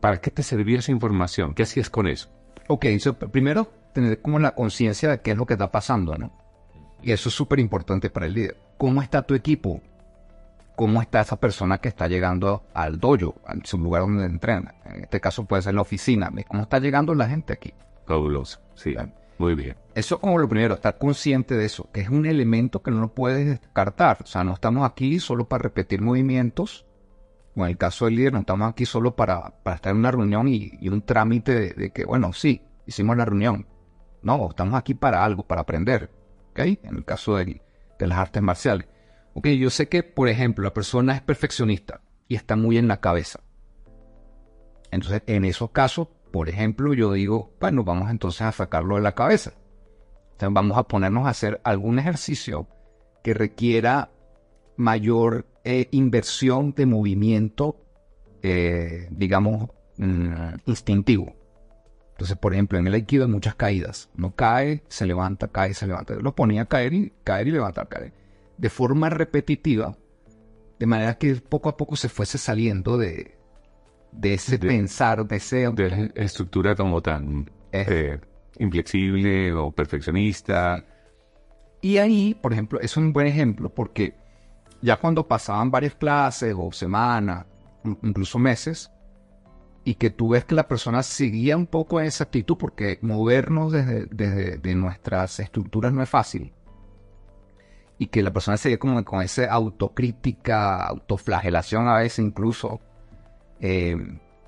¿Para 0.00 0.20
qué 0.20 0.30
te 0.30 0.42
servía 0.42 0.78
esa 0.78 0.92
información? 0.92 1.54
¿Qué 1.54 1.64
hacías 1.64 1.90
con 1.90 2.06
eso? 2.06 2.30
Ok, 2.68 2.86
primero 3.32 3.72
tener 3.92 4.20
como 4.20 4.38
la 4.38 4.54
conciencia 4.54 5.10
de 5.10 5.20
qué 5.20 5.32
es 5.32 5.36
lo 5.36 5.46
que 5.46 5.54
está 5.54 5.70
pasando, 5.70 6.16
¿no? 6.16 6.32
Y 7.02 7.12
eso 7.12 7.28
es 7.28 7.34
súper 7.34 7.58
importante 7.60 8.10
para 8.10 8.26
el 8.26 8.34
líder. 8.34 8.56
¿Cómo 8.76 9.02
está 9.02 9.22
tu 9.22 9.34
equipo? 9.34 9.80
¿Cómo 10.78 11.02
está 11.02 11.22
esa 11.22 11.40
persona 11.40 11.78
que 11.78 11.88
está 11.88 12.06
llegando 12.06 12.62
al 12.72 13.00
dojo, 13.00 13.34
al 13.44 13.66
su 13.66 13.78
lugar 13.78 14.02
donde 14.02 14.26
entrena? 14.26 14.76
En 14.84 15.02
este 15.02 15.20
caso 15.20 15.44
puede 15.44 15.62
ser 15.62 15.74
la 15.74 15.80
oficina. 15.80 16.30
¿Cómo 16.46 16.62
está 16.62 16.78
llegando 16.78 17.16
la 17.16 17.28
gente 17.28 17.52
aquí? 17.52 17.74
Fabuloso, 18.06 18.60
sí. 18.76 18.94
Muy 19.38 19.56
bien. 19.56 19.76
Eso 19.96 20.20
como 20.20 20.38
lo 20.38 20.48
primero, 20.48 20.74
estar 20.74 20.96
consciente 20.96 21.56
de 21.56 21.64
eso, 21.64 21.90
que 21.90 22.02
es 22.02 22.08
un 22.08 22.26
elemento 22.26 22.80
que 22.80 22.92
no 22.92 23.00
lo 23.00 23.12
puedes 23.12 23.44
descartar. 23.48 24.18
O 24.22 24.26
sea, 24.26 24.44
no 24.44 24.52
estamos 24.52 24.88
aquí 24.88 25.18
solo 25.18 25.48
para 25.48 25.64
repetir 25.64 26.00
movimientos, 26.00 26.86
o 27.56 27.64
en 27.64 27.70
el 27.70 27.76
caso 27.76 28.04
del 28.04 28.14
líder, 28.14 28.34
no 28.34 28.38
estamos 28.38 28.70
aquí 28.70 28.86
solo 28.86 29.16
para, 29.16 29.54
estar 29.74 29.90
en 29.90 29.96
una 29.96 30.12
reunión 30.12 30.46
y, 30.46 30.88
un 30.88 31.02
trámite 31.02 31.74
de, 31.74 31.90
que, 31.90 32.04
bueno, 32.04 32.32
sí, 32.32 32.62
hicimos 32.86 33.16
la 33.16 33.24
reunión. 33.24 33.66
No, 34.22 34.48
estamos 34.48 34.78
aquí 34.78 34.94
para 34.94 35.24
algo, 35.24 35.42
para 35.42 35.62
aprender. 35.62 36.08
¿Ok? 36.50 36.60
En 36.60 36.94
el 36.98 37.04
caso 37.04 37.34
de, 37.34 37.60
las 37.98 38.18
artes 38.18 38.44
marciales. 38.44 38.86
Ok, 39.38 39.46
yo 39.50 39.70
sé 39.70 39.88
que, 39.88 40.02
por 40.02 40.28
ejemplo, 40.28 40.64
la 40.64 40.74
persona 40.74 41.14
es 41.14 41.22
perfeccionista 41.22 42.00
y 42.26 42.34
está 42.34 42.56
muy 42.56 42.76
en 42.76 42.88
la 42.88 43.00
cabeza. 43.00 43.38
Entonces, 44.90 45.22
en 45.28 45.44
esos 45.44 45.70
casos, 45.70 46.08
por 46.32 46.48
ejemplo, 46.48 46.92
yo 46.92 47.12
digo, 47.12 47.52
bueno, 47.60 47.84
vamos 47.84 48.10
entonces 48.10 48.42
a 48.42 48.50
sacarlo 48.50 48.96
de 48.96 49.02
la 49.02 49.14
cabeza. 49.14 49.52
Entonces, 50.32 50.52
vamos 50.52 50.76
a 50.76 50.88
ponernos 50.88 51.24
a 51.24 51.30
hacer 51.30 51.60
algún 51.62 52.00
ejercicio 52.00 52.66
que 53.22 53.32
requiera 53.32 54.10
mayor 54.76 55.46
eh, 55.62 55.86
inversión 55.92 56.74
de 56.74 56.86
movimiento, 56.86 57.76
eh, 58.42 59.06
digamos, 59.12 59.70
mm, 59.98 60.54
instintivo. 60.66 61.36
Entonces, 62.10 62.36
por 62.38 62.54
ejemplo, 62.54 62.76
en 62.76 62.88
el 62.88 62.94
Aikido 62.94 63.26
hay 63.26 63.30
muchas 63.30 63.54
caídas. 63.54 64.10
No 64.16 64.34
cae, 64.34 64.82
se 64.88 65.06
levanta, 65.06 65.46
cae, 65.46 65.74
se 65.74 65.86
levanta. 65.86 66.14
Lo 66.14 66.34
ponía 66.34 66.62
a 66.62 66.66
caer 66.66 66.92
y 66.92 67.12
caer 67.22 67.46
y 67.46 67.52
levantar, 67.52 67.86
caer. 67.86 68.18
De 68.58 68.68
forma 68.70 69.08
repetitiva, 69.08 69.96
de 70.78 70.86
manera 70.86 71.16
que 71.16 71.34
poco 71.36 71.68
a 71.68 71.76
poco 71.76 71.96
se 71.96 72.08
fuese 72.08 72.38
saliendo 72.38 72.98
de, 72.98 73.38
de 74.12 74.34
ese 74.34 74.58
pensar, 74.58 75.26
de 75.26 75.36
ese... 75.36 75.70
De 75.70 76.12
estructura 76.16 76.74
como 76.74 77.00
tan 77.00 77.50
eh, 77.72 78.18
inflexible 78.58 79.52
o 79.52 79.70
perfeccionista. 79.70 80.84
Y 81.80 81.98
ahí, 81.98 82.34
por 82.34 82.52
ejemplo, 82.52 82.80
es 82.80 82.96
un 82.96 83.12
buen 83.12 83.26
ejemplo 83.26 83.72
porque 83.72 84.14
ya 84.82 84.96
cuando 84.96 85.26
pasaban 85.26 85.70
varias 85.70 85.94
clases 85.94 86.54
o 86.56 86.72
semanas, 86.72 87.46
incluso 88.02 88.38
meses, 88.38 88.90
y 89.84 89.94
que 89.94 90.10
tú 90.10 90.30
ves 90.30 90.44
que 90.44 90.54
la 90.54 90.68
persona 90.68 91.02
seguía 91.02 91.56
un 91.56 91.66
poco 91.66 92.00
esa 92.00 92.24
actitud, 92.24 92.56
porque 92.58 92.98
movernos 93.00 93.72
desde, 93.72 94.74
nuestras 94.74 95.40
estructuras 95.40 95.92
no 95.92 96.02
es 96.02 96.08
fácil, 96.08 96.52
y 97.98 98.06
que 98.06 98.22
la 98.22 98.32
persona 98.32 98.56
seguía 98.56 98.78
como 98.78 99.04
con 99.04 99.22
esa 99.22 99.50
autocrítica, 99.52 100.86
autoflagelación 100.86 101.88
a 101.88 101.98
veces 101.98 102.20
incluso, 102.24 102.80
eh, 103.60 103.96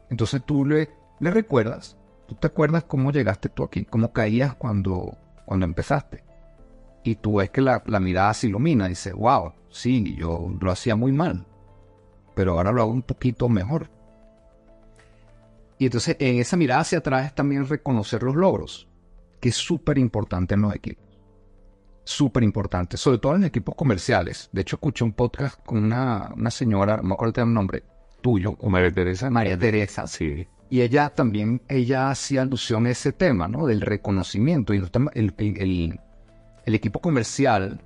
entonces 0.09 0.43
tú 0.45 0.65
le, 0.65 0.91
le 1.19 1.31
recuerdas, 1.31 1.97
tú 2.29 2.37
te 2.37 2.47
acuerdas 2.47 2.85
cómo 2.85 3.11
llegaste 3.11 3.49
tú 3.49 3.65
aquí, 3.65 3.85
cómo 3.85 4.13
caías 4.13 4.55
cuando, 4.55 5.17
cuando 5.47 5.67
empezaste. 5.67 6.25
y 7.03 7.17
tú 7.17 7.37
ves 7.37 7.51
que 7.51 7.61
la, 7.61 7.83
la 7.87 8.01
mirada 8.01 8.35
se 8.35 8.47
ilumina, 8.49 8.87
y 8.87 8.91
dices, 8.91 9.15
wow, 9.15 9.53
sí, 9.71 10.17
yo 10.17 10.49
lo 10.61 10.71
hacía 10.71 10.97
muy 10.97 11.13
mal, 11.13 11.47
pero 12.35 12.53
ahora 12.53 12.73
lo 12.73 12.83
hago 12.83 12.93
un 12.93 13.03
poquito 13.03 13.49
mejor. 13.49 13.91
Y 15.79 15.87
entonces 15.87 16.17
en 16.21 16.39
esa 16.39 16.57
mirada 16.57 16.83
hacia 16.83 16.99
atrás 16.99 17.27
es 17.27 17.35
también 17.35 17.67
reconocer 17.67 18.23
los 18.23 18.37
logros, 18.37 18.87
que 19.41 19.49
es 19.49 19.57
súper 19.57 19.97
importante 19.97 20.55
en 20.55 20.63
los 20.63 20.75
equipos. 20.75 21.10
Súper 22.11 22.42
importante, 22.42 22.96
sobre 22.96 23.18
todo 23.18 23.37
en 23.37 23.44
equipos 23.44 23.77
comerciales. 23.77 24.51
De 24.51 24.62
hecho, 24.62 24.75
escuché 24.75 25.05
un 25.05 25.12
podcast 25.12 25.64
con 25.64 25.85
una, 25.85 26.33
una 26.37 26.51
señora, 26.51 26.96
no 26.96 27.05
me 27.05 27.14
acuerdo 27.14 27.40
el 27.40 27.55
nombre, 27.55 27.85
tuyo. 28.20 28.57
¿O 28.59 28.68
María 28.68 28.92
Teresa? 28.92 29.31
María 29.31 29.57
Teresa. 29.57 30.09
Sí. 30.09 30.49
Y 30.70 30.81
ella 30.81 31.11
también, 31.11 31.62
ella 31.68 32.11
hacía 32.11 32.42
alusión 32.42 32.87
a 32.87 32.90
ese 32.90 33.12
tema, 33.12 33.46
¿no? 33.46 33.64
Del 33.64 33.81
reconocimiento. 33.81 34.75
Y 34.75 34.79
el, 34.79 34.90
el, 35.14 35.35
el, 35.38 36.01
el 36.66 36.75
equipo 36.75 37.01
comercial 37.01 37.81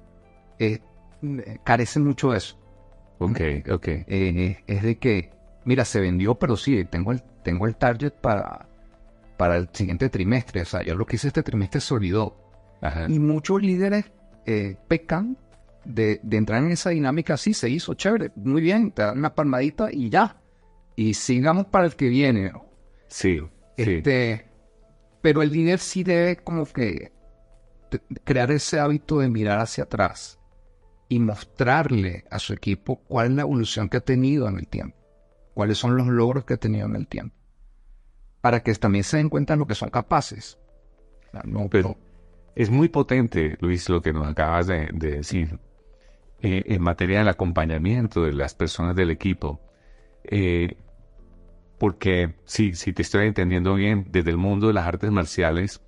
eh, 0.58 0.80
carece 1.62 2.00
mucho 2.00 2.30
de 2.30 2.38
eso. 2.38 2.58
Ok, 3.18 3.40
ok. 3.70 3.88
Eh, 3.88 4.56
es 4.66 4.82
de 4.82 4.96
que, 4.96 5.32
mira, 5.66 5.84
se 5.84 6.00
vendió, 6.00 6.36
pero 6.36 6.56
sí, 6.56 6.82
tengo 6.86 7.12
el, 7.12 7.22
tengo 7.42 7.66
el 7.66 7.76
target 7.76 8.14
para, 8.14 8.68
para 9.36 9.58
el 9.58 9.68
siguiente 9.70 10.08
trimestre. 10.08 10.62
O 10.62 10.64
sea, 10.64 10.82
yo 10.82 10.94
lo 10.94 11.04
que 11.04 11.16
hice 11.16 11.28
este 11.28 11.42
trimestre 11.42 11.82
se 11.82 11.92
olvidó. 11.92 12.40
Ajá. 12.84 13.06
Y 13.08 13.18
muchos 13.18 13.62
líderes 13.62 14.12
eh, 14.46 14.76
pecan 14.88 15.38
de, 15.84 16.20
de 16.22 16.36
entrar 16.36 16.62
en 16.62 16.70
esa 16.70 16.90
dinámica. 16.90 17.36
Sí, 17.36 17.54
se 17.54 17.70
hizo, 17.70 17.94
chévere, 17.94 18.30
muy 18.36 18.60
bien, 18.60 18.92
te 18.92 19.02
dan 19.02 19.18
una 19.18 19.34
palmadita 19.34 19.88
y 19.90 20.10
ya. 20.10 20.40
Y 20.94 21.14
sigamos 21.14 21.66
para 21.66 21.86
el 21.86 21.96
que 21.96 22.08
viene. 22.08 22.50
¿no? 22.50 22.66
Sí, 23.08 23.40
sí. 23.40 23.46
Este, 23.76 24.46
pero 25.22 25.40
el 25.40 25.50
líder 25.50 25.78
sí 25.78 26.04
debe 26.04 26.36
como 26.36 26.66
que 26.66 27.12
crear 28.24 28.50
ese 28.50 28.78
hábito 28.78 29.20
de 29.20 29.28
mirar 29.28 29.60
hacia 29.60 29.84
atrás 29.84 30.38
y 31.08 31.18
mostrarle 31.18 32.24
a 32.30 32.38
su 32.38 32.52
equipo 32.52 32.96
cuál 32.96 33.28
es 33.28 33.32
la 33.32 33.42
evolución 33.42 33.88
que 33.88 33.98
ha 33.98 34.04
tenido 34.04 34.48
en 34.48 34.58
el 34.58 34.66
tiempo, 34.66 34.96
cuáles 35.54 35.78
son 35.78 35.96
los 35.96 36.08
logros 36.08 36.44
que 36.44 36.54
ha 36.54 36.58
tenido 36.58 36.86
en 36.86 36.96
el 36.96 37.06
tiempo, 37.06 37.36
para 38.40 38.62
que 38.62 38.74
también 38.74 39.04
se 39.04 39.16
den 39.16 39.28
cuenta 39.28 39.54
de 39.54 39.58
lo 39.58 39.66
que 39.66 39.74
son 39.74 39.90
capaces. 39.90 40.58
No, 41.44 41.68
Pero 41.68 41.96
es 42.54 42.70
muy 42.70 42.88
potente, 42.88 43.56
Luis, 43.60 43.88
lo 43.88 44.00
que 44.02 44.12
nos 44.12 44.26
acabas 44.28 44.66
de, 44.66 44.88
de 44.92 45.10
decir. 45.16 45.58
Eh, 46.42 46.62
en 46.66 46.82
materia 46.82 47.20
del 47.20 47.28
acompañamiento 47.28 48.22
de 48.24 48.32
las 48.34 48.54
personas 48.54 48.94
del 48.94 49.10
equipo. 49.10 49.60
Eh, 50.24 50.76
porque, 51.78 52.34
sí, 52.44 52.74
si 52.74 52.92
te 52.92 53.00
estoy 53.02 53.26
entendiendo 53.26 53.74
bien, 53.74 54.06
desde 54.10 54.30
el 54.30 54.36
mundo 54.36 54.66
de 54.66 54.74
las 54.74 54.86
artes 54.86 55.10
marciales, 55.10 55.82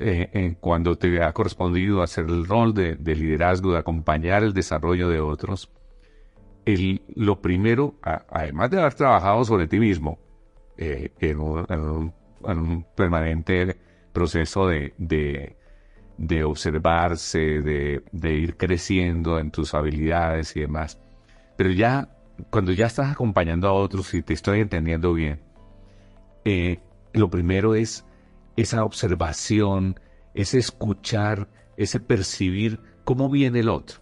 eh, 0.00 0.56
cuando 0.60 0.96
te 0.98 1.22
ha 1.22 1.32
correspondido 1.32 2.02
hacer 2.02 2.24
el 2.26 2.44
rol 2.46 2.74
de, 2.74 2.96
de 2.96 3.14
liderazgo, 3.14 3.72
de 3.72 3.78
acompañar 3.78 4.42
el 4.42 4.52
desarrollo 4.52 5.08
de 5.08 5.20
otros, 5.20 5.70
lo 7.14 7.40
primero, 7.40 7.94
además 8.02 8.70
de 8.70 8.80
haber 8.80 8.94
trabajado 8.94 9.44
sobre 9.44 9.68
ti 9.68 9.78
mismo, 9.78 10.18
en, 10.76 11.38
un, 11.38 11.66
en 11.68 11.80
un- 11.80 12.14
en 12.44 12.58
un 12.58 12.86
permanente 12.96 13.76
proceso 14.12 14.66
de- 14.66 14.92
de 16.22 16.44
observarse, 16.44 17.60
de, 17.62 18.04
de 18.12 18.34
ir 18.34 18.56
creciendo 18.56 19.40
en 19.40 19.50
tus 19.50 19.74
habilidades 19.74 20.54
y 20.56 20.60
demás. 20.60 21.00
Pero 21.56 21.70
ya, 21.70 22.16
cuando 22.48 22.70
ya 22.70 22.86
estás 22.86 23.10
acompañando 23.10 23.66
a 23.66 23.72
otros 23.72 24.14
y 24.14 24.22
te 24.22 24.32
estoy 24.32 24.60
entendiendo 24.60 25.12
bien, 25.14 25.40
eh, 26.44 26.78
lo 27.12 27.28
primero 27.28 27.74
es 27.74 28.06
esa 28.56 28.84
observación, 28.84 29.98
ese 30.32 30.58
escuchar, 30.58 31.48
ese 31.76 31.98
percibir 31.98 32.78
cómo 33.02 33.28
viene 33.28 33.58
el 33.58 33.68
otro. 33.68 33.98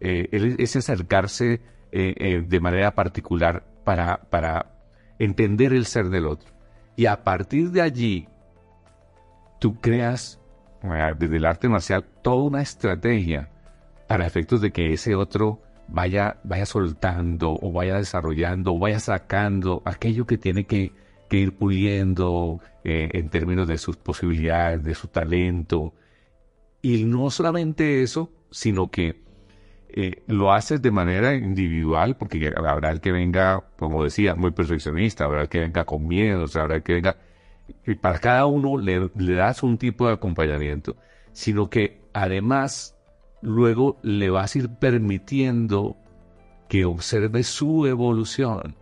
Eh, 0.00 0.56
ese 0.58 0.78
acercarse 0.78 1.60
eh, 1.92 2.14
eh, 2.16 2.44
de 2.48 2.60
manera 2.60 2.94
particular 2.94 3.66
para, 3.84 4.22
para 4.30 4.74
entender 5.18 5.74
el 5.74 5.84
ser 5.84 6.08
del 6.08 6.26
otro. 6.26 6.50
Y 6.96 7.04
a 7.04 7.22
partir 7.24 7.72
de 7.72 7.82
allí, 7.82 8.26
tú 9.60 9.78
creas 9.82 10.41
desde 11.18 11.36
el 11.36 11.44
arte 11.44 11.68
marcial 11.68 12.04
toda 12.22 12.42
una 12.42 12.62
estrategia 12.62 13.48
para 14.08 14.26
efectos 14.26 14.60
de 14.60 14.72
que 14.72 14.92
ese 14.92 15.14
otro 15.14 15.62
vaya, 15.88 16.38
vaya 16.44 16.66
soltando 16.66 17.58
o 17.60 17.72
vaya 17.72 17.96
desarrollando 17.96 18.74
o 18.74 18.78
vaya 18.78 18.98
sacando 18.98 19.82
aquello 19.84 20.26
que 20.26 20.38
tiene 20.38 20.64
que, 20.64 20.92
ir 21.30 21.56
puliendo 21.56 22.60
eh, 22.84 23.08
en 23.14 23.30
términos 23.30 23.66
de 23.66 23.78
sus 23.78 23.96
posibilidades, 23.96 24.84
de 24.84 24.94
su 24.94 25.08
talento. 25.08 25.94
Y 26.82 27.04
no 27.04 27.30
solamente 27.30 28.02
eso, 28.02 28.30
sino 28.50 28.90
que 28.90 29.22
eh, 29.88 30.22
lo 30.26 30.52
haces 30.52 30.82
de 30.82 30.90
manera 30.90 31.34
individual, 31.34 32.18
porque 32.18 32.52
habrá 32.54 32.90
el 32.90 33.00
que 33.00 33.12
venga, 33.12 33.64
como 33.78 34.04
decía, 34.04 34.34
muy 34.34 34.50
perfeccionista, 34.50 35.24
habrá 35.24 35.40
el 35.40 35.48
que 35.48 35.60
venga 35.60 35.86
con 35.86 36.06
miedo, 36.06 36.44
habrá 36.54 36.76
el 36.76 36.82
que 36.82 36.92
venga... 36.94 37.16
Y 37.86 37.94
para 37.96 38.18
cada 38.18 38.46
uno 38.46 38.78
le, 38.78 39.10
das 39.34 39.62
un 39.62 39.78
tipo 39.78 40.06
de 40.06 40.14
acompañamiento, 40.14 40.96
sino 41.32 41.68
que 41.68 42.00
además 42.12 42.96
luego 43.40 43.98
le 44.02 44.30
vas 44.30 44.54
a 44.54 44.58
ir 44.58 44.68
permitiendo 44.76 45.96
que 46.68 46.84
observe 46.84 47.42
su 47.42 47.86
evolución. 47.86 48.76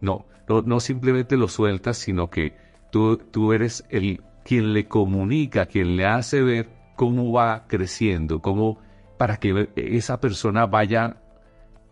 No, 0.00 0.26
no, 0.48 0.62
no 0.62 0.80
simplemente 0.80 1.36
lo 1.36 1.48
sueltas, 1.48 1.98
sino 1.98 2.30
que 2.30 2.56
tú, 2.90 3.18
tú 3.18 3.52
eres 3.52 3.84
el 3.90 4.22
quien 4.44 4.72
le 4.72 4.88
comunica, 4.88 5.66
quien 5.66 5.96
le 5.96 6.06
hace 6.06 6.42
ver 6.42 6.70
cómo 6.96 7.32
va 7.32 7.66
creciendo, 7.68 8.40
cómo 8.40 8.78
para 9.16 9.36
que 9.36 9.70
esa 9.76 10.20
persona 10.20 10.66
vaya 10.66 11.22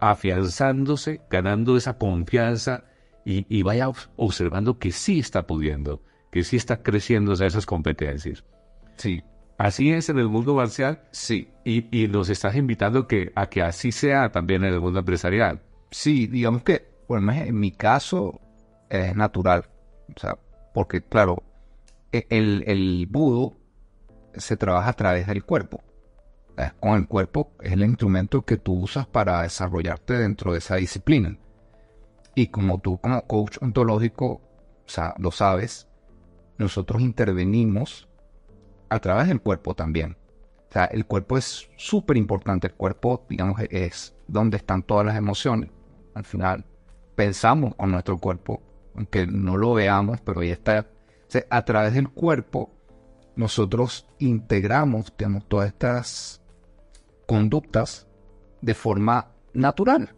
afianzándose, 0.01 1.21
ganando 1.31 1.77
esa 1.77 1.99
confianza 1.99 2.85
y 3.25 3.63
vaya 3.63 3.91
observando 4.17 4.79
que 4.79 4.91
sí 4.91 5.19
está 5.19 5.47
pudiendo, 5.47 6.01
que 6.31 6.45
sí 6.45 6.57
está 6.57 6.83
creciendo 6.83 7.33
esas 7.33 7.67
competencias. 7.67 8.45
sí, 8.97 9.23
Así 9.57 9.91
es 9.91 10.09
en 10.09 10.19
el 10.21 10.29
mundo 10.29 10.55
marcial 10.55 11.03
sí, 11.11 11.51
y, 11.65 11.89
y 11.91 12.07
nos 12.07 12.29
estás 12.29 12.55
invitando 12.55 13.09
que, 13.09 13.33
a 13.35 13.49
que 13.49 13.61
así 13.63 13.91
sea 13.91 14.31
también 14.31 14.63
en 14.65 14.73
el 14.75 14.81
mundo 14.81 15.01
empresarial. 15.01 15.61
Sí, 15.91 16.29
digamos 16.29 16.63
que, 16.63 16.87
bueno, 17.09 17.33
en 17.33 17.59
mi 17.59 17.73
caso 17.73 18.41
es 18.89 19.17
natural. 19.17 19.65
O 20.15 20.21
sea, 20.21 20.39
porque 20.73 21.03
claro, 21.03 21.43
e- 22.13 22.27
el, 22.31 22.63
el 22.69 23.07
budo 23.11 23.57
se 24.35 24.57
trabaja 24.57 24.91
a 24.91 24.93
través 24.93 25.27
del 25.27 25.45
cuerpo. 25.45 25.83
Con 26.81 26.95
el 26.95 27.07
cuerpo 27.09 27.53
es 27.61 27.73
el 27.73 27.83
instrumento 27.85 28.43
que 28.43 28.57
tú 28.57 28.75
usas 28.75 29.07
para 29.07 29.43
desarrollarte 29.43 30.15
dentro 30.15 30.53
de 30.53 30.59
esa 30.59 30.77
disciplina. 30.77 31.37
Y 32.35 32.49
como 32.49 32.79
tú 32.81 32.99
como 33.01 33.23
coach 33.27 33.59
ontológico, 33.61 34.27
o 34.27 34.43
sea, 34.87 35.15
lo 35.19 35.31
sabes, 35.33 35.88
nosotros 36.59 37.01
intervenimos 37.01 38.09
a 38.89 38.99
través 38.99 39.29
del 39.29 39.41
cuerpo 39.41 39.75
también. 39.75 40.17
O 40.69 40.73
sea, 40.73 40.85
el 40.87 41.07
cuerpo 41.07 41.39
es 41.39 41.69
súper 41.77 42.17
importante. 42.17 42.67
El 42.67 42.75
cuerpo, 42.75 43.25
digamos, 43.29 43.61
es 43.71 44.15
donde 44.27 44.59
están 44.59 44.83
todas 44.83 45.07
las 45.07 45.17
emociones. 45.17 45.71
Al 46.15 46.25
final, 46.25 46.65
pensamos 47.15 47.75
con 47.75 47.91
nuestro 47.91 48.19
cuerpo, 48.19 48.63
aunque 48.95 49.27
no 49.27 49.57
lo 49.57 49.73
veamos, 49.75 50.21
pero 50.21 50.41
ahí 50.41 50.51
está. 50.51 50.81
O 50.81 51.31
sea, 51.31 51.45
a 51.49 51.65
través 51.65 51.95
del 51.95 52.11
cuerpo, 52.11 52.71
nosotros 53.37 54.07
integramos, 54.19 55.13
digamos, 55.17 55.49
todas 55.49 55.69
estas 55.69 56.43
conductas 57.27 58.07
de 58.61 58.75
forma 58.75 59.33
natural. 59.53 60.15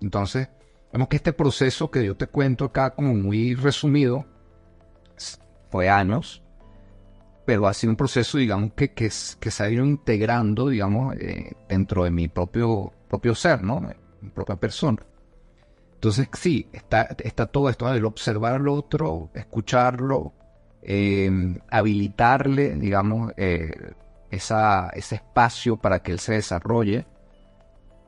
Entonces, 0.00 0.48
vemos 0.92 1.08
que 1.08 1.16
este 1.16 1.32
proceso 1.32 1.90
que 1.90 2.04
yo 2.04 2.16
te 2.16 2.26
cuento 2.26 2.66
acá, 2.66 2.94
como 2.94 3.14
muy 3.14 3.54
resumido, 3.54 4.24
fue 5.70 5.88
años, 5.88 6.42
pero 7.44 7.66
ha 7.66 7.74
sido 7.74 7.92
un 7.92 7.96
proceso, 7.96 8.38
digamos, 8.38 8.72
que, 8.74 8.92
que, 8.92 9.10
se 9.10 9.62
ha 9.62 9.70
ido 9.70 9.84
integrando, 9.84 10.68
digamos, 10.68 11.16
eh, 11.16 11.52
dentro 11.68 12.04
de 12.04 12.10
mi 12.10 12.28
propio, 12.28 12.92
propio 13.08 13.34
ser, 13.34 13.62
¿no? 13.62 13.80
Mi 14.20 14.30
propia 14.30 14.56
persona. 14.56 14.98
Entonces, 15.94 16.28
sí, 16.32 16.68
está, 16.72 17.02
está 17.18 17.46
todo 17.46 17.68
esto, 17.68 17.86
¿no? 17.86 17.94
el 17.94 18.04
observar 18.04 18.54
al 18.54 18.68
otro, 18.68 19.30
escucharlo, 19.34 20.32
eh, 20.82 21.58
habilitarle, 21.70 22.74
digamos, 22.76 23.32
eh, 23.36 23.92
esa, 24.30 24.88
ese 24.90 25.16
espacio 25.16 25.76
para 25.76 26.02
que 26.02 26.12
él 26.12 26.20
se 26.20 26.34
desarrolle, 26.34 27.06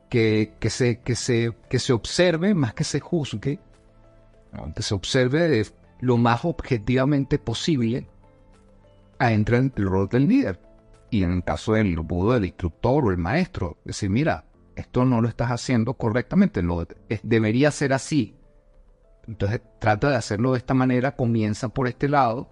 que, 0.09 0.53
que, 0.59 0.69
se, 0.69 1.01
que, 1.01 1.15
se, 1.15 1.51
que 1.69 1.79
se 1.79 1.93
observe 1.93 2.53
más 2.55 2.73
que 2.73 2.83
se 2.83 2.99
juzgue, 2.99 3.59
que 4.75 4.81
se 4.81 4.93
observe 4.93 5.49
de 5.49 5.67
lo 6.03 6.17
más 6.17 6.43
objetivamente 6.43 7.39
posible 7.39 8.07
entra 9.19 9.57
en 9.57 9.71
el 9.75 9.85
rol 9.85 10.09
del 10.09 10.27
líder. 10.27 10.59
Y 11.09 11.23
en 11.23 11.31
el 11.31 11.43
caso 11.43 11.73
del 11.73 11.97
budo 11.99 12.33
del 12.33 12.45
instructor 12.45 13.05
o 13.05 13.11
el 13.11 13.17
maestro, 13.17 13.77
decir, 13.85 14.09
mira, 14.09 14.45
esto 14.75 15.05
no 15.05 15.21
lo 15.21 15.29
estás 15.29 15.51
haciendo 15.51 15.93
correctamente, 15.93 16.61
lo, 16.61 16.85
debería 17.21 17.71
ser 17.71 17.93
así. 17.93 18.35
Entonces 19.27 19.61
trata 19.79 20.09
de 20.09 20.17
hacerlo 20.17 20.51
de 20.51 20.57
esta 20.57 20.73
manera, 20.73 21.15
comienza 21.15 21.69
por 21.69 21.87
este 21.87 22.09
lado 22.09 22.49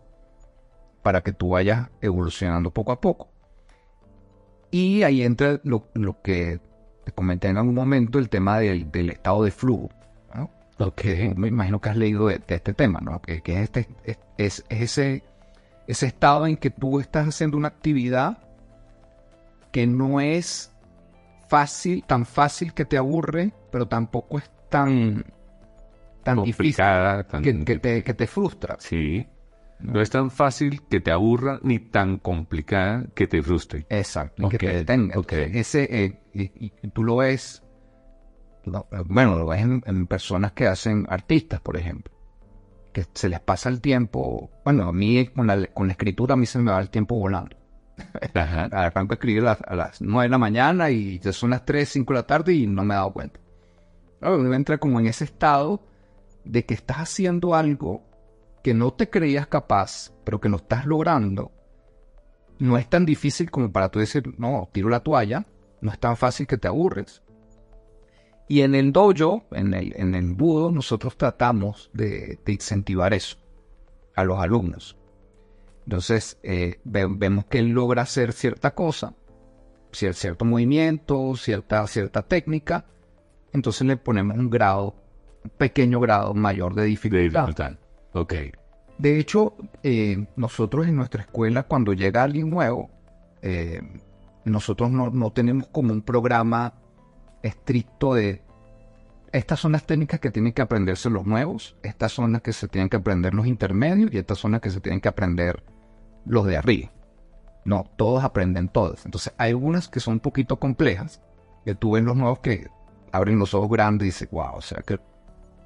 para 1.02 1.22
que 1.22 1.34
tú 1.34 1.50
vayas 1.50 1.90
evolucionando 2.00 2.72
poco 2.72 2.94
a 2.94 3.02
poco. 3.02 3.32
Y 4.70 5.04
ahí 5.04 5.24
entra 5.24 5.60
lo, 5.64 5.90
lo 5.94 6.22
que 6.22 6.62
te 7.04 7.12
comenté 7.12 7.50
en 7.50 7.58
algún 7.58 7.76
momento, 7.76 8.20
el 8.20 8.30
tema 8.30 8.60
del, 8.60 8.90
del 8.92 9.10
estado 9.10 9.44
de 9.44 9.52
flujo. 9.52 9.90
¿No? 10.80 10.88
Ok. 10.88 11.02
Me 11.36 11.48
imagino 11.48 11.80
que 11.80 11.90
has 11.90 11.98
leído 11.98 12.28
de, 12.28 12.40
de 12.40 12.56
este 12.56 12.74
tema, 12.74 13.00
¿no? 13.02 13.22
Que, 13.22 13.42
que 13.42 13.54
es, 13.58 13.62
este, 13.64 13.88
es, 14.06 14.20
es 14.38 14.64
ese, 14.70 15.24
ese 15.88 16.06
estado 16.08 16.48
en 16.48 16.58
que 16.58 16.70
tú 16.70 17.00
estás 17.00 17.28
haciendo 17.28 17.58
una 17.58 17.68
actividad 17.70 18.38
que 19.72 19.88
no 19.88 20.20
es 20.20 20.72
fácil, 21.48 22.04
tan 22.06 22.26
fácil 22.26 22.74
que 22.74 22.86
te 22.86 22.98
aburre, 22.98 23.52
pero 23.72 23.88
tampoco 23.88 24.38
es 24.38 24.50
tan, 24.70 25.26
tan 26.24 26.44
difícil 26.44 26.56
Complicada. 26.76 27.24
tan- 27.28 27.42
que, 27.44 27.64
que 27.66 27.80
te, 27.80 28.04
que 28.04 28.14
te 28.14 28.28
frustra. 28.28 28.76
Sí. 28.80 29.28
No 29.80 30.00
es 30.00 30.10
tan 30.12 30.30
fácil 30.30 30.82
que 30.90 31.00
te 31.00 31.12
aburra 31.12 31.60
ni 31.64 31.80
tan 31.80 32.18
complicada 32.20 33.06
que 33.16 33.26
te 33.28 33.42
frustre. 33.42 33.86
Exacto, 33.90 34.44
y 34.44 34.46
Ok, 34.46 34.52
que 34.52 34.58
te 34.60 34.74
detenga. 34.76 35.18
ok. 35.20 35.32
Ese, 35.34 36.04
eh, 36.06 36.20
y, 36.34 36.52
y 36.66 36.70
tú 36.94 37.04
lo 37.04 37.16
ves, 37.18 37.64
lo- 37.64 37.71
bueno, 38.66 39.38
lo 39.38 39.48
ves 39.48 39.62
en, 39.62 39.84
en 39.86 40.08
personas 40.08 40.52
que 40.54 40.68
hacen 40.68 41.06
artistas, 41.10 41.62
por 41.62 41.78
ejemplo, 41.78 42.14
que 42.94 43.06
se 43.14 43.30
les 43.30 43.40
pasa 43.40 43.70
el 43.70 43.82
tiempo, 43.82 44.50
bueno, 44.64 44.88
a 44.88 44.94
mí 44.94 45.28
con 45.28 45.48
la, 45.48 45.68
con 45.68 45.88
la 45.88 45.94
escritura 45.94 46.34
a 46.34 46.38
mí 46.38 46.46
se 46.46 46.60
me 46.60 46.72
va 46.72 46.80
el 46.80 46.90
tiempo 46.90 47.16
volando. 47.16 47.56
Ajá. 48.34 48.66
Arranco 48.72 49.14
a 49.14 49.16
escribir 49.16 49.42
a 49.42 49.46
las, 49.46 49.62
a 49.66 49.76
las 49.76 50.02
9 50.02 50.24
de 50.24 50.30
la 50.30 50.38
mañana 50.38 50.90
y 50.90 51.20
ya 51.20 51.34
son 51.34 51.52
las 51.52 51.66
3, 51.66 51.88
5 51.88 52.14
de 52.14 52.20
la 52.20 52.28
tarde 52.28 52.54
y 52.54 52.68
no 52.68 52.84
me 52.84 52.94
he 52.94 52.98
dado 52.98 53.14
cuenta. 53.14 53.40
Claro, 54.20 54.54
entra 54.54 54.78
como 54.78 55.00
en 55.00 55.08
ese 55.08 55.24
estado 55.24 55.84
de 56.44 56.66
que 56.66 56.74
estás 56.74 56.98
haciendo 56.98 57.56
algo 57.56 58.04
que 58.64 58.74
no 58.74 58.94
te 58.94 59.10
creías 59.10 59.48
capaz, 59.48 60.14
pero 60.24 60.40
que 60.40 60.50
lo 60.50 60.58
estás 60.58 60.86
logrando. 60.86 61.52
No 62.60 62.78
es 62.78 62.88
tan 62.88 63.06
difícil 63.06 63.50
como 63.50 63.72
para 63.72 63.90
tú 63.90 64.00
decir, 64.00 64.36
no, 64.38 64.70
tiro 64.72 64.90
la 64.90 65.00
toalla. 65.00 65.48
No 65.82 65.92
es 65.92 66.00
tan 66.00 66.16
fácil 66.16 66.46
que 66.46 66.58
te 66.58 66.68
aburres. 66.68 67.24
Y 68.52 68.64
en 68.64 68.76
el 68.76 68.92
dojo, 68.92 69.46
en 69.52 69.74
el, 69.74 69.94
en 69.96 70.14
el 70.14 70.34
budo, 70.34 70.72
nosotros 70.74 71.16
tratamos 71.16 71.90
de, 71.94 72.38
de 72.44 72.52
incentivar 72.52 73.14
eso 73.14 73.38
a 74.14 74.26
los 74.26 74.40
alumnos. 74.40 74.98
Entonces, 75.86 76.38
eh, 76.44 76.82
ve- 76.84 77.08
vemos 77.10 77.46
que 77.46 77.60
él 77.60 77.70
logra 77.70 78.02
hacer 78.02 78.34
cierta 78.34 78.76
cosa, 78.76 79.14
cier- 79.94 80.12
cierto 80.12 80.44
movimiento, 80.44 81.34
cierta, 81.38 81.88
cierta 81.88 82.24
técnica. 82.24 82.84
Entonces 83.54 83.88
le 83.88 83.96
ponemos 83.96 84.38
un 84.38 84.50
grado, 84.50 84.96
un 85.46 85.52
pequeño 85.52 86.02
grado 86.02 86.34
mayor 86.34 86.76
de 86.76 86.82
De 86.82 86.88
dificultad. 86.90 87.48
dificultad. 87.48 87.78
Ok. 88.12 88.34
De 88.98 89.18
hecho, 89.18 89.56
eh, 89.82 90.26
nosotros 90.36 90.88
en 90.88 90.98
nuestra 90.98 91.22
escuela, 91.22 91.64
cuando 91.64 91.94
llega 91.94 92.22
alguien 92.24 92.50
nuevo, 92.50 92.90
eh, 93.42 93.82
nosotros 94.44 94.92
no, 94.92 95.10
no 95.10 95.32
tenemos 95.32 95.68
como 95.70 95.94
un 95.94 96.02
programa 96.02 96.74
estricto 97.44 98.14
de 98.14 98.42
estas 99.32 99.60
son 99.60 99.72
las 99.72 99.86
técnicas 99.86 100.20
que 100.20 100.30
tienen 100.30 100.52
que 100.52 100.62
aprenderse 100.62 101.10
los 101.10 101.26
nuevos, 101.26 101.78
estas 101.84 102.12
son 102.12 102.34
las 102.34 102.42
que 102.42 102.52
se 102.52 102.68
tienen 102.68 102.90
que 102.90 102.98
aprender 102.98 103.34
los 103.34 103.48
intermedios 103.48 104.14
y 104.14 104.18
estas 104.18 104.38
son 104.38 104.52
las 104.52 104.62
que 104.62 104.70
se 104.70 104.82
tienen 104.82 105.00
que 105.00 105.08
aprender 105.08 105.64
los 106.26 106.46
de 106.46 106.58
arriba. 106.58 106.92
No, 107.64 107.86
todos 107.96 108.24
aprenden 108.24 108.68
todas. 108.68 109.06
Entonces, 109.06 109.34
hay 109.38 109.52
algunas 109.52 109.88
que 109.88 110.00
son 110.00 110.16
un 110.16 110.20
poquito 110.20 110.58
complejas, 110.58 111.22
que 111.64 111.76
tú 111.76 111.92
ves 111.92 112.04
los 112.04 112.18
nuevos 112.18 112.40
que 112.40 112.68
abren 113.12 113.40
los 113.40 113.54
ojos 113.54 113.70
grandes 113.70 114.06
y 114.06 114.10
dices, 114.10 114.30
wow, 114.32 114.56
o 114.56 114.62
sea 114.62 114.82
que 114.82 115.00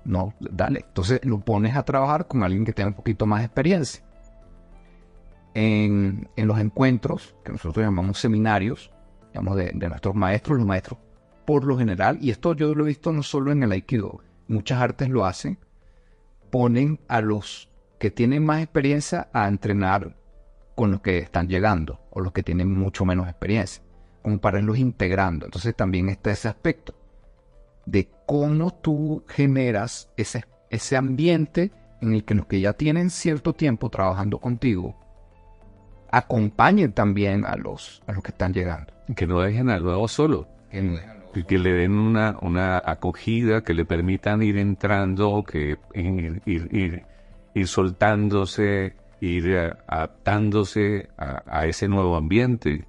no, 0.03 0.33
dale. 0.39 0.85
Entonces 0.87 1.23
lo 1.23 1.39
pones 1.39 1.75
a 1.75 1.83
trabajar 1.83 2.27
con 2.27 2.43
alguien 2.43 2.65
que 2.65 2.73
tenga 2.73 2.89
un 2.89 2.95
poquito 2.95 3.25
más 3.25 3.39
de 3.39 3.45
experiencia. 3.45 4.03
En, 5.55 6.29
los 6.35 6.59
encuentros, 6.59 7.35
que 7.43 7.51
nosotros 7.51 7.83
llamamos 7.83 8.19
seminarios, 8.19 8.91
digamos, 9.29 9.55
de 9.55 9.73
nuestros 9.73 10.13
maestros, 10.13 10.57
los 10.57 10.67
maestros 10.67 10.99
por 11.45 11.65
lo 11.65 11.77
general, 11.77 12.17
y 12.21 12.31
esto 12.31 12.53
yo 12.53 12.73
lo 12.73 12.85
he 12.85 12.87
visto 12.89 13.11
no 13.11 13.23
solo 13.23 13.51
en 13.51 13.63
el 13.63 13.71
Aikido, 13.71 14.21
muchas 14.47 14.81
artes 14.81 15.09
lo 15.09 15.25
hacen, 15.25 15.57
ponen 16.49 16.99
a 17.07 17.21
los 17.21 17.69
que 17.99 18.11
tienen 18.11 18.45
más 18.45 18.61
experiencia 18.61 19.29
a 19.33 19.47
entrenar 19.47 20.15
con 20.75 20.91
los 20.91 21.01
que 21.01 21.19
están 21.19 21.47
llegando 21.47 21.99
o 22.11 22.21
los 22.21 22.33
que 22.33 22.43
tienen 22.43 22.71
mucho 22.71 23.05
menos 23.05 23.27
experiencia, 23.27 23.83
como 24.21 24.39
para 24.39 24.59
irlos 24.59 24.77
integrando. 24.77 25.45
Entonces 25.45 25.75
también 25.75 26.09
está 26.09 26.31
ese 26.31 26.47
aspecto 26.47 26.95
de 27.85 28.09
cómo 28.25 28.73
tú 28.73 29.23
generas 29.27 30.11
ese, 30.17 30.45
ese 30.69 30.97
ambiente 30.97 31.71
en 32.01 32.13
el 32.13 32.25
que 32.25 32.35
los 32.35 32.45
que 32.45 32.59
ya 32.59 32.73
tienen 32.73 33.09
cierto 33.09 33.53
tiempo 33.53 33.89
trabajando 33.89 34.39
contigo 34.39 34.95
acompañen 36.11 36.93
también 36.93 37.45
a 37.45 37.55
los, 37.55 38.01
a 38.07 38.13
los 38.13 38.23
que 38.23 38.31
están 38.31 38.53
llegando. 38.53 38.93
Que 39.15 39.27
no 39.27 39.41
dejen 39.41 39.69
al 39.69 39.83
nuevo 39.83 40.07
solo. 40.07 40.47
Que 40.71 40.81
no 40.81 40.97
que 41.43 41.57
le 41.57 41.73
den 41.73 41.97
una, 41.97 42.37
una 42.41 42.77
acogida, 42.77 43.63
que 43.63 43.73
le 43.73 43.85
permitan 43.85 44.41
ir 44.41 44.57
entrando, 44.57 45.43
que 45.43 45.77
ir, 45.93 46.41
ir, 46.45 47.05
ir, 47.53 47.67
soltándose, 47.67 48.95
ir 49.19 49.73
adaptándose 49.87 51.09
a, 51.17 51.65
ese 51.65 51.87
nuevo 51.87 52.15
ambiente. 52.15 52.85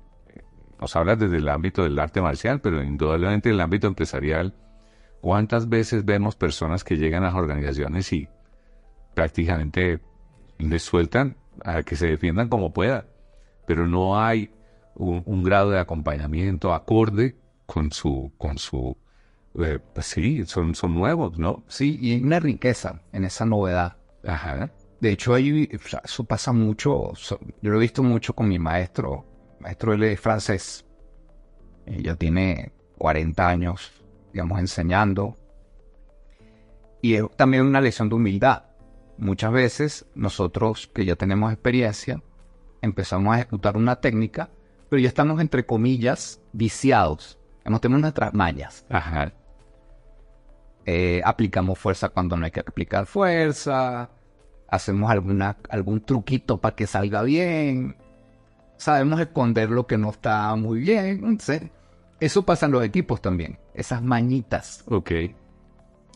Nos 0.80 0.94
hablas 0.94 1.18
desde 1.18 1.38
el 1.38 1.48
ámbito 1.48 1.82
del 1.82 1.98
arte 1.98 2.20
marcial, 2.20 2.60
pero 2.60 2.82
indudablemente 2.82 3.48
en 3.48 3.56
el 3.56 3.60
ámbito 3.60 3.88
empresarial, 3.88 4.54
¿cuántas 5.20 5.68
veces 5.68 6.04
vemos 6.04 6.36
personas 6.36 6.84
que 6.84 6.96
llegan 6.96 7.24
a 7.24 7.26
las 7.26 7.34
organizaciones 7.34 8.12
y 8.12 8.28
prácticamente 9.14 10.00
les 10.58 10.82
sueltan 10.82 11.36
a 11.64 11.82
que 11.82 11.96
se 11.96 12.06
defiendan 12.06 12.48
como 12.48 12.72
puedan? 12.72 13.06
Pero 13.66 13.88
no 13.88 14.20
hay 14.20 14.50
un 14.94 15.42
grado 15.42 15.70
de 15.70 15.78
acompañamiento 15.78 16.72
acorde 16.72 17.36
con 17.66 17.90
su, 17.92 18.32
con 18.38 18.58
su, 18.58 18.96
eh, 19.58 19.78
pues 19.94 20.06
sí, 20.06 20.44
son, 20.46 20.74
son 20.74 20.94
nuevos, 20.94 21.38
¿no? 21.38 21.64
Sí, 21.68 21.98
y 22.00 22.12
hay 22.12 22.22
una 22.22 22.40
riqueza 22.40 23.02
en 23.12 23.24
esa 23.24 23.44
novedad. 23.46 23.96
Ajá. 24.24 24.70
De 25.00 25.10
hecho, 25.10 25.34
ahí, 25.34 25.68
o 25.74 25.88
sea, 25.88 26.02
eso 26.04 26.24
pasa 26.24 26.52
mucho. 26.52 27.12
so- 27.14 27.40
yo 27.62 27.70
lo 27.70 27.76
he 27.76 27.80
visto 27.80 28.02
mucho 28.02 28.34
con 28.34 28.48
mi 28.48 28.58
maestro. 28.58 29.26
Maestro, 29.60 29.92
él 29.94 30.02
es 30.04 30.20
francés. 30.20 30.84
Eh, 31.86 32.02
Ya 32.02 32.16
tiene 32.16 32.72
40 32.98 33.48
años, 33.48 33.92
digamos, 34.32 34.58
enseñando. 34.60 35.36
Y 37.02 37.14
es 37.14 37.24
también 37.36 37.64
una 37.66 37.80
lección 37.80 38.08
de 38.08 38.14
humildad. 38.16 38.64
Muchas 39.18 39.52
veces 39.52 40.06
nosotros 40.14 40.90
que 40.92 41.04
ya 41.04 41.16
tenemos 41.16 41.52
experiencia, 41.52 42.22
empezamos 42.82 43.34
a 43.34 43.38
ejecutar 43.40 43.76
una 43.76 43.96
técnica, 44.00 44.50
pero 44.88 45.00
ya 45.00 45.08
estamos, 45.08 45.40
entre 45.40 45.64
comillas, 45.66 46.40
viciados. 46.52 47.38
Hemos 47.66 47.80
tenido 47.80 47.98
nuestras 47.98 48.32
mañas. 48.32 48.86
Ajá. 48.88 49.32
Eh, 50.84 51.20
aplicamos 51.24 51.78
fuerza 51.78 52.08
cuando 52.10 52.36
no 52.36 52.44
hay 52.44 52.52
que 52.52 52.60
aplicar 52.60 53.06
fuerza, 53.06 54.08
hacemos 54.68 55.10
alguna, 55.10 55.56
algún 55.68 56.00
truquito 56.00 56.60
para 56.60 56.76
que 56.76 56.86
salga 56.86 57.22
bien, 57.22 57.96
sabemos 58.76 59.18
esconder 59.18 59.68
lo 59.68 59.88
que 59.88 59.98
no 59.98 60.10
está 60.10 60.54
muy 60.54 60.78
bien. 60.80 61.24
Entonces, 61.24 61.62
eso 62.20 62.44
pasa 62.44 62.66
en 62.66 62.72
los 62.72 62.84
equipos 62.84 63.20
también, 63.20 63.58
esas 63.74 64.00
mañitas. 64.00 64.84
Ok. 64.86 65.10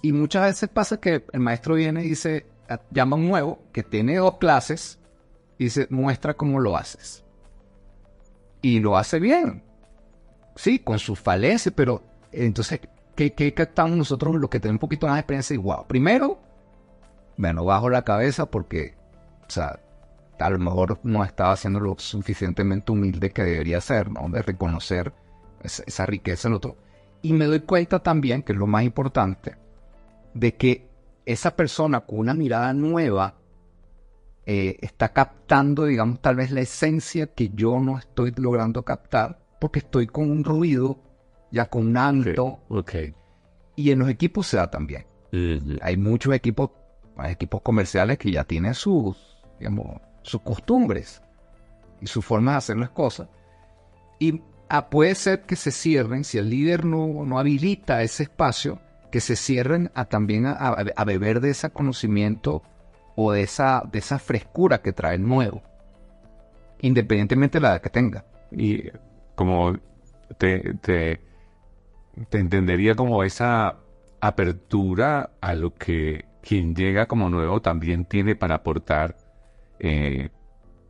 Y 0.03 0.13
muchas 0.13 0.45
veces 0.45 0.69
pasa 0.69 1.01
que 1.01 1.25
el 1.33 1.41
maestro 1.41 1.75
viene 1.75 2.05
y 2.05 2.11
dice, 2.11 2.47
llama 2.93 3.17
a 3.17 3.19
un 3.19 3.29
nuevo 3.29 3.65
que 3.73 3.83
tiene 3.83 4.17
dos 4.17 4.39
clases 4.39 5.01
y 5.59 5.65
dice, 5.65 5.89
muestra 5.91 6.35
cómo 6.35 6.61
lo 6.61 6.77
haces. 6.77 7.25
Y 8.63 8.79
lo 8.79 8.97
hace 8.97 9.19
bien. 9.19 9.65
Sí, 10.57 10.79
con 10.79 10.99
sus 10.99 11.19
falencias, 11.19 11.73
pero 11.77 12.03
eh, 12.33 12.45
entonces, 12.45 12.81
¿qué, 13.15 13.33
qué 13.33 13.55
captamos 13.55 13.97
nosotros 13.97 14.35
los 14.37 14.51
que 14.51 14.61
tenemos 14.61 14.77
un 14.77 14.81
poquito 14.81 15.07
más 15.07 15.17
de 15.17 15.21
experiencia? 15.21 15.55
Y 15.55 15.59
wow, 15.59 15.87
primero, 15.87 16.39
bueno, 17.37 17.65
bajo 17.65 17.89
la 17.89 18.03
cabeza 18.03 18.47
porque, 18.47 18.95
o 19.47 19.51
sea, 19.51 19.81
a 20.39 20.51
lo 20.51 20.59
mejor 20.59 20.99
no 21.03 21.25
estaba 21.25 21.53
haciendo 21.53 21.81
lo 21.81 21.97
suficientemente 21.99 22.93
humilde 22.93 23.31
que 23.31 23.43
debería 23.43 23.81
ser, 23.81 24.11
¿no? 24.11 24.29
De 24.29 24.43
reconocer 24.43 25.13
esa, 25.63 25.83
esa 25.87 26.07
riqueza 26.07 26.49
en 26.49 26.55
otro. 26.55 26.77
Y 27.23 27.33
me 27.33 27.45
doy 27.45 27.61
cuenta 27.61 28.03
también, 28.03 28.43
que 28.43 28.53
es 28.53 28.59
lo 28.59 28.67
más 28.67 28.83
importante, 28.83 29.57
de 30.35 30.55
que 30.55 30.89
esa 31.27 31.55
persona 31.55 32.01
con 32.01 32.21
una 32.21 32.35
mirada 32.35 32.73
nueva 32.73 33.35
eh, 34.47 34.79
está 34.81 35.13
captando, 35.13 35.85
digamos, 35.85 36.21
tal 36.21 36.37
vez 36.37 36.51
la 36.51 36.61
esencia 36.61 37.27
que 37.27 37.51
yo 37.51 37.79
no 37.79 37.99
estoy 37.99 38.33
logrando 38.37 38.83
captar, 38.83 39.40
porque 39.61 39.79
estoy 39.81 40.07
con 40.09 40.31
un 40.31 40.43
ruido, 40.45 40.99
ya 41.53 41.67
con 41.67 41.87
un 41.89 41.97
alto, 41.97 42.61
Ok. 42.69 42.95
y 43.77 43.91
en 43.93 43.99
los 44.01 44.09
equipos 44.09 44.47
se 44.49 44.57
da 44.57 44.71
también. 44.71 45.07
Hay 45.83 45.97
muchos 45.97 46.35
equipos, 46.35 46.71
equipos 47.25 47.61
comerciales 47.63 48.19
que 48.19 48.33
ya 48.33 48.45
tienen 48.45 48.75
sus, 48.75 49.17
digamos, 49.59 50.01
sus 50.23 50.41
costumbres 50.43 51.23
y 52.01 52.07
su 52.07 52.21
forma 52.23 52.53
de 52.53 52.57
hacer 52.59 52.77
las 52.79 52.91
cosas. 52.91 53.29
Y 54.19 54.43
ah, 54.69 54.91
puede 54.91 55.15
ser 55.15 55.43
que 55.43 55.57
se 55.57 55.71
cierren, 55.71 56.25
si 56.25 56.39
el 56.39 56.51
líder 56.51 56.85
no, 56.85 57.25
no 57.25 57.39
habilita 57.39 58.03
ese 58.03 58.25
espacio, 58.25 58.81
que 59.13 59.21
se 59.21 59.35
cierren 59.37 59.91
a 59.95 60.05
también 60.07 60.47
a, 60.47 60.53
a- 60.53 60.85
a 60.97 61.05
beber 61.05 61.41
de 61.41 61.51
ese 61.51 61.71
conocimiento 61.71 62.63
o 63.17 63.33
de 63.33 63.43
esa, 63.43 63.83
de 63.91 63.99
esa 63.99 64.19
frescura 64.19 64.83
que 64.83 64.93
trae 64.93 65.17
el 65.17 65.27
nuevo, 65.27 65.63
independientemente 66.81 67.59
de 67.59 67.63
la 67.63 67.69
edad 67.73 67.81
que 67.83 67.91
tenga. 67.91 68.25
Y 68.53 68.85
como 69.41 69.73
te, 70.37 70.75
te, 70.83 71.19
te 72.29 72.39
entendería 72.39 72.95
como 72.95 73.25
esa 73.25 73.79
apertura 74.21 75.31
a 75.41 75.55
lo 75.55 75.73
que 75.75 76.27
quien 76.43 76.75
llega 76.75 77.07
como 77.07 77.31
nuevo 77.31 77.63
también 77.63 78.05
tiene 78.05 78.37
para 78.37 78.57
aportar. 78.57 79.17
Eh, 79.79 80.29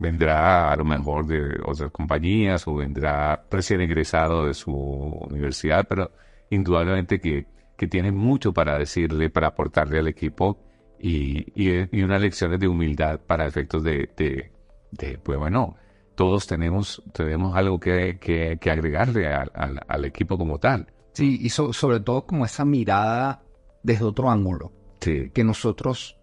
vendrá 0.01 0.73
a 0.73 0.77
lo 0.77 0.85
mejor 0.85 1.29
de 1.29 1.61
otras 1.65 1.93
compañías 1.93 2.67
o 2.67 2.75
vendrá 2.75 3.45
recién 3.49 3.83
egresado 3.83 4.47
de 4.47 4.55
su 4.55 4.73
universidad, 4.73 5.87
pero 5.89 6.11
indudablemente 6.51 7.21
que, 7.21 7.47
que 7.77 7.87
tiene 7.87 8.11
mucho 8.11 8.53
para 8.53 8.79
decirle, 8.79 9.31
para 9.31 9.49
aportarle 9.49 10.01
al 10.01 10.09
equipo 10.09 10.59
y, 10.99 11.53
y, 11.55 12.03
unas 12.03 12.21
lecciones 12.21 12.59
de 12.59 12.67
humildad 12.67 13.21
para 13.21 13.47
efectos 13.47 13.85
de, 13.85 14.11
de, 14.17 15.19
pues 15.19 15.39
bueno, 15.39 15.77
todos 16.21 16.47
tenemos, 16.47 17.03
tenemos 17.15 17.57
algo 17.57 17.81
que, 17.81 18.19
que, 18.21 18.71
agregarle 18.71 19.27
al, 19.27 20.05
equipo 20.05 20.37
como 20.37 20.59
tal. 20.59 20.87
Sí, 21.15 21.39
y 21.41 21.49
sobre 21.49 22.01
todo 22.01 22.27
como 22.27 22.45
esa 22.45 22.67
mirada 22.67 23.43
desde 23.83 24.05
otro 24.05 24.31
ángulo 24.31 24.71
que 25.01 25.45
nosotros 25.45 26.19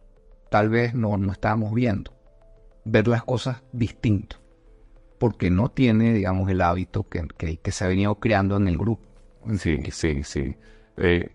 tal 0.51 0.69
vez 0.69 0.93
no, 0.93 1.17
no 1.17 1.31
estábamos 1.31 1.73
viendo. 1.73 2.13
Ver 2.85 3.07
las 3.07 3.23
cosas 3.23 3.63
distinto. 3.71 4.35
Porque 5.17 5.49
no 5.49 5.69
tiene, 5.69 6.13
digamos, 6.13 6.47
el 6.51 6.61
hábito 6.61 7.09
que, 7.09 7.27
que, 7.59 7.71
se 7.71 7.83
ha 7.83 7.87
venido 7.87 8.19
creando 8.19 8.55
en 8.57 8.67
el 8.67 8.77
grupo. 8.77 9.01
Sí, 9.57 9.79
sí, 9.89 10.21
sí. 10.21 10.55
Eh, 10.97 11.31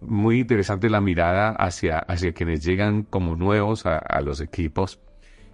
muy 0.00 0.40
interesante 0.40 0.90
la 0.90 1.00
mirada 1.00 1.50
hacia, 1.50 2.00
hacia 2.00 2.32
quienes 2.32 2.64
llegan 2.64 3.04
como 3.04 3.36
nuevos 3.36 3.86
a, 3.86 4.20
los 4.20 4.40
equipos. 4.40 4.98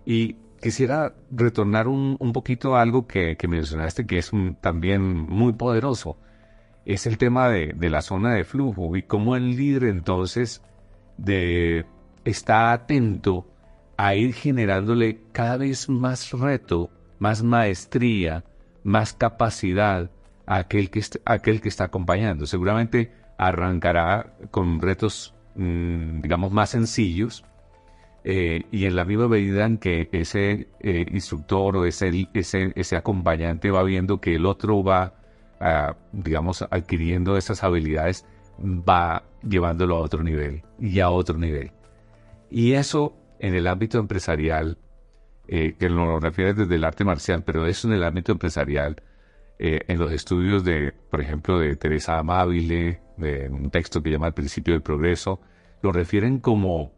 Y 0.07 0.37
quisiera 0.65 1.15
retornar 1.31 1.89
un, 1.89 2.17
un 2.19 2.33
poquito 2.33 2.75
a 2.75 2.81
algo 2.81 3.07
que, 3.07 3.37
mencionaste 3.47 4.07
que 4.07 4.17
es 4.17 4.31
también 4.63 5.03
muy 5.03 5.53
poderoso. 5.53 6.17
Es 6.87 7.07
el 7.07 7.19
tema 7.19 7.51
de, 7.51 7.75
de, 7.77 7.91
la 7.91 8.01
zona 8.01 8.33
de 8.33 8.45
flujo 8.45 8.97
y 8.97 9.03
cómo 9.03 9.37
el 9.37 9.57
líder 9.57 9.85
entonces 9.85 10.63
de, 11.19 11.85
está 12.25 12.73
atento 12.73 13.47
a 13.99 14.15
ir 14.15 14.33
generándole 14.33 15.21
cada 15.33 15.59
vez 15.59 15.91
más 15.91 16.33
reto, 16.33 16.89
más 17.19 17.43
maestría, 17.43 18.43
más 18.85 19.13
capacidad 19.13 20.11
a 20.47 20.57
aquel 20.57 20.89
que, 20.89 21.03
aquel 21.27 21.61
que 21.61 21.69
está 21.69 21.85
acompañando. 21.85 22.47
Seguramente 22.47 23.13
arrancará 23.37 24.33
con 24.51 24.81
retos, 24.81 25.35
mm, 25.57 26.23
digamos, 26.23 26.53
más 26.53 26.71
sencillos. 26.71 27.45
Eh, 28.25 28.63
y 28.71 28.87
en 28.87 28.97
la 28.97 29.05
misma 29.05 29.29
medida 29.29 29.67
en 29.67 29.77
que 29.77 30.09
ese 30.13 30.69
eh, 30.81 31.07
instructor 31.13 31.77
o 31.77 31.85
ese, 31.85 32.29
ese, 32.33 32.73
ese, 32.75 32.97
acompañante 32.97 33.71
va 33.71 33.83
viendo 33.83 34.19
que 34.19 34.37
el 34.37 34.47
otro 34.47 34.83
va, 34.83 35.15
ah, 35.61 35.95
digamos, 36.13 36.63
adquiriendo 36.63 37.37
esas 37.37 37.63
habilidades, 37.63 38.25
va 38.59 39.25
llevándolo 39.43 39.97
a 39.97 40.01
otro 40.01 40.23
nivel 40.23 40.63
y 40.81 41.01
a 41.01 41.11
otro 41.11 41.37
nivel. 41.37 41.71
Y 42.51 42.73
eso 42.73 43.15
en 43.39 43.55
el 43.55 43.67
ámbito 43.67 43.99
empresarial, 43.99 44.79
eh, 45.49 45.75
que 45.79 45.91
lo 45.91 46.19
refiere 46.21 46.55
desde 46.55 46.75
el 46.77 46.85
arte 46.85 47.05
marcial, 47.05 47.43
pero 47.45 47.67
eso 47.67 47.89
en 47.89 47.95
el 47.95 48.05
ámbito 48.05 48.33
empresarial, 48.33 49.03
eh, 49.59 49.81
en 49.89 49.99
los 49.99 50.13
estudios 50.13 50.65
de, 50.65 50.93
por 51.11 51.21
ejemplo, 51.21 51.59
de 51.59 51.77
Teresa 51.77 52.19
Amabile, 52.19 53.01
de 53.17 53.49
un 53.51 53.71
texto 53.71 54.03
que 54.03 54.11
llama 54.11 54.29
El 54.29 54.35
principio 54.35 54.73
del 54.75 54.83
progreso, 54.83 55.41
lo 55.83 55.93
refieren 55.93 56.39
como 56.39 56.93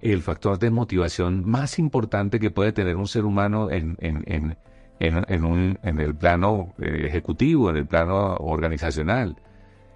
el 0.00 0.22
factor 0.22 0.58
de 0.58 0.70
motivación 0.70 1.48
más 1.48 1.78
importante 1.78 2.38
que 2.38 2.50
puede 2.50 2.72
tener 2.72 2.96
un 2.96 3.08
ser 3.08 3.24
humano 3.24 3.70
en, 3.70 3.96
en, 4.00 4.24
en, 4.26 4.56
en, 4.98 6.00
el 6.00 6.14
plano 6.14 6.74
eh, 6.78 7.06
ejecutivo, 7.06 7.70
en 7.70 7.76
el 7.76 7.86
plano 7.86 8.34
organizacional. 8.36 9.36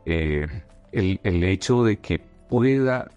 Eh, 0.07 0.47
el, 0.93 1.21
el 1.23 1.45
hecho 1.45 1.85
de 1.85 1.99
que 1.99 2.19
pueda, 2.19 3.11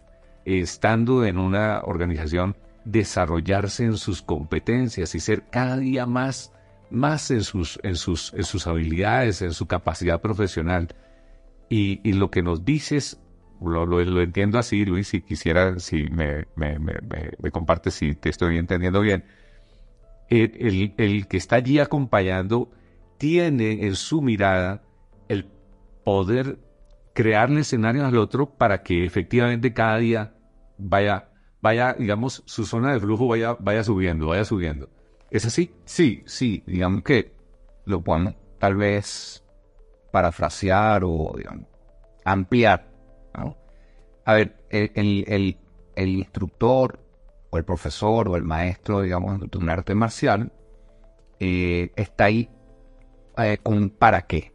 estando 0.46 1.26
en 1.26 1.38
una 1.38 1.82
organización, 1.84 2.56
desarrollarse 2.86 3.86
en 3.86 3.98
sus 3.98 4.22
competencias 4.22 5.16
y 5.16 5.20
ser 5.20 5.44
cada 5.50 5.78
día 5.78 6.06
más, 6.06 6.52
más 6.90 7.32
en, 7.32 7.44
sus, 7.44 7.80
en, 7.84 7.96
sus, 7.96 8.34
en 8.34 8.44
sus 8.44 8.68
habilidades, 8.68 9.42
en 9.42 9.54
su 9.54 9.68
capacidad 9.68 10.22
profesional. 10.22 10.90
Y, 11.70 12.02
y 12.08 12.14
lo 12.14 12.30
que 12.30 12.44
nos 12.44 12.66
dices, 12.66 13.20
lo, 13.64 13.86
lo, 13.86 14.22
entiendo 14.22 14.60
así, 14.60 14.86
Luis, 14.86 15.08
si 15.08 15.22
quisiera, 15.22 15.80
si 15.80 16.04
me, 16.04 16.46
me, 16.56 16.80
me, 16.80 16.94
si 17.92 18.16
te 18.16 18.30
estoy 18.30 18.58
entendiendo 18.58 19.02
bien, 19.02 19.26
el, 20.30 20.94
el, 20.98 21.28
que 21.28 21.38
está 21.38 21.58
allí 21.58 21.80
acompañando 21.80 22.72
tiene 23.18 23.86
en 23.86 23.96
su 23.96 24.22
mirada 24.22 24.84
el 25.28 25.48
poder 26.04 26.60
crearle 27.14 27.62
escenarios 27.62 28.06
al 28.06 28.18
otro 28.18 28.50
para 28.50 28.82
que 28.84 29.06
efectivamente 29.06 29.74
cada 29.74 29.98
día 29.98 30.34
vaya, 30.78 31.30
vaya, 31.62 31.94
digamos, 31.94 32.44
su 32.46 32.66
zona 32.66 32.94
de 32.94 33.00
flujo 33.00 33.28
vaya, 33.28 33.56
vaya 33.60 33.84
subiendo, 33.84 34.28
vaya 34.28 34.46
subiendo. 34.46 34.90
¿Es 35.30 35.46
así? 35.46 35.74
Sí, 35.86 36.24
sí, 36.26 36.64
digamos 36.66 37.04
que 37.04 37.34
lo 37.86 38.02
podemos 38.02 38.36
tal 38.60 38.76
vez 38.76 39.44
parafrasear 40.12 41.04
o, 41.04 41.34
digamos, 41.38 41.68
ampliar. 42.24 42.93
A 44.26 44.34
ver, 44.34 44.56
el, 44.70 44.92
el, 44.96 45.58
el, 45.96 46.10
instructor 46.10 47.00
o 47.50 47.58
el 47.58 47.66
profesor 47.66 48.30
o 48.30 48.36
el 48.36 48.44
maestro, 48.44 49.02
digamos, 49.02 49.40
de 49.40 49.58
un 49.58 49.70
arte 49.70 49.96
marcial, 49.96 50.52
eh, 51.40 51.92
está 51.96 52.26
ahí 52.26 52.50
eh, 53.38 53.58
con 53.62 53.90
para 53.90 54.22
qué 54.22 54.54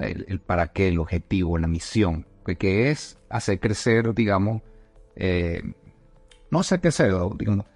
el, 0.00 0.40
para 0.40 0.68
qué, 0.68 0.88
el 0.88 0.98
objetivo, 0.98 1.58
la 1.58 1.66
misión, 1.66 2.26
que, 2.58 2.90
es 2.90 3.18
hacer 3.28 3.60
crecer, 3.60 4.14
digamos, 4.14 4.62
eh, 5.16 5.62
no 6.50 6.60
hacer 6.60 6.80
crecer, 6.80 7.12
digamos, 7.38 7.66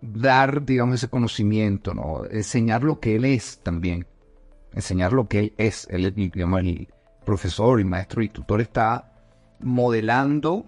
dar, 0.00 0.64
digamos, 0.64 0.96
ese 0.96 1.08
conocimiento, 1.08 1.94
¿no? 1.94 2.24
enseñar 2.30 2.82
lo 2.82 2.98
que 2.98 3.16
él 3.16 3.24
es 3.24 3.60
también, 3.62 4.06
enseñar 4.72 5.12
lo 5.12 5.28
que 5.28 5.38
él 5.38 5.54
es, 5.56 5.86
él, 5.90 6.12
digamos, 6.14 6.60
el 6.60 6.88
profesor 7.26 7.78
y 7.80 7.84
maestro 7.84 8.22
y 8.22 8.30
tutor 8.30 8.62
está 8.62 9.12
modelando 9.60 10.64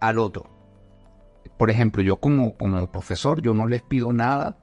al 0.00 0.18
otro. 0.18 0.44
Por 1.56 1.70
ejemplo, 1.70 2.02
yo 2.02 2.16
como, 2.16 2.56
como 2.56 2.90
profesor, 2.90 3.40
yo 3.40 3.54
no 3.54 3.66
les 3.66 3.80
pido 3.80 4.12
nada 4.12 4.58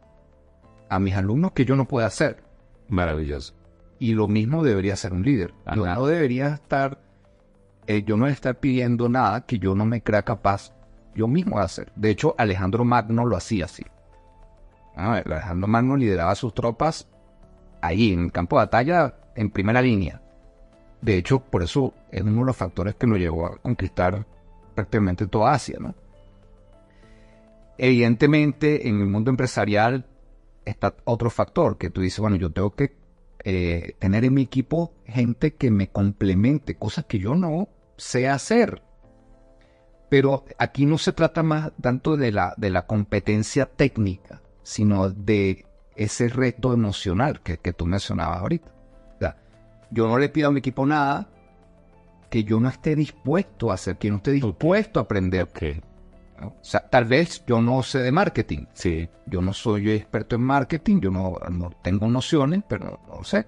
a 0.89 0.99
mis 0.99 1.15
alumnos 1.15 1.53
que 1.53 1.65
yo 1.65 1.75
no 1.75 1.85
pueda 1.85 2.07
hacer. 2.07 2.43
Maravilloso. 2.89 3.55
Y 3.99 4.13
lo 4.13 4.27
mismo 4.27 4.63
debería 4.63 4.95
ser 4.95 5.13
un 5.13 5.23
líder. 5.23 5.53
Yo 5.75 5.85
no 5.85 6.05
debería 6.05 6.49
estar, 6.49 6.99
eh, 7.87 8.03
yo 8.03 8.17
no 8.17 8.27
estar 8.27 8.59
pidiendo 8.59 9.09
nada 9.09 9.45
que 9.45 9.57
yo 9.57 9.73
no 9.73 9.85
me 9.85 10.03
crea 10.03 10.21
capaz 10.21 10.73
yo 11.15 11.27
mismo 11.27 11.57
de 11.57 11.65
hacer. 11.65 11.91
De 11.95 12.11
hecho, 12.11 12.35
Alejandro 12.37 12.85
Magno 12.85 13.25
lo 13.25 13.35
hacía 13.35 13.65
así. 13.65 13.83
Alejandro 14.95 15.67
Magno 15.67 15.95
lideraba 15.95 16.35
sus 16.35 16.53
tropas 16.53 17.07
ahí, 17.81 18.13
en 18.13 18.25
el 18.25 18.31
campo 18.31 18.57
de 18.57 18.65
batalla, 18.65 19.15
en 19.35 19.49
primera 19.49 19.81
línea. 19.81 20.21
De 21.01 21.17
hecho, 21.17 21.39
por 21.39 21.63
eso 21.63 21.93
es 22.11 22.21
uno 22.21 22.41
de 22.41 22.45
los 22.47 22.57
factores 22.57 22.95
que 22.95 23.07
lo 23.07 23.17
llevó 23.17 23.45
a 23.45 23.57
conquistar 23.57 24.25
prácticamente 24.75 25.27
toda 25.27 25.53
Asia, 25.53 25.77
¿no? 25.79 25.95
Evidentemente, 27.77 28.87
en 28.87 28.99
el 29.01 29.07
mundo 29.07 29.29
empresarial 29.29 30.05
está 30.65 30.95
otro 31.05 31.29
factor 31.29 31.77
que 31.77 31.89
tú 31.89 32.01
dices, 32.01 32.19
bueno, 32.19 32.35
yo 32.35 32.51
tengo 32.51 32.75
que 32.75 32.95
eh, 33.43 33.95
tener 33.99 34.25
en 34.25 34.33
mi 34.33 34.41
equipo 34.41 34.93
gente 35.05 35.53
que 35.53 35.71
me 35.71 35.89
complemente, 35.89 36.75
cosas 36.75 37.05
que 37.05 37.19
yo 37.19 37.35
no 37.35 37.69
sé 37.95 38.27
hacer. 38.27 38.81
Pero 40.09 40.45
aquí 40.57 40.85
no 40.85 40.97
se 40.97 41.13
trata 41.13 41.43
más 41.43 41.71
tanto 41.81 42.17
de 42.17 42.31
la, 42.31 42.53
de 42.57 42.69
la 42.69 42.87
competencia 42.87 43.65
técnica, 43.65 44.41
sino 44.63 45.09
de 45.09 45.65
ese 45.95 46.29
reto 46.29 46.73
emocional 46.73 47.41
que, 47.41 47.57
tú 47.73 47.85
mencionabas 47.85 48.39
ahorita. 48.39 48.71
Yo 49.91 50.07
no 50.07 50.17
le 50.17 50.29
pido 50.29 50.49
a 50.49 50.51
mi 50.51 50.59
equipo 50.59 50.85
nada 50.85 51.29
que 52.29 52.43
yo 52.43 52.59
no 52.59 52.69
esté 52.69 52.95
dispuesto 52.95 53.71
a 53.71 53.75
hacer, 53.75 53.97
que 53.97 54.09
no 54.09 54.17
esté 54.17 54.31
dispuesto 54.31 54.99
a 54.99 55.03
aprender. 55.03 55.47
O 56.41 56.53
sea, 56.61 56.87
tal 56.87 57.05
vez 57.05 57.43
yo 57.45 57.61
no 57.61 57.81
sé 57.83 57.99
de 57.99 58.11
marketing. 58.11 58.65
Sí. 58.73 59.09
Yo 59.25 59.41
no 59.41 59.53
soy 59.53 59.91
experto 59.91 60.35
en 60.35 60.41
marketing, 60.41 60.99
yo 61.01 61.11
no, 61.11 61.35
no 61.49 61.71
tengo 61.81 62.07
nociones, 62.07 62.63
pero 62.67 62.99
no, 63.07 63.23
sé. 63.23 63.47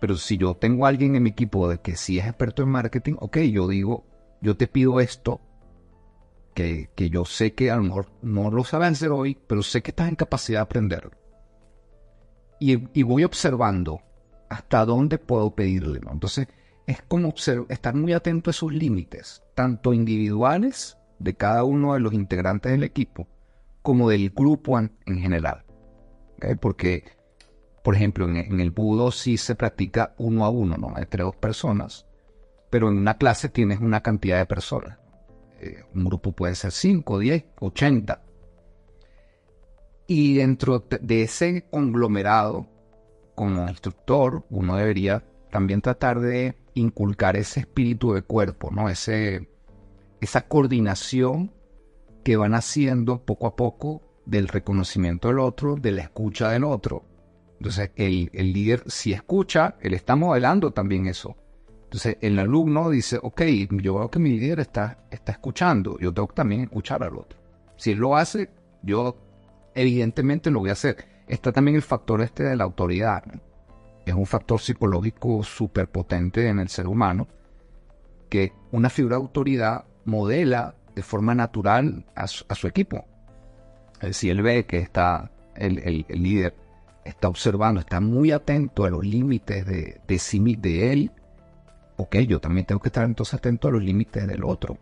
Pero 0.00 0.16
si 0.16 0.36
yo 0.36 0.54
tengo 0.54 0.86
a 0.86 0.88
alguien 0.88 1.16
en 1.16 1.22
mi 1.22 1.30
equipo 1.30 1.68
de 1.68 1.78
que 1.78 1.96
sí 1.96 2.18
es 2.18 2.26
experto 2.26 2.62
en 2.62 2.68
marketing, 2.68 3.14
ok, 3.18 3.38
yo 3.38 3.68
digo, 3.68 4.04
yo 4.40 4.56
te 4.56 4.68
pido 4.68 5.00
esto, 5.00 5.40
que, 6.54 6.90
que 6.94 7.10
yo 7.10 7.24
sé 7.24 7.54
que 7.54 7.70
a 7.70 7.76
lo 7.76 7.82
mejor 7.82 8.06
no 8.22 8.50
lo 8.50 8.64
saben 8.64 8.92
hacer 8.92 9.10
hoy, 9.10 9.38
pero 9.46 9.62
sé 9.62 9.82
que 9.82 9.90
estás 9.90 10.08
en 10.08 10.16
capacidad 10.16 10.60
de 10.60 10.64
aprenderlo. 10.64 11.12
Y, 12.58 12.88
y 12.98 13.02
voy 13.02 13.24
observando 13.24 14.00
hasta 14.48 14.84
dónde 14.84 15.18
puedo 15.18 15.54
pedirle. 15.54 16.00
Entonces, 16.10 16.48
es 16.86 17.02
como 17.02 17.34
estar 17.68 17.94
muy 17.94 18.12
atento 18.12 18.50
a 18.50 18.52
esos 18.52 18.72
límites, 18.72 19.42
tanto 19.54 19.92
individuales 19.92 20.96
de 21.18 21.34
cada 21.34 21.64
uno 21.64 21.94
de 21.94 22.00
los 22.00 22.12
integrantes 22.12 22.72
del 22.72 22.84
equipo 22.84 23.26
como 23.82 24.10
del 24.10 24.30
grupo 24.30 24.78
en, 24.78 24.90
general. 25.06 25.64
Porque 26.60 27.04
Por 27.84 27.94
ejemplo, 27.94 28.28
en, 28.28 28.60
el 28.60 28.72
budo 28.72 29.12
sí 29.12 29.36
se 29.36 29.54
practica 29.54 30.12
uno 30.18 30.44
a 30.44 30.50
uno, 30.50 30.76
¿no? 30.76 30.98
Entre 30.98 31.22
dos 31.22 31.36
personas. 31.36 32.04
Pero 32.68 32.88
en 32.88 32.98
una 32.98 33.16
clase 33.16 33.48
tienes 33.48 33.78
una 33.78 34.02
cantidad 34.02 34.38
de 34.38 34.46
personas. 34.46 34.98
Eh, 35.60 35.84
un 35.94 36.04
grupo 36.04 36.32
puede 36.32 36.56
ser 36.56 36.72
5, 36.72 37.18
10, 37.20 37.44
80. 37.60 38.22
Y 40.08 40.34
dentro 40.34 40.84
de 41.00 41.22
ese 41.22 41.64
conglomerado, 41.70 42.66
como 43.36 43.68
instructor, 43.68 44.44
uno 44.50 44.76
debería 44.76 45.22
también 45.52 45.80
tratar 45.80 46.18
de 46.18 46.56
inculcar 46.74 47.36
ese 47.36 47.60
espíritu 47.60 48.12
de 48.12 48.22
cuerpo, 48.22 48.70
¿no? 48.72 48.88
Ese, 48.88 49.48
esa 50.20 50.48
coordinación 50.48 51.52
que 52.24 52.36
van 52.36 52.54
haciendo 52.54 53.24
poco 53.24 53.46
a 53.46 53.54
poco 53.54 54.02
del 54.24 54.48
reconocimiento 54.48 55.28
del 55.28 55.38
otro, 55.38 55.76
de 55.76 55.92
la 55.92 56.02
escucha 56.02 56.50
del 56.50 56.64
otro. 56.64 57.04
Entonces, 57.58 57.92
el, 57.94 58.30
el 58.32 58.52
líder, 58.52 58.82
si 58.86 59.12
escucha, 59.12 59.76
él 59.80 59.94
está 59.94 60.16
modelando 60.16 60.72
también 60.72 61.06
eso. 61.06 61.36
Entonces, 61.84 62.18
el 62.20 62.38
alumno 62.38 62.90
dice, 62.90 63.18
ok, 63.22 63.42
yo 63.70 63.98
veo 63.98 64.10
que 64.10 64.18
mi 64.18 64.38
líder 64.38 64.60
está, 64.60 65.06
está 65.10 65.32
escuchando, 65.32 65.96
yo 66.00 66.12
tengo 66.12 66.26
que 66.26 66.34
también 66.34 66.62
escuchar 66.62 67.04
al 67.04 67.16
otro. 67.16 67.38
Si 67.76 67.92
él 67.92 67.98
lo 67.98 68.16
hace, 68.16 68.50
yo 68.82 69.16
evidentemente 69.74 70.50
lo 70.50 70.60
voy 70.60 70.70
a 70.70 70.72
hacer. 70.72 71.15
Está 71.28 71.52
también 71.52 71.76
el 71.76 71.82
factor 71.82 72.20
este 72.20 72.44
de 72.44 72.56
la 72.56 72.64
autoridad. 72.64 73.24
Es 74.04 74.14
un 74.14 74.26
factor 74.26 74.60
psicológico 74.60 75.42
súper 75.42 75.88
potente 75.88 76.48
en 76.48 76.60
el 76.60 76.68
ser 76.68 76.86
humano, 76.86 77.26
que 78.28 78.52
una 78.70 78.90
figura 78.90 79.16
de 79.16 79.22
autoridad 79.22 79.84
modela 80.04 80.76
de 80.94 81.02
forma 81.02 81.34
natural 81.34 82.06
a 82.14 82.26
su, 82.26 82.66
equipo. 82.66 83.04
Si 84.12 84.30
él 84.30 84.42
ve 84.42 84.66
que 84.66 84.78
está 84.78 85.30
el, 85.56 86.04
líder 86.08 86.54
está 87.04 87.28
observando, 87.28 87.80
está 87.80 88.00
muy 88.00 88.32
atento 88.32 88.84
a 88.84 88.90
los 88.90 89.04
límites 89.04 89.66
de, 89.66 90.00
de, 90.06 90.18
sí, 90.18 90.56
de 90.56 90.92
él, 90.92 91.12
ok, 91.96 92.16
yo 92.18 92.40
también 92.40 92.66
tengo 92.66 92.80
que 92.80 92.88
estar 92.88 93.04
entonces 93.04 93.34
atento 93.34 93.68
a 93.68 93.70
los 93.70 93.82
límites 93.82 94.26
del 94.26 94.44
otro, 94.44 94.78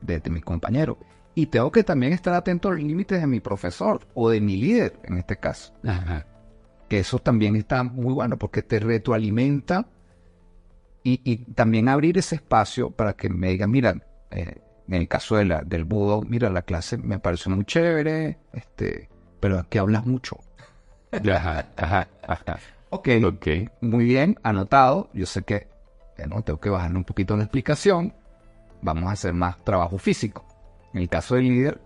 de, 0.00 0.20
mi 0.30 0.40
compañero. 0.40 0.98
Y 1.38 1.46
tengo 1.46 1.70
que 1.70 1.84
también 1.84 2.12
estar 2.12 2.34
atento 2.34 2.66
a 2.66 2.72
los 2.72 2.82
límites 2.82 3.20
de 3.20 3.26
mi 3.28 3.38
profesor 3.38 4.04
o 4.14 4.28
de 4.28 4.40
mi 4.40 4.56
líder, 4.56 4.98
en 5.04 5.18
este 5.18 5.36
caso. 5.36 5.72
Que 6.88 6.98
eso 6.98 7.20
también 7.20 7.54
está 7.54 7.84
muy 7.84 8.12
bueno 8.12 8.36
porque 8.36 8.60
te 8.60 8.80
retroalimenta 8.80 9.86
y, 11.04 11.20
y 11.22 11.36
también 11.52 11.88
abrir 11.88 12.18
ese 12.18 12.34
espacio 12.34 12.90
para 12.90 13.12
que 13.12 13.28
me 13.28 13.50
digan, 13.50 13.70
mira, 13.70 13.94
eh, 14.32 14.62
en 14.88 14.94
el 14.94 15.06
caso 15.06 15.36
de 15.36 15.44
la, 15.44 15.62
del 15.62 15.84
budo, 15.84 16.22
mira, 16.22 16.50
la 16.50 16.62
clase 16.62 16.98
me 16.98 17.20
pareció 17.20 17.54
muy 17.54 17.64
chévere, 17.64 18.36
este, 18.52 19.08
pero 19.38 19.60
aquí 19.60 19.78
hablas 19.78 20.06
mucho. 20.06 20.38
Ajá, 21.12 21.66
ajá, 21.76 22.08
ajá. 22.26 22.58
Ok, 22.90 23.08
muy 23.80 24.04
bien, 24.06 24.36
anotado. 24.42 25.08
Yo 25.12 25.24
sé 25.24 25.44
que 25.44 25.68
tengo 26.16 26.58
que 26.58 26.68
bajar 26.68 26.96
un 26.96 27.04
poquito 27.04 27.36
la 27.36 27.44
explicación. 27.44 28.12
Vamos 28.82 29.04
a 29.04 29.12
hacer 29.12 29.34
más 29.34 29.56
trabajo 29.62 29.98
físico. 29.98 30.47
En 30.98 31.02
el 31.02 31.08
caso 31.08 31.36
del 31.36 31.44
líder, 31.44 31.80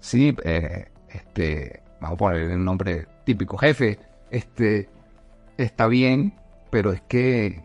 sí, 0.00 0.36
eh, 0.44 0.88
este, 1.08 1.82
vamos 1.98 2.16
a 2.16 2.18
poner 2.18 2.50
el 2.50 2.62
nombre 2.62 3.06
típico 3.24 3.56
jefe, 3.56 3.98
este, 4.30 4.90
está 5.56 5.86
bien, 5.86 6.34
pero 6.70 6.92
es 6.92 7.00
que 7.08 7.64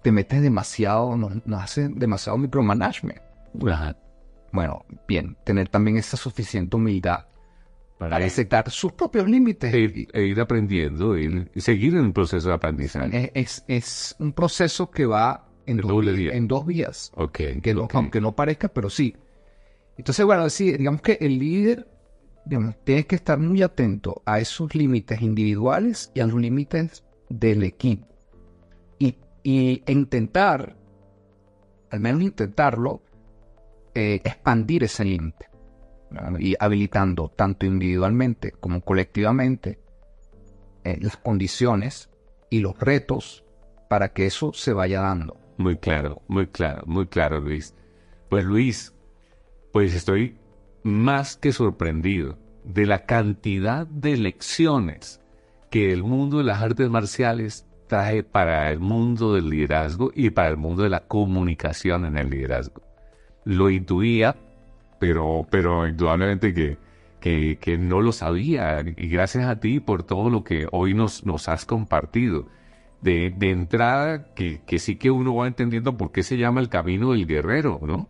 te 0.00 0.12
metes 0.12 0.40
demasiado, 0.42 1.16
nos, 1.16 1.60
hace 1.60 1.88
demasiado 1.88 2.38
micromanagement. 2.38 3.20
Bueno, 4.52 4.84
bien, 5.08 5.36
tener 5.42 5.68
también 5.68 5.96
esa 5.96 6.16
suficiente 6.16 6.76
humildad 6.76 7.26
para 7.98 8.18
aceptar 8.18 8.70
sus 8.70 8.92
propios 8.92 9.28
límites. 9.28 9.74
E 9.74 9.78
ir, 9.80 10.08
e 10.12 10.22
ir 10.22 10.40
aprendiendo, 10.40 11.18
y 11.18 11.48
seguir 11.56 11.96
en 11.96 12.04
el 12.04 12.12
proceso 12.12 12.46
de 12.46 12.54
aprendizaje. 12.54 13.32
Es, 13.34 13.64
es, 13.66 14.14
un 14.20 14.32
proceso 14.32 14.88
que 14.88 15.04
va 15.04 15.43
en, 15.66 15.78
dos, 15.78 16.06
en 16.06 16.48
dos 16.48 16.66
vías. 16.66 17.12
Okay, 17.14 17.60
que 17.60 17.76
Aunque 17.92 18.20
no 18.20 18.34
parezca, 18.34 18.68
pero 18.68 18.90
sí. 18.90 19.16
Entonces, 19.96 20.24
bueno, 20.24 20.48
sí, 20.50 20.72
digamos 20.72 21.02
que 21.02 21.18
el 21.20 21.38
líder 21.38 21.88
tiene 22.84 23.06
que 23.06 23.14
estar 23.14 23.38
muy 23.38 23.62
atento 23.62 24.22
a 24.26 24.40
esos 24.40 24.74
límites 24.74 25.22
individuales 25.22 26.10
y 26.14 26.20
a 26.20 26.26
los 26.26 26.40
límites 26.40 27.04
del 27.28 27.62
equipo 27.62 28.14
y 29.44 29.82
intentar, 29.86 30.74
al 31.90 32.00
menos 32.00 32.22
intentarlo, 32.22 33.02
eh, 33.94 34.20
expandir 34.24 34.82
ese 34.82 35.04
límite 35.04 35.48
y 36.40 36.54
habilitando 36.58 37.28
tanto 37.28 37.66
individualmente 37.66 38.52
como 38.52 38.80
colectivamente 38.80 39.78
eh, 40.82 40.98
las 41.00 41.16
condiciones 41.18 42.08
y 42.50 42.60
los 42.60 42.78
retos 42.78 43.44
para 43.88 44.12
que 44.12 44.26
eso 44.26 44.52
se 44.52 44.72
vaya 44.72 45.00
dando. 45.02 45.36
Muy 45.56 45.76
claro, 45.76 46.22
muy 46.28 46.46
claro, 46.46 46.82
muy 46.86 47.06
claro, 47.06 47.40
Luis. 47.40 47.74
Pues 48.28 48.44
Luis, 48.44 48.94
pues 49.72 49.94
estoy 49.94 50.36
más 50.82 51.36
que 51.36 51.52
sorprendido 51.52 52.38
de 52.64 52.86
la 52.86 53.06
cantidad 53.06 53.86
de 53.86 54.16
lecciones 54.16 55.20
que 55.70 55.92
el 55.92 56.02
mundo 56.02 56.38
de 56.38 56.44
las 56.44 56.62
artes 56.62 56.88
marciales 56.88 57.66
traje 57.86 58.22
para 58.22 58.70
el 58.70 58.80
mundo 58.80 59.34
del 59.34 59.50
liderazgo 59.50 60.10
y 60.14 60.30
para 60.30 60.48
el 60.48 60.56
mundo 60.56 60.82
de 60.82 60.88
la 60.88 61.00
comunicación 61.00 62.04
en 62.04 62.16
el 62.16 62.30
liderazgo. 62.30 62.82
Lo 63.44 63.70
intuía, 63.70 64.36
pero, 64.98 65.46
pero 65.50 65.86
indudablemente 65.86 66.54
que, 66.54 66.78
que, 67.60 67.78
no 67.78 68.00
lo 68.00 68.12
sabía. 68.12 68.80
Y 68.96 69.08
gracias 69.08 69.46
a 69.46 69.60
ti 69.60 69.80
por 69.80 70.02
todo 70.02 70.30
lo 70.30 70.44
que 70.44 70.66
hoy 70.72 70.94
nos, 70.94 71.26
nos 71.26 71.48
has 71.48 71.64
compartido. 71.64 72.46
De, 73.04 73.30
de 73.36 73.50
entrada, 73.50 74.32
que, 74.34 74.62
que, 74.66 74.78
sí 74.78 74.96
que 74.96 75.10
uno 75.10 75.34
va 75.34 75.46
entendiendo 75.46 75.94
por 75.98 76.10
qué 76.10 76.22
se 76.22 76.38
llama 76.38 76.62
el 76.62 76.70
camino 76.70 77.12
del 77.12 77.26
guerrero, 77.26 77.78
¿no? 77.82 78.08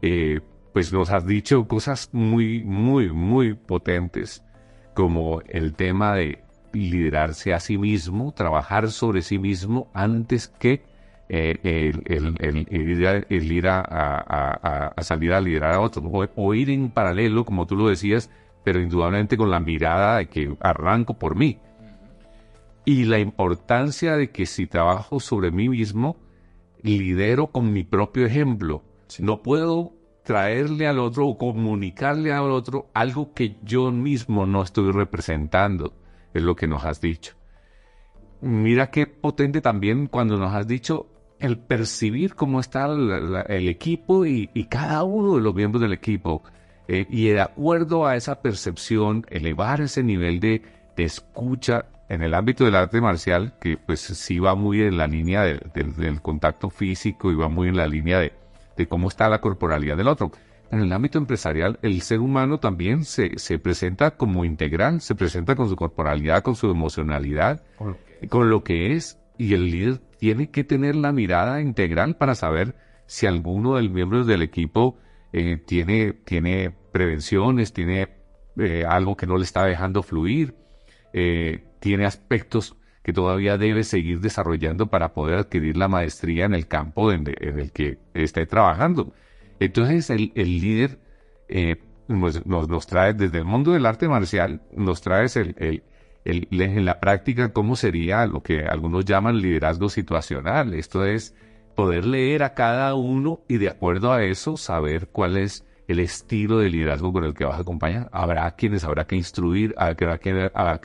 Eh, 0.00 0.40
pues 0.72 0.92
nos 0.92 1.10
has 1.10 1.26
dicho 1.26 1.66
cosas 1.66 2.10
muy, 2.12 2.62
muy, 2.62 3.10
muy 3.10 3.54
potentes, 3.54 4.44
como 4.94 5.40
el 5.48 5.74
tema 5.74 6.14
de 6.14 6.44
liderarse 6.72 7.52
a 7.52 7.58
sí 7.58 7.78
mismo, 7.78 8.32
trabajar 8.32 8.90
sobre 8.92 9.22
sí 9.22 9.40
mismo 9.40 9.90
antes 9.92 10.48
que 10.48 10.84
eh, 11.28 11.92
el, 12.04 12.34
ir, 12.70 13.68
a, 13.68 14.94
salir 15.00 15.32
a 15.32 15.40
liderar 15.40 15.72
a 15.72 15.80
otros, 15.80 16.04
o, 16.36 16.54
ir 16.54 16.70
en 16.70 16.90
paralelo, 16.90 17.44
como 17.44 17.66
tú 17.66 17.74
lo 17.74 17.88
decías, 17.88 18.30
pero 18.62 18.80
indudablemente 18.80 19.36
con 19.36 19.50
la 19.50 19.58
mirada 19.58 20.18
de 20.18 20.26
que 20.28 20.54
arranco 20.60 21.14
por 21.14 21.34
mí. 21.34 21.58
Y 22.86 23.04
la 23.04 23.18
importancia 23.18 24.16
de 24.16 24.30
que 24.30 24.46
si 24.46 24.66
trabajo 24.66 25.20
sobre 25.20 25.50
mí 25.50 25.68
mismo, 25.68 26.16
lidero 26.82 27.48
con 27.48 27.72
mi 27.72 27.84
propio 27.84 28.24
ejemplo. 28.24 28.82
No 29.18 29.42
puedo 29.42 29.92
traerle 30.24 30.86
al 30.86 30.98
otro 30.98 31.26
o 31.28 31.36
comunicarle 31.36 32.32
al 32.32 32.50
otro 32.50 32.90
algo 32.94 33.34
que 33.34 33.56
yo 33.62 33.92
mismo 33.92 34.46
no 34.46 34.62
estoy 34.62 34.90
representando 34.90 35.92
es 36.34 36.42
lo 36.42 36.56
que 36.56 36.66
nos 36.66 36.84
has 36.84 37.00
dicho. 37.00 37.34
Mira 38.40 38.90
qué 38.90 39.06
potente 39.06 39.60
también 39.60 40.06
cuando 40.06 40.36
nos 40.36 40.54
has 40.54 40.66
dicho 40.66 41.08
el 41.38 41.58
percibir 41.58 42.34
cómo 42.34 42.60
está 42.60 42.86
el 42.86 43.68
equipo 43.68 44.26
y, 44.26 44.48
cada 44.70 45.04
uno 45.04 45.36
de 45.36 45.42
los 45.42 45.54
miembros 45.54 45.82
del 45.82 45.92
equipo. 45.92 46.42
Eh, 46.88 47.06
y 47.10 47.28
de 47.28 47.40
acuerdo 47.40 48.06
a 48.06 48.16
esa 48.16 48.42
percepción, 48.42 49.26
elevar 49.28 49.80
ese 49.80 50.02
nivel 50.02 50.40
de, 50.40 50.62
escucha 50.96 51.86
en 52.08 52.22
el 52.22 52.34
ámbito 52.34 52.64
del 52.64 52.76
arte 52.76 53.00
marcial, 53.00 53.54
que 53.60 53.76
pues 53.76 54.00
sí 54.00 54.38
va 54.38 54.54
muy 54.54 54.82
en 54.82 54.96
la 54.96 55.06
línea 55.06 55.42
del 55.42 56.22
contacto 56.22 56.70
físico 56.70 57.30
y 57.30 57.34
va 57.34 57.48
muy 57.48 57.68
en 57.68 57.76
la 57.76 57.86
línea 57.86 58.20
de, 58.20 58.32
de 58.76 58.86
cómo 58.86 59.08
está 59.08 59.28
la 59.28 59.40
corporalidad 59.40 59.96
del 59.96 60.08
otro. 60.08 60.30
En 60.70 60.80
el 60.80 60.92
ámbito 60.92 61.18
empresarial, 61.18 61.78
el 61.82 62.02
ser 62.02 62.20
humano 62.20 62.58
también 62.58 63.04
se, 63.04 63.38
se, 63.38 63.58
presenta 63.58 64.16
como 64.16 64.44
integral, 64.44 65.00
se 65.00 65.14
presenta 65.14 65.54
con 65.54 65.68
su 65.68 65.76
corporalidad, 65.76 66.42
con 66.42 66.56
su 66.56 66.68
emocionalidad, 66.68 67.62
con 68.28 68.50
lo 68.50 68.64
que 68.64 68.92
es, 68.92 69.20
y 69.38 69.54
el 69.54 69.70
líder 69.70 70.00
tiene 70.18 70.50
que 70.50 70.64
tener 70.64 70.96
la 70.96 71.12
mirada 71.12 71.60
integral 71.60 72.16
para 72.16 72.34
saber 72.34 72.74
si 73.06 73.26
alguno 73.26 73.76
de 73.76 73.82
los 73.82 73.92
miembros 73.92 74.26
del 74.26 74.42
equipo 74.42 74.98
eh, 75.32 75.56
tiene, 75.56 76.12
tiene 76.12 76.74
prevenciones, 76.92 77.72
tiene 77.72 78.08
eh, 78.56 78.84
algo 78.88 79.16
que 79.16 79.26
no 79.26 79.36
le 79.36 79.44
está 79.44 79.64
dejando 79.64 80.02
fluir, 80.02 80.56
eh, 81.18 81.64
tiene 81.80 82.04
aspectos 82.04 82.76
que 83.02 83.14
todavía 83.14 83.56
debe 83.56 83.84
seguir 83.84 84.20
desarrollando 84.20 84.88
para 84.88 85.14
poder 85.14 85.38
adquirir 85.38 85.78
la 85.78 85.88
maestría 85.88 86.44
en 86.44 86.52
el 86.52 86.68
campo 86.68 87.10
en 87.10 87.24
el 87.26 87.72
que 87.72 87.96
esté 88.12 88.44
trabajando. 88.44 89.14
Entonces 89.58 90.10
el, 90.10 90.30
líder 90.34 90.98
eh, 91.48 91.76
nos, 92.06 92.44
nos, 92.44 92.86
trae 92.86 93.14
desde 93.14 93.38
el 93.38 93.46
mundo 93.46 93.72
del 93.72 93.86
arte 93.86 94.08
marcial, 94.08 94.60
nos 94.76 95.00
trae 95.00 95.26
el, 95.36 95.82
el, 96.26 96.48
en 96.50 96.84
la 96.84 97.00
práctica 97.00 97.50
cómo 97.50 97.76
sería 97.76 98.26
lo 98.26 98.42
que 98.42 98.66
algunos 98.66 99.06
llaman 99.06 99.40
liderazgo 99.40 99.88
situacional. 99.88 100.74
Esto 100.74 101.06
es 101.06 101.34
poder 101.74 102.04
leer 102.04 102.42
a 102.42 102.52
cada 102.52 102.94
uno 102.94 103.40
y 103.48 103.56
de 103.56 103.70
acuerdo 103.70 104.12
a 104.12 104.22
eso 104.22 104.58
saber 104.58 105.08
cuál 105.08 105.38
es 105.38 105.64
el 105.88 106.00
estilo 106.00 106.58
de 106.58 106.70
liderazgo 106.70 107.12
con 107.12 107.24
el 107.24 107.34
que 107.34 107.44
vas 107.44 107.58
a 107.58 107.62
acompañar. 107.62 108.08
Habrá 108.12 108.50
quienes 108.56 108.84
habrá 108.84 109.06
que 109.06 109.16
instruir, 109.16 109.74
habrá, 109.76 110.20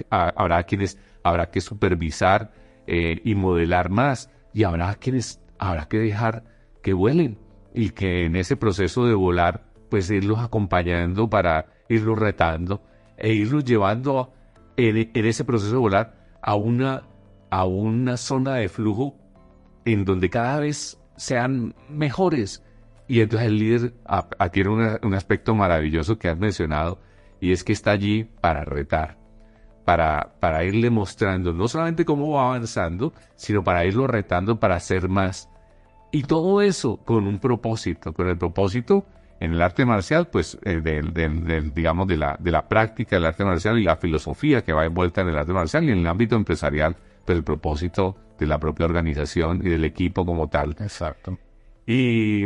habrá, 0.10 0.64
quienes 0.64 0.98
habrá 1.24 1.50
que 1.50 1.62
supervisar 1.62 2.52
eh, 2.88 3.22
y 3.24 3.36
modelar 3.36 3.90
más, 3.90 4.30
y 4.54 4.64
habrá 4.64 4.96
quienes 4.96 5.42
habrá 5.58 5.88
que 5.88 6.00
dejar 6.00 6.44
que 6.82 6.94
vuelen 6.94 7.38
y 7.74 7.92
que 7.92 8.26
en 8.26 8.36
ese 8.36 8.56
proceso 8.58 9.06
de 9.06 9.14
volar, 9.14 9.66
pues 9.90 10.10
irlos 10.10 10.40
acompañando 10.40 11.30
para 11.30 11.68
irlos 11.90 12.18
retando 12.18 12.82
e 13.18 13.34
irlos 13.34 13.66
llevando 13.66 14.34
en, 14.78 15.10
en 15.14 15.26
ese 15.26 15.44
proceso 15.44 15.74
de 15.74 15.78
volar 15.78 16.22
a 16.42 16.56
una, 16.56 17.04
a 17.50 17.66
una 17.66 18.18
zona 18.18 18.56
de 18.56 18.70
flujo 18.70 19.16
en 19.86 20.06
donde 20.06 20.30
cada 20.30 20.60
vez 20.60 21.00
sean 21.18 21.76
mejores 21.90 22.64
y 23.12 23.20
entonces 23.20 23.50
el 23.50 23.60
líder 23.60 23.94
tiene 24.54 24.70
un 25.04 25.14
aspecto 25.14 25.54
maravilloso 25.54 26.18
que 26.18 26.30
has 26.30 26.38
mencionado 26.38 26.98
y 27.42 27.52
es 27.52 27.66
que 27.66 27.74
está 27.74 27.92
allí 27.92 28.24
para 28.24 28.64
retar, 28.64 29.18
para, 29.84 30.36
para 30.40 30.64
irle 30.64 30.90
mostrando 30.90 31.52
no 31.52 31.68
solamente 31.68 32.06
cómo 32.06 32.32
va 32.32 32.46
avanzando, 32.46 33.12
sino 33.36 33.66
para 33.66 33.84
irlo 33.84 34.08
retando 34.08 34.62
para 34.62 34.76
hacer 34.76 35.10
más. 35.10 35.50
Y 36.14 36.24
todo 36.24 36.62
eso 36.62 37.02
con 37.04 37.28
un 37.28 37.40
propósito, 37.40 38.14
con 38.14 38.30
el 38.30 38.38
propósito 38.38 39.06
en 39.42 39.56
el 39.56 39.62
arte 39.62 39.84
marcial, 39.84 40.30
pues 40.30 40.58
eh, 40.64 40.82
digamos 41.76 42.08
de 42.08 42.16
la, 42.16 42.38
de 42.40 42.52
la 42.52 42.66
práctica 42.70 43.18
del 43.18 43.26
arte 43.26 43.44
marcial 43.44 43.78
y 43.78 43.84
la 43.84 43.98
filosofía 43.98 44.64
que 44.64 44.72
va 44.72 44.86
envuelta 44.86 45.20
en 45.20 45.28
el 45.28 45.38
arte 45.38 45.52
marcial 45.52 45.84
y 45.84 45.92
en 45.92 45.98
el 45.98 46.08
ámbito 46.08 46.38
empresarial, 46.38 46.96
pues 47.26 47.38
el 47.38 47.44
propósito 47.44 48.16
de 48.40 48.48
la 48.48 48.58
propia 48.58 48.86
organización 48.86 49.60
y 49.66 49.68
del 49.68 49.84
equipo 49.84 50.26
como 50.26 50.48
tal. 50.48 50.78
Exacto. 50.80 51.38
Y 51.86 52.46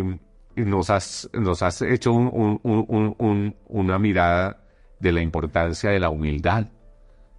nos 0.55 0.89
has, 0.89 1.29
nos 1.33 1.61
has 1.61 1.81
hecho 1.81 2.13
una 2.13 3.99
mirada 3.99 4.63
de 4.99 5.11
la 5.11 5.21
importancia 5.21 5.89
de 5.89 5.99
la 5.99 6.09
humildad, 6.09 6.67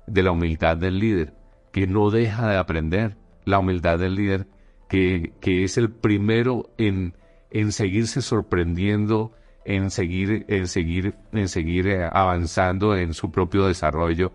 de 0.07 0.23
la 0.23 0.33
humildad 0.33 0.77
del 0.77 0.99
líder, 0.99 1.35
que 1.73 1.87
no 1.87 2.11
deja 2.11 2.49
de 2.49 2.57
aprender, 2.57 3.17
la 3.45 3.59
humildad 3.59 3.99
del 3.99 4.15
líder, 4.15 4.47
que, 4.89 5.33
que 5.41 5.65
es 5.65 5.79
el 5.79 5.91
primero 5.91 6.71
en, 6.79 7.15
en 7.51 7.73
seguirse 7.73 8.23
sorprendiendo, 8.23 9.33
en 9.65 9.91
seguir, 9.91 10.45
en 10.49 10.69
seguir, 10.69 11.15
en 11.33 11.49
seguir 11.49 11.89
eh, 11.89 12.09
avanzando 12.11 12.97
en 12.97 13.15
su 13.15 13.31
propio 13.31 13.67
desarrollo. 13.67 14.33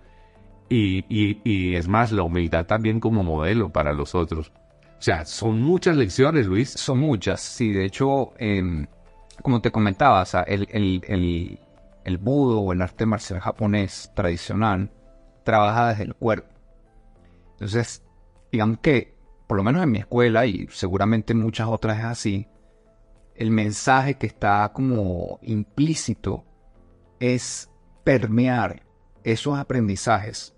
Y, 0.70 1.06
y, 1.10 1.42
y 1.44 1.76
es 1.76 1.88
más, 1.88 2.12
la 2.12 2.24
humildad 2.24 2.66
también 2.66 3.00
como 3.00 3.24
modelo 3.24 3.70
para 3.70 3.94
los 3.94 4.16
otros. 4.16 4.52
O 5.02 5.04
sea, 5.04 5.26
son 5.26 5.64
muchas 5.64 5.97
lecciones, 5.97 6.45
Luis. 6.45 6.70
Son 6.70 6.99
muchas, 6.99 7.41
sí. 7.41 7.72
De 7.72 7.86
hecho, 7.86 8.34
em, 8.38 8.86
como 9.41 9.60
te 9.60 9.72
comentaba, 9.72 10.24
el, 10.45 10.68
el, 10.70 11.60
el, 12.06 12.18
budo 12.20 12.60
o 12.62 12.72
el 12.72 12.84
arte 12.84 13.08
marcial 13.08 13.39
japonés 13.39 14.12
tradicional 14.16 14.91
trabaja 15.43 15.89
desde 15.89 16.04
el 16.04 16.14
cuerpo. 16.14 16.54
Entonces, 17.54 18.04
digamos 18.52 18.78
que, 18.84 19.16
por 19.47 19.58
lo 19.58 19.64
menos 19.64 19.82
en 19.82 19.89
mi 19.89 19.97
escuela 19.97 20.45
y 20.45 20.68
seguramente 20.70 21.34
en 21.34 21.39
muchas 21.39 21.68
otras 21.68 21.97
es 21.97 22.06
así, 22.06 22.47
el 23.34 23.49
mensaje 23.49 24.20
que 24.20 24.28
está 24.28 24.70
como 24.72 25.39
implícito 25.41 26.45
es 27.20 27.72
permear 28.04 28.84
esos 29.24 29.58
aprendizajes 29.58 30.54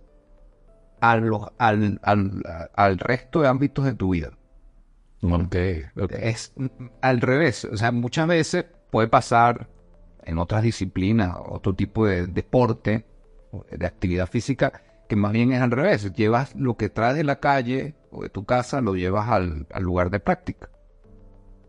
al, 1.03 1.99
al, 2.73 2.99
resto 2.99 3.41
de 3.41 3.47
ámbitos 3.49 3.83
de 3.83 3.93
tu 3.93 4.11
vida. 4.11 4.31
Es 6.19 6.53
al 7.01 7.19
revés. 7.19 7.65
O 7.65 7.75
sea, 7.75 7.91
muchas 7.91 8.27
veces 8.27 8.65
puede 8.89 9.09
pasar 9.09 9.69
en 10.23 10.37
otras 10.37 10.63
disciplinas, 10.63 11.35
otro 11.45 11.75
tipo 11.75 12.05
de 12.05 12.27
deporte, 12.27 13.05
de 13.69 13.85
actividad 13.85 14.27
física, 14.27 14.81
que 15.09 15.17
más 15.17 15.33
bien 15.33 15.51
es 15.51 15.61
al 15.61 15.71
revés. 15.71 16.13
Llevas 16.13 16.55
lo 16.55 16.77
que 16.77 16.87
traes 16.87 17.17
de 17.17 17.25
la 17.25 17.41
calle 17.41 17.95
o 18.09 18.23
de 18.23 18.29
tu 18.29 18.45
casa, 18.45 18.79
lo 18.79 18.95
llevas 18.95 19.29
al, 19.29 19.67
lugar 19.79 20.09
de 20.09 20.21
práctica. 20.21 20.69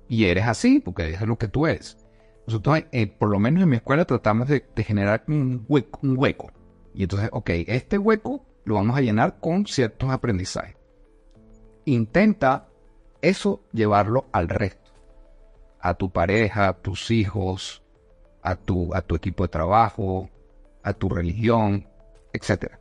Y 0.09 0.27
eres 0.27 0.47
así, 0.47 0.79
porque 0.79 1.11
es 1.11 1.21
lo 1.23 1.39
que 1.39 1.49
tú 1.49 1.67
eres. 1.67 1.97
Nosotros, 2.47 2.85
eh, 2.93 3.07
por 3.09 3.31
lo 3.31 3.41
menos 3.41 3.65
en 3.65 3.71
mi 3.71 3.77
escuela, 3.77 4.05
tratamos 4.05 4.47
de, 4.47 4.65
de 4.77 4.85
generar 4.85 5.25
un 5.27 5.65
hueco, 5.67 5.99
un 6.03 6.17
hueco. 6.17 6.53
Y 6.95 7.03
entonces, 7.03 7.31
ok, 7.33 7.51
este 7.67 7.99
hueco 7.99 8.47
lo 8.65 8.75
vamos 8.75 8.97
a 8.97 9.01
llenar 9.01 9.39
con 9.41 9.67
ciertos 9.67 10.11
aprendizajes. 10.11 10.77
Intenta 11.85 12.69
eso 13.21 13.63
llevarlo 13.73 14.27
al 14.33 14.49
resto, 14.49 14.91
a 15.81 15.95
tu 15.95 16.11
pareja, 16.11 16.69
a 16.69 16.73
tus 16.75 17.11
hijos, 17.11 17.83
a 18.43 18.57
tu, 18.57 18.95
a 18.95 19.03
tu 19.03 19.15
equipo 19.15 19.45
de 19.45 19.49
trabajo, 19.49 20.29
a 20.83 20.93
tu 20.93 21.09
religión, 21.09 21.87
etc. 22.33 22.75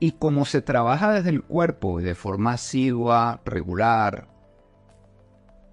Y 0.00 0.12
como 0.12 0.44
se 0.44 0.62
trabaja 0.62 1.12
desde 1.12 1.30
el 1.30 1.42
cuerpo 1.42 2.00
de 2.00 2.14
forma 2.14 2.52
asidua, 2.52 3.40
regular, 3.44 4.28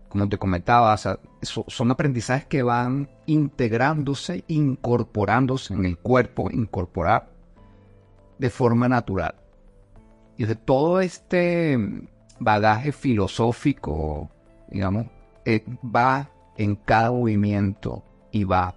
como 0.10 0.30
te 0.30 0.38
comentaba, 0.38 0.96
son 0.98 1.91
aprendizajes 1.91 2.46
que 2.46 2.64
van 2.64 3.10
integrándose, 3.26 4.46
incorporándose 4.48 5.74
en 5.74 5.86
el 5.86 5.98
cuerpo, 5.98 6.50
incorporar 6.52 7.35
de 8.38 8.50
forma 8.50 8.88
natural. 8.90 9.36
Y 10.38 10.46
de 10.46 10.56
todo 10.56 11.00
este 11.00 11.78
bagaje 12.40 12.92
filosófico, 12.92 14.30
digamos, 14.70 15.08
eh, 15.46 15.64
va 15.84 16.30
en 16.58 16.76
cada 16.76 17.12
movimiento 17.12 18.04
y 18.32 18.44
va, 18.44 18.76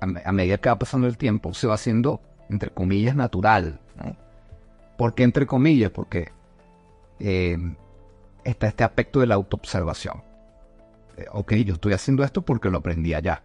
a, 0.00 0.32
medida 0.32 0.58
que 0.58 0.68
va 0.68 0.78
pasando 0.78 1.06
el 1.06 1.16
tiempo, 1.16 1.54
se 1.54 1.66
va 1.66 1.74
haciendo, 1.74 2.20
entre 2.50 2.70
comillas, 2.70 3.16
natural. 3.16 3.80
¿no? 3.96 4.16
¿Por 4.96 5.14
qué 5.14 5.22
entre 5.22 5.46
comillas? 5.46 5.90
Porque 5.90 6.32
eh, 7.20 7.56
está 8.44 8.66
este 8.66 8.84
aspecto 8.84 9.20
de 9.20 9.26
la 9.26 9.36
autoobservación. 9.36 10.22
Eh, 11.16 11.26
ok, 11.32 11.54
yo 11.54 11.74
estoy 11.74 11.92
haciendo 11.94 12.24
esto 12.24 12.42
porque 12.42 12.70
lo 12.70 12.78
aprendí 12.78 13.14
allá. 13.14 13.42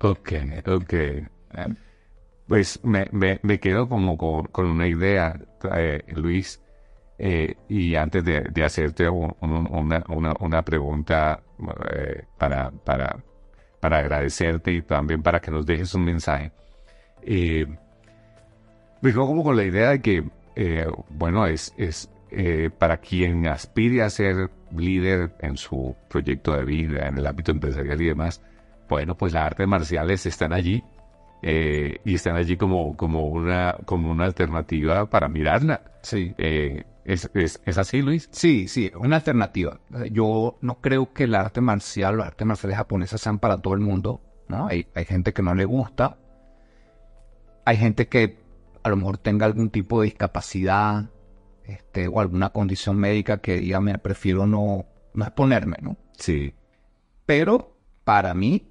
ok, 0.00 0.32
ok. 0.66 0.94
Pues 2.48 2.78
me, 2.84 3.08
me, 3.10 3.58
quedo 3.58 3.88
como 3.88 4.16
con, 4.16 4.66
una 4.66 4.86
idea, 4.86 5.38
eh, 5.74 6.02
Luis, 6.14 6.62
eh, 7.18 7.56
y 7.68 7.96
antes 7.96 8.24
de, 8.24 8.64
hacerte 8.64 9.08
una, 9.08 10.04
una, 10.38 10.62
pregunta 10.62 11.42
eh, 11.90 12.22
para, 12.38 12.70
para, 12.70 13.16
para 13.80 13.98
agradecerte 13.98 14.72
y 14.72 14.82
también 14.82 15.22
para 15.24 15.40
que 15.40 15.50
nos 15.50 15.66
dejes 15.66 15.92
un 15.94 16.04
mensaje, 16.04 16.52
me 17.24 19.10
quedo 19.10 19.26
como 19.26 19.42
con 19.42 19.56
la 19.56 19.64
idea 19.64 19.90
de 19.90 20.00
que, 20.00 20.22
bueno, 21.08 21.46
es, 21.46 21.74
es 21.76 22.08
para 22.78 22.98
quien 22.98 23.48
aspire 23.48 24.02
a 24.02 24.10
ser 24.10 24.50
líder 24.70 25.34
en 25.40 25.56
su 25.56 25.96
proyecto 26.08 26.54
de 26.56 26.64
vida, 26.64 27.08
en 27.08 27.18
el 27.18 27.26
ámbito 27.26 27.50
empresarial 27.50 28.00
y 28.00 28.06
demás, 28.06 28.40
bueno, 28.88 29.16
pues 29.16 29.32
las 29.32 29.46
artes 29.46 29.66
marciales 29.66 30.26
están 30.26 30.52
allí 30.52 30.84
eh, 31.42 32.00
y 32.04 32.14
están 32.14 32.36
allí 32.36 32.56
como, 32.56 32.96
como, 32.96 33.26
una, 33.26 33.76
como 33.84 34.10
una 34.10 34.24
alternativa 34.24 35.08
para 35.08 35.28
mirarla. 35.28 35.82
Sí. 36.02 36.34
Eh, 36.38 36.84
¿es, 37.04 37.30
es, 37.34 37.78
así, 37.78 38.02
Luis? 38.02 38.28
Sí, 38.32 38.68
sí, 38.68 38.90
una 38.98 39.16
alternativa. 39.16 39.80
Yo 40.10 40.58
no 40.60 40.80
creo 40.80 41.12
que 41.12 41.24
el 41.24 41.34
arte 41.34 41.60
marcial, 41.60 42.16
los 42.16 42.26
artes 42.26 42.46
marciales 42.46 42.78
japonesas 42.78 43.20
sean 43.20 43.38
para 43.38 43.58
todo 43.58 43.74
el 43.74 43.80
mundo. 43.80 44.20
¿no? 44.48 44.68
Hay, 44.68 44.86
hay 44.94 45.04
gente 45.04 45.32
que 45.32 45.42
no 45.42 45.54
le 45.54 45.64
gusta. 45.64 46.18
Hay 47.64 47.76
gente 47.76 48.08
que 48.08 48.38
a 48.82 48.88
lo 48.88 48.96
mejor 48.96 49.18
tenga 49.18 49.46
algún 49.46 49.70
tipo 49.70 50.00
de 50.00 50.06
discapacidad 50.06 51.10
este, 51.64 52.06
o 52.06 52.20
alguna 52.20 52.50
condición 52.50 52.96
médica 52.96 53.38
que 53.38 53.58
diga, 53.58 53.80
me 53.80 53.98
prefiero 53.98 54.46
no, 54.46 54.86
no 55.14 55.24
exponerme, 55.24 55.76
¿no? 55.82 55.96
Sí. 56.16 56.54
Pero 57.26 57.76
para 58.04 58.34
mí, 58.34 58.68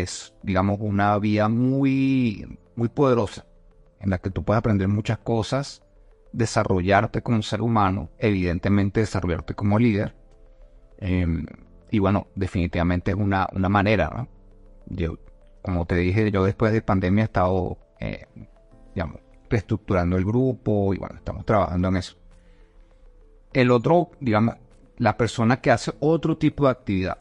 es, 0.00 0.34
digamos, 0.42 0.78
una 0.80 1.18
vía 1.18 1.48
muy, 1.48 2.58
muy 2.74 2.88
poderosa 2.88 3.46
en 4.00 4.10
la 4.10 4.18
que 4.18 4.30
tú 4.30 4.44
puedes 4.44 4.58
aprender 4.58 4.88
muchas 4.88 5.18
cosas, 5.18 5.82
desarrollarte 6.32 7.22
como 7.22 7.42
ser 7.42 7.62
humano, 7.62 8.10
evidentemente 8.18 9.00
desarrollarte 9.00 9.54
como 9.54 9.78
líder. 9.78 10.14
Em, 10.98 11.46
y 11.90 11.98
bueno, 12.00 12.26
definitivamente 12.34 13.12
es 13.12 13.16
una, 13.16 13.48
una 13.52 13.68
manera, 13.68 14.10
¿no? 14.14 14.28
Yo, 14.86 15.18
como 15.62 15.86
te 15.86 15.96
dije, 15.96 16.30
yo 16.30 16.44
después 16.44 16.72
de 16.72 16.82
pandemia 16.82 17.22
he 17.22 17.24
estado, 17.24 17.78
eh, 18.00 18.26
digamos, 18.94 19.20
reestructurando 19.48 20.16
el 20.16 20.24
grupo 20.24 20.92
y 20.92 20.98
bueno, 20.98 21.16
estamos 21.16 21.46
trabajando 21.46 21.88
en 21.88 21.96
eso. 21.96 22.16
El 23.52 23.70
otro, 23.70 24.10
digamos, 24.20 24.56
la 24.98 25.16
persona 25.16 25.60
que 25.60 25.70
hace 25.70 25.92
otro 26.00 26.36
tipo 26.36 26.64
de 26.64 26.70
actividad, 26.72 27.18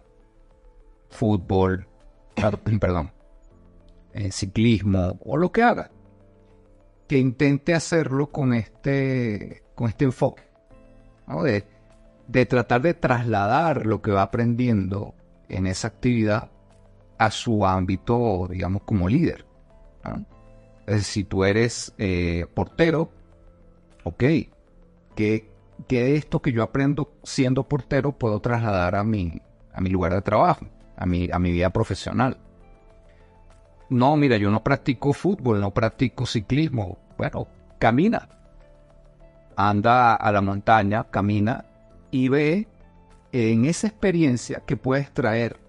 fútbol, 1.09 1.87
perdón, 2.79 3.11
en 4.13 4.31
ciclismo 4.31 5.19
o 5.23 5.37
lo 5.37 5.51
que 5.51 5.63
haga, 5.63 5.91
que 7.07 7.17
intente 7.17 7.73
hacerlo 7.73 8.31
con 8.31 8.53
este, 8.53 9.63
con 9.75 9.89
este 9.89 10.05
enfoque, 10.05 10.43
de, 11.43 11.65
de 12.27 12.45
tratar 12.45 12.81
de 12.81 12.93
trasladar 12.93 13.85
lo 13.85 14.01
que 14.01 14.11
va 14.11 14.23
aprendiendo 14.23 15.13
en 15.49 15.67
esa 15.67 15.87
actividad 15.87 16.49
a 17.17 17.31
su 17.31 17.65
ámbito, 17.65 18.47
digamos, 18.49 18.83
como 18.83 19.07
líder. 19.07 19.45
si 20.99 21.23
tú 21.23 21.43
eres 21.43 21.93
eh, 21.97 22.45
portero, 22.53 23.11
ok, 24.03 24.23
¿qué, 25.15 25.49
de 25.87 26.15
esto 26.15 26.41
que 26.41 26.51
yo 26.51 26.63
aprendo 26.63 27.13
siendo 27.23 27.67
portero 27.67 28.17
puedo 28.17 28.39
trasladar 28.39 28.95
a 28.95 29.03
mi, 29.03 29.41
a 29.73 29.81
mi 29.81 29.89
lugar 29.89 30.13
de 30.13 30.21
trabajo, 30.21 30.65
a 30.95 31.05
mi, 31.05 31.29
a 31.31 31.39
mi 31.39 31.51
vida 31.51 31.69
profesional? 31.71 32.37
No, 33.89 34.15
mira, 34.17 34.37
yo 34.37 34.49
no 34.49 34.63
practico 34.63 35.13
fútbol, 35.13 35.59
no 35.61 35.71
practico 35.71 36.25
ciclismo. 36.25 36.97
Bueno, 37.17 37.47
camina. 37.79 38.29
Anda 39.55 40.15
a 40.15 40.31
la 40.31 40.41
montaña, 40.41 41.05
camina 41.11 41.65
y 42.09 42.27
ve 42.27 42.67
en 43.31 43.65
esa 43.65 43.87
experiencia 43.87 44.63
que 44.65 44.77
puedes 44.77 45.11
traer 45.11 45.59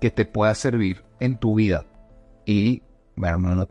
que 0.00 0.10
te 0.10 0.24
pueda 0.24 0.54
servir 0.54 1.04
en 1.20 1.38
tu 1.38 1.54
vida. 1.54 1.84
Y, 2.44 2.82
bueno, 3.14 3.66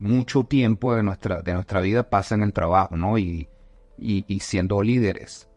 mucho 0.00 0.44
tiempo 0.44 0.94
de 0.94 1.02
nuestra, 1.02 1.42
de 1.42 1.54
nuestra 1.54 1.80
vida 1.80 2.10
pasa 2.10 2.34
en 2.34 2.42
el 2.42 2.52
trabajo, 2.52 2.96
¿no? 2.96 3.18
Y, 3.18 3.48
y, 3.96 4.40
siendo 4.40 4.82
líderes. 4.82 5.48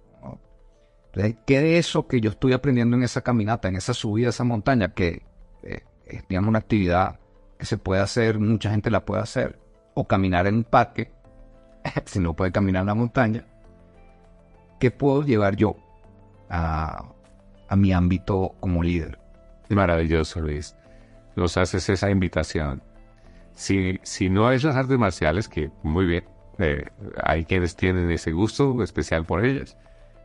¿Qué 1.46 1.62
de 1.62 1.78
eso 1.78 2.08
que 2.08 2.22
yo 2.22 2.30
estoy 2.30 2.54
aprendiendo 2.54 2.96
en 2.96 3.04
esa 3.04 3.22
caminata, 3.22 3.68
en 3.68 3.76
esa 3.76 3.94
subida, 3.94 4.30
esa 4.30 4.44
montaña, 4.44 4.94
que 4.94 5.24
eh, 5.64 5.84
es, 6.06 6.28
digamos, 6.28 6.50
una 6.50 6.60
actividad 6.60 7.20
que 7.58 7.66
se 7.66 7.78
puede 7.78 8.02
hacer, 8.02 8.40
mucha 8.40 8.70
gente 8.70 8.92
la 8.92 9.06
puede 9.06 9.22
hacer, 9.22 9.60
o 9.94 10.08
caminar 10.08 10.48
en 10.48 10.56
un 10.56 10.64
parque, 10.64 11.12
si 12.06 12.20
no 12.20 12.36
puede 12.36 12.52
caminar 12.52 12.82
en 12.82 12.88
la 12.88 12.96
montaña, 12.96 13.46
¿qué 14.80 14.92
puedo 14.92 15.24
llevar 15.24 15.56
yo 15.56 15.76
a, 16.50 17.14
a 17.68 17.76
mi 17.76 17.94
ámbito 17.94 18.56
como 18.60 18.84
líder? 18.84 19.20
Maravilloso, 19.70 20.40
Luis. 20.40 20.76
Nos 21.36 21.58
haces 21.58 21.90
esa 21.90 22.10
invitación. 22.10 22.82
Si, 23.54 24.00
si 24.04 24.30
no 24.30 24.52
es 24.52 24.64
las 24.64 24.76
artes 24.76 24.98
marciales, 24.98 25.48
que 25.48 25.72
muy 25.84 26.06
bien, 26.06 26.26
eh, 26.60 26.86
hay 27.24 27.46
quienes 27.46 27.76
tienen 27.76 28.10
ese 28.12 28.32
gusto 28.32 28.82
especial 28.84 29.26
por 29.26 29.46
ellas, 29.46 29.78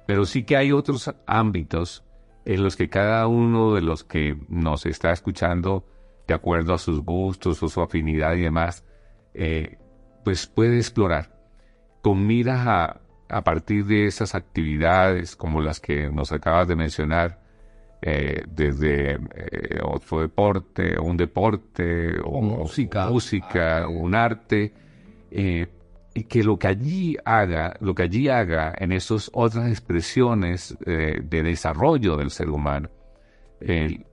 pero 0.07 0.24
sí 0.24 0.44
que 0.44 0.57
hay 0.57 0.72
otros 0.72 1.14
ámbitos 1.26 2.05
en 2.44 2.62
los 2.62 2.76
que 2.76 2.88
cada 2.88 3.26
uno 3.26 3.74
de 3.74 3.82
los 3.82 4.05
que 4.05 4.36
nos 4.48 4.86
está 4.86 5.12
escuchando, 5.12 5.86
de 6.26 6.34
acuerdo 6.34 6.74
a 6.74 6.78
sus 6.78 7.00
gustos 7.00 7.62
o 7.62 7.68
su 7.68 7.80
afinidad 7.80 8.34
y 8.34 8.42
demás, 8.42 8.84
eh, 9.34 9.78
pues 10.24 10.46
puede 10.46 10.76
explorar. 10.76 11.38
Con 12.03 12.26
miras 12.26 12.66
a, 12.66 13.00
a 13.28 13.44
partir 13.44 13.86
de 13.86 14.07
esas 14.07 14.34
actividades 14.34 15.36
como 15.36 15.61
las 15.61 15.78
que 15.80 16.11
nos 16.11 16.32
acabas 16.32 16.66
de 16.66 16.76
mencionar, 16.76 17.42
eh, 18.05 18.42
desde 18.48 19.12
eh, 19.12 19.78
otro 19.84 20.22
deporte, 20.22 20.98
un 20.98 21.16
deporte, 21.16 22.18
o, 22.24 22.40
música, 22.40 23.09
música 23.09 23.86
un 23.86 24.16
arte, 24.16 24.74
y 26.14 26.24
que 26.24 26.42
lo 26.42 26.58
que 26.58 26.68
allí 26.68 27.16
haga, 27.24 27.74
lo 27.80 27.94
que 27.94 28.02
allí 28.02 28.28
haga 28.28 28.74
en 28.76 28.92
esas 28.92 29.30
otras 29.32 29.68
expresiones 29.68 30.76
de 30.84 31.42
desarrollo 31.42 32.16
del 32.16 32.30
ser 32.30 32.50
humano, 32.50 32.90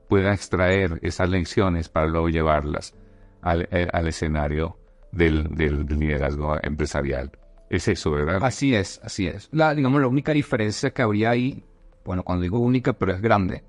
pueda 0.07 0.33
extraer 0.33 0.99
esas 1.01 1.29
lecciones 1.29 1.89
para 1.89 2.07
luego 2.07 2.29
llevarlas 2.29 2.95
al, 3.41 3.67
escenario 4.07 4.77
del, 5.11 5.55
del, 5.55 5.85
liderazgo 5.85 6.57
empresarial. 6.61 7.31
Es 7.69 7.87
eso, 7.87 8.11
¿verdad? 8.11 8.39
Así 8.41 8.73
es, 8.73 8.99
así 9.03 9.27
es. 9.27 9.49
La, 9.51 9.75
digamos, 9.75 10.01
la 10.01 10.07
única 10.07 10.31
diferencia 10.33 10.89
que 10.91 11.01
habría 11.01 11.29
ahí, 11.29 11.63
bueno, 12.03 12.23
cuando 12.23 12.41
digo 12.41 12.59
única, 12.59 12.93
pero 12.93 13.13
es 13.13 13.21
grande, 13.21 13.63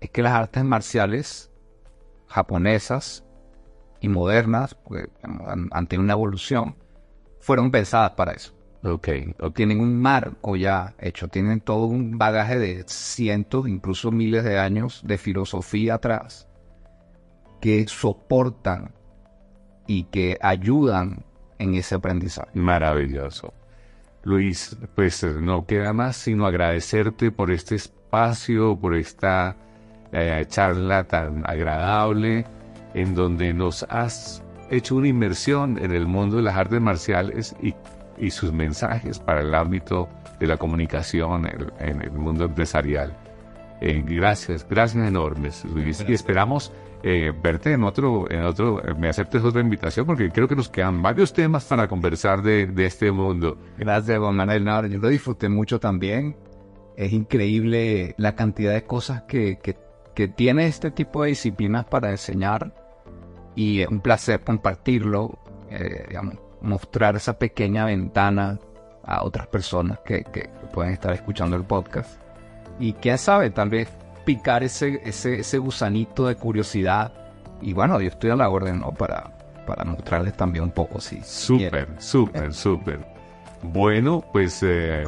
es 0.00 0.10
que 0.10 0.22
las 0.22 0.32
artes 0.32 0.64
marciales 0.64 1.50
japonesas 2.28 3.24
y 4.00 4.08
modernas, 4.08 4.74
pues, 4.74 5.08
ante 5.70 5.98
una 5.98 6.12
evolución, 6.12 6.76
fueron 7.42 7.70
pensadas 7.70 8.12
para 8.12 8.32
eso. 8.32 8.54
Ok. 8.84 9.08
Tienen 9.54 9.80
un 9.80 10.00
marco 10.00 10.56
ya 10.56 10.94
hecho, 10.98 11.28
tienen 11.28 11.60
todo 11.60 11.86
un 11.86 12.16
bagaje 12.16 12.58
de 12.58 12.84
cientos, 12.86 13.68
incluso 13.68 14.10
miles 14.10 14.44
de 14.44 14.58
años 14.58 15.02
de 15.04 15.18
filosofía 15.18 15.94
atrás 15.94 16.48
que 17.60 17.86
soportan 17.86 18.92
y 19.86 20.04
que 20.04 20.36
ayudan 20.40 21.24
en 21.58 21.74
ese 21.76 21.94
aprendizaje. 21.94 22.50
Maravilloso. 22.54 23.54
Luis, 24.24 24.76
pues 24.96 25.22
no 25.22 25.64
queda 25.66 25.92
más 25.92 26.16
sino 26.16 26.46
agradecerte 26.46 27.30
por 27.30 27.50
este 27.52 27.76
espacio, 27.76 28.76
por 28.76 28.96
esta 28.96 29.56
eh, 30.12 30.44
charla 30.48 31.04
tan 31.04 31.44
agradable 31.48 32.44
en 32.94 33.14
donde 33.14 33.52
nos 33.54 33.84
has 33.88 34.42
hecho 34.72 34.96
una 34.96 35.08
inmersión 35.08 35.78
en 35.78 35.92
el 35.92 36.06
mundo 36.06 36.36
de 36.36 36.42
las 36.42 36.56
artes 36.56 36.80
marciales 36.80 37.54
y, 37.62 37.74
sus 38.30 38.52
mensajes 38.52 39.18
para 39.18 39.40
el 39.40 39.52
ámbito 39.52 40.08
de 40.38 40.46
la 40.46 40.56
comunicación 40.56 41.48
en, 41.80 42.02
el 42.02 42.12
mundo 42.12 42.44
empresarial. 42.44 43.16
Eh, 43.80 44.00
gracias, 44.06 44.64
gracias 44.68 45.08
enormes, 45.08 45.64
Luis. 45.64 46.04
Y 46.06 46.12
esperamos 46.12 46.72
eh, 47.02 47.32
verte 47.42 47.72
en 47.72 47.82
otro, 47.82 48.30
en 48.30 48.44
otro, 48.44 48.80
me 48.96 49.08
aceptes 49.08 49.42
otra 49.42 49.60
invitación 49.60 50.06
porque 50.06 50.30
creo 50.30 50.46
que 50.46 50.54
nos 50.54 50.68
quedan 50.68 51.02
varios 51.02 51.32
temas 51.32 51.64
para 51.64 51.88
conversar 51.88 52.42
de, 52.42 52.66
de 52.66 52.86
este 52.86 53.10
mundo. 53.10 53.58
Gracias, 53.76 54.16
Juan 54.18 54.36
Manuel. 54.36 54.64
yo 54.88 54.98
lo 54.98 55.08
disfruté 55.08 55.48
mucho 55.48 55.80
también. 55.80 56.36
Es 56.96 57.12
increíble 57.12 58.14
la 58.18 58.36
cantidad 58.36 58.72
de 58.72 58.84
cosas 58.84 59.22
que, 59.22 59.58
que 59.60 59.74
que 60.14 60.28
tiene 60.28 60.66
este 60.66 60.90
tipo 60.90 61.22
de 61.22 61.30
disciplinas 61.30 61.84
para 61.86 62.10
enseñar 62.10 62.74
y 63.54 63.80
es 63.80 63.88
un 63.88 64.00
placer 64.00 64.40
compartirlo, 64.40 65.38
eh, 65.70 66.06
digamos, 66.08 66.36
mostrar 66.60 67.16
esa 67.16 67.38
pequeña 67.38 67.84
ventana 67.84 68.58
a 69.04 69.24
otras 69.24 69.46
personas 69.48 69.98
que, 70.04 70.24
que, 70.24 70.48
pueden 70.72 70.92
estar 70.92 71.12
escuchando 71.12 71.56
el 71.56 71.64
podcast. 71.64 72.20
Y 72.78 72.94
quién 72.94 73.18
sabe, 73.18 73.50
tal 73.50 73.68
vez 73.68 73.88
picar 74.24 74.62
ese, 74.62 75.02
ese, 75.04 75.40
ese 75.40 75.58
gusanito 75.58 76.26
de 76.26 76.36
curiosidad. 76.36 77.12
Y 77.60 77.74
bueno, 77.74 78.00
yo 78.00 78.08
estoy 78.08 78.30
a 78.30 78.36
la 78.36 78.48
orden 78.48 78.80
¿no? 78.80 78.92
para, 78.92 79.36
para 79.66 79.84
mostrarles 79.84 80.34
también 80.34 80.64
un 80.64 80.70
poco, 80.70 81.00
sí. 81.00 81.20
Súper, 81.22 81.88
súper, 81.98 82.54
súper. 82.54 83.00
Bueno, 83.62 84.24
pues 84.32 84.62
eh, 84.62 85.04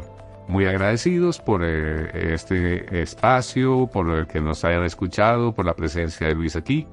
muy 0.49 0.67
agradecidos 0.67 1.41
por 1.41 1.63
eh, 1.65 2.35
este 2.35 3.03
espacio, 3.03 3.89
por 3.93 4.11
el 4.11 4.27
que 4.27 4.41
nos 4.41 4.65
hayan 4.65 4.85
escuchado, 4.85 5.53
por 5.53 5.65
la 5.65 5.75
presencia 5.75 6.29
de 6.29 6.35
Luis 6.35 6.57
aquí. 6.57 6.87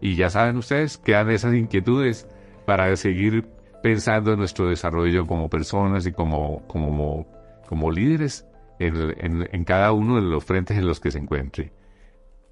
Y 0.00 0.16
ya 0.16 0.30
saben 0.30 0.56
ustedes, 0.56 0.98
quedan 0.98 1.30
esas 1.30 1.54
inquietudes 1.54 2.26
para 2.66 2.94
seguir 2.96 3.46
pensando 3.82 4.32
en 4.32 4.38
nuestro 4.38 4.68
desarrollo 4.68 5.26
como 5.26 5.48
personas 5.48 6.06
y 6.06 6.12
como, 6.12 6.66
como, 6.66 7.26
como 7.68 7.90
líderes 7.90 8.46
en, 8.78 9.48
en 9.50 9.64
cada 9.64 9.92
uno 9.92 10.16
de 10.16 10.22
los 10.22 10.44
frentes 10.44 10.78
en 10.78 10.86
los 10.86 11.00
que 11.00 11.10
se 11.10 11.18
encuentre. 11.18 11.72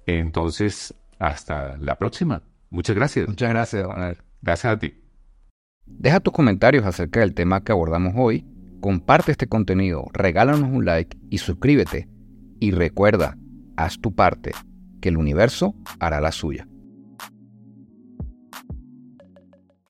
Entonces, 0.05 0.95
hasta 1.17 1.77
la 1.77 1.95
próxima. 1.95 2.43
Muchas 2.69 2.95
gracias. 2.95 3.27
Muchas 3.27 3.49
gracias, 3.49 3.87
Gracias 4.41 4.73
a 4.73 4.79
ti. 4.79 4.93
Deja 5.85 6.19
tus 6.19 6.33
comentarios 6.33 6.85
acerca 6.85 7.19
del 7.19 7.33
tema 7.33 7.63
que 7.63 7.71
abordamos 7.71 8.13
hoy 8.15 8.45
comparte 8.79 9.31
este 9.31 9.47
contenido, 9.47 10.05
regálanos 10.13 10.69
un 10.69 10.85
like 10.85 11.17
y 11.29 11.39
suscríbete. 11.39 12.07
Y 12.59 12.71
recuerda, 12.71 13.37
haz 13.77 13.99
tu 13.99 14.13
parte, 14.13 14.51
que 15.01 15.09
el 15.09 15.17
universo 15.17 15.75
hará 15.99 16.19
la 16.19 16.31
suya. 16.31 16.67